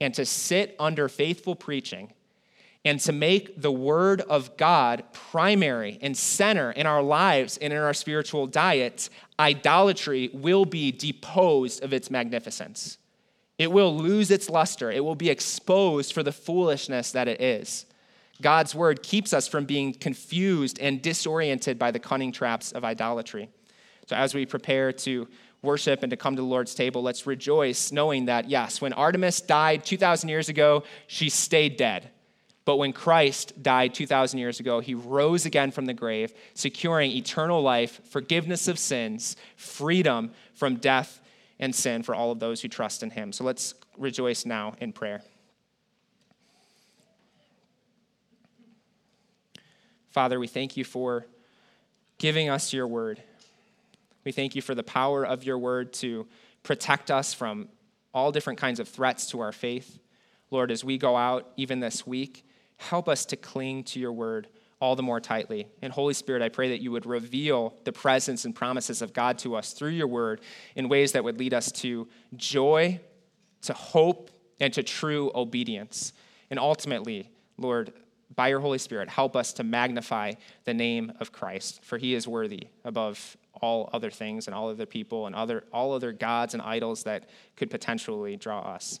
and 0.00 0.14
to 0.14 0.24
sit 0.24 0.76
under 0.78 1.08
faithful 1.08 1.56
preaching, 1.56 2.12
and 2.84 2.98
to 3.00 3.12
make 3.12 3.60
the 3.60 3.72
Word 3.72 4.22
of 4.22 4.56
God 4.56 5.04
primary 5.12 5.98
and 6.00 6.16
center 6.16 6.70
in 6.70 6.86
our 6.86 7.02
lives 7.02 7.58
and 7.58 7.72
in 7.72 7.78
our 7.78 7.92
spiritual 7.92 8.46
diet, 8.46 9.10
idolatry 9.38 10.30
will 10.32 10.64
be 10.64 10.90
deposed 10.90 11.82
of 11.82 11.92
its 11.92 12.10
magnificence. 12.10 12.96
It 13.58 13.70
will 13.70 13.94
lose 13.94 14.30
its 14.30 14.48
luster. 14.48 14.90
It 14.90 15.04
will 15.04 15.14
be 15.14 15.28
exposed 15.28 16.14
for 16.14 16.22
the 16.22 16.32
foolishness 16.32 17.12
that 17.12 17.28
it 17.28 17.42
is. 17.42 17.84
God's 18.40 18.74
word 18.74 19.02
keeps 19.02 19.34
us 19.34 19.46
from 19.46 19.66
being 19.66 19.92
confused 19.92 20.78
and 20.80 21.02
disoriented 21.02 21.78
by 21.78 21.90
the 21.90 21.98
cunning 21.98 22.32
traps 22.32 22.72
of 22.72 22.84
idolatry. 22.84 23.50
So, 24.06 24.16
as 24.16 24.34
we 24.34 24.46
prepare 24.46 24.92
to 24.92 25.28
worship 25.60 26.02
and 26.02 26.08
to 26.10 26.16
come 26.16 26.36
to 26.36 26.42
the 26.42 26.48
Lord's 26.48 26.74
table, 26.74 27.02
let's 27.02 27.26
rejoice 27.26 27.92
knowing 27.92 28.24
that, 28.24 28.48
yes, 28.48 28.80
when 28.80 28.94
Artemis 28.94 29.42
died 29.42 29.84
2,000 29.84 30.30
years 30.30 30.48
ago, 30.48 30.84
she 31.06 31.28
stayed 31.28 31.76
dead. 31.76 32.10
But 32.64 32.76
when 32.76 32.92
Christ 32.92 33.62
died 33.62 33.94
2,000 33.94 34.38
years 34.38 34.60
ago, 34.60 34.80
he 34.80 34.94
rose 34.94 35.46
again 35.46 35.70
from 35.70 35.86
the 35.86 35.94
grave, 35.94 36.32
securing 36.54 37.10
eternal 37.10 37.62
life, 37.62 38.00
forgiveness 38.08 38.68
of 38.68 38.78
sins, 38.78 39.36
freedom 39.56 40.32
from 40.54 40.76
death 40.76 41.20
and 41.58 41.74
sin 41.74 42.02
for 42.02 42.14
all 42.14 42.30
of 42.30 42.38
those 42.38 42.60
who 42.60 42.68
trust 42.68 43.02
in 43.02 43.10
him. 43.10 43.32
So 43.32 43.44
let's 43.44 43.74
rejoice 43.96 44.44
now 44.44 44.74
in 44.80 44.92
prayer. 44.92 45.22
Father, 50.10 50.40
we 50.40 50.46
thank 50.46 50.76
you 50.76 50.84
for 50.84 51.24
giving 52.18 52.48
us 52.50 52.72
your 52.72 52.86
word. 52.86 53.22
We 54.24 54.32
thank 54.32 54.54
you 54.54 54.62
for 54.62 54.74
the 54.74 54.82
power 54.82 55.24
of 55.24 55.44
your 55.44 55.58
word 55.58 55.92
to 55.94 56.26
protect 56.62 57.10
us 57.10 57.32
from 57.32 57.68
all 58.12 58.32
different 58.32 58.58
kinds 58.58 58.80
of 58.80 58.88
threats 58.88 59.30
to 59.30 59.40
our 59.40 59.52
faith. 59.52 59.98
Lord, 60.50 60.70
as 60.70 60.84
we 60.84 60.98
go 60.98 61.16
out 61.16 61.48
even 61.56 61.80
this 61.80 62.06
week, 62.06 62.44
help 62.80 63.08
us 63.08 63.26
to 63.26 63.36
cling 63.36 63.84
to 63.84 64.00
your 64.00 64.12
word 64.12 64.48
all 64.80 64.96
the 64.96 65.02
more 65.02 65.20
tightly. 65.20 65.66
And 65.82 65.92
Holy 65.92 66.14
Spirit, 66.14 66.40
I 66.40 66.48
pray 66.48 66.70
that 66.70 66.80
you 66.80 66.90
would 66.92 67.04
reveal 67.04 67.74
the 67.84 67.92
presence 67.92 68.46
and 68.46 68.54
promises 68.54 69.02
of 69.02 69.12
God 69.12 69.38
to 69.40 69.54
us 69.54 69.72
through 69.72 69.90
your 69.90 70.06
word 70.06 70.40
in 70.74 70.88
ways 70.88 71.12
that 71.12 71.22
would 71.22 71.38
lead 71.38 71.52
us 71.52 71.70
to 71.72 72.08
joy, 72.34 72.98
to 73.62 73.74
hope, 73.74 74.30
and 74.58 74.72
to 74.72 74.82
true 74.82 75.30
obedience. 75.34 76.14
And 76.48 76.58
ultimately, 76.58 77.28
Lord, 77.58 77.92
by 78.34 78.48
your 78.48 78.60
Holy 78.60 78.78
Spirit, 78.78 79.10
help 79.10 79.36
us 79.36 79.52
to 79.54 79.64
magnify 79.64 80.32
the 80.64 80.72
name 80.72 81.12
of 81.20 81.32
Christ, 81.32 81.84
for 81.84 81.98
he 81.98 82.14
is 82.14 82.26
worthy 82.26 82.68
above 82.84 83.36
all 83.60 83.90
other 83.92 84.10
things 84.10 84.46
and 84.46 84.54
all 84.54 84.70
other 84.70 84.86
people 84.86 85.26
and 85.26 85.34
other, 85.34 85.64
all 85.72 85.92
other 85.92 86.12
gods 86.12 86.54
and 86.54 86.62
idols 86.62 87.02
that 87.02 87.28
could 87.56 87.68
potentially 87.68 88.36
draw 88.36 88.60
us. 88.60 89.00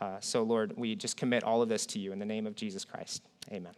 Uh, 0.00 0.16
so, 0.20 0.42
Lord, 0.42 0.74
we 0.76 0.94
just 0.94 1.16
commit 1.16 1.44
all 1.44 1.62
of 1.62 1.68
this 1.68 1.86
to 1.86 1.98
you 1.98 2.12
in 2.12 2.18
the 2.18 2.26
name 2.26 2.46
of 2.46 2.54
Jesus 2.54 2.84
Christ. 2.84 3.22
Amen. 3.50 3.68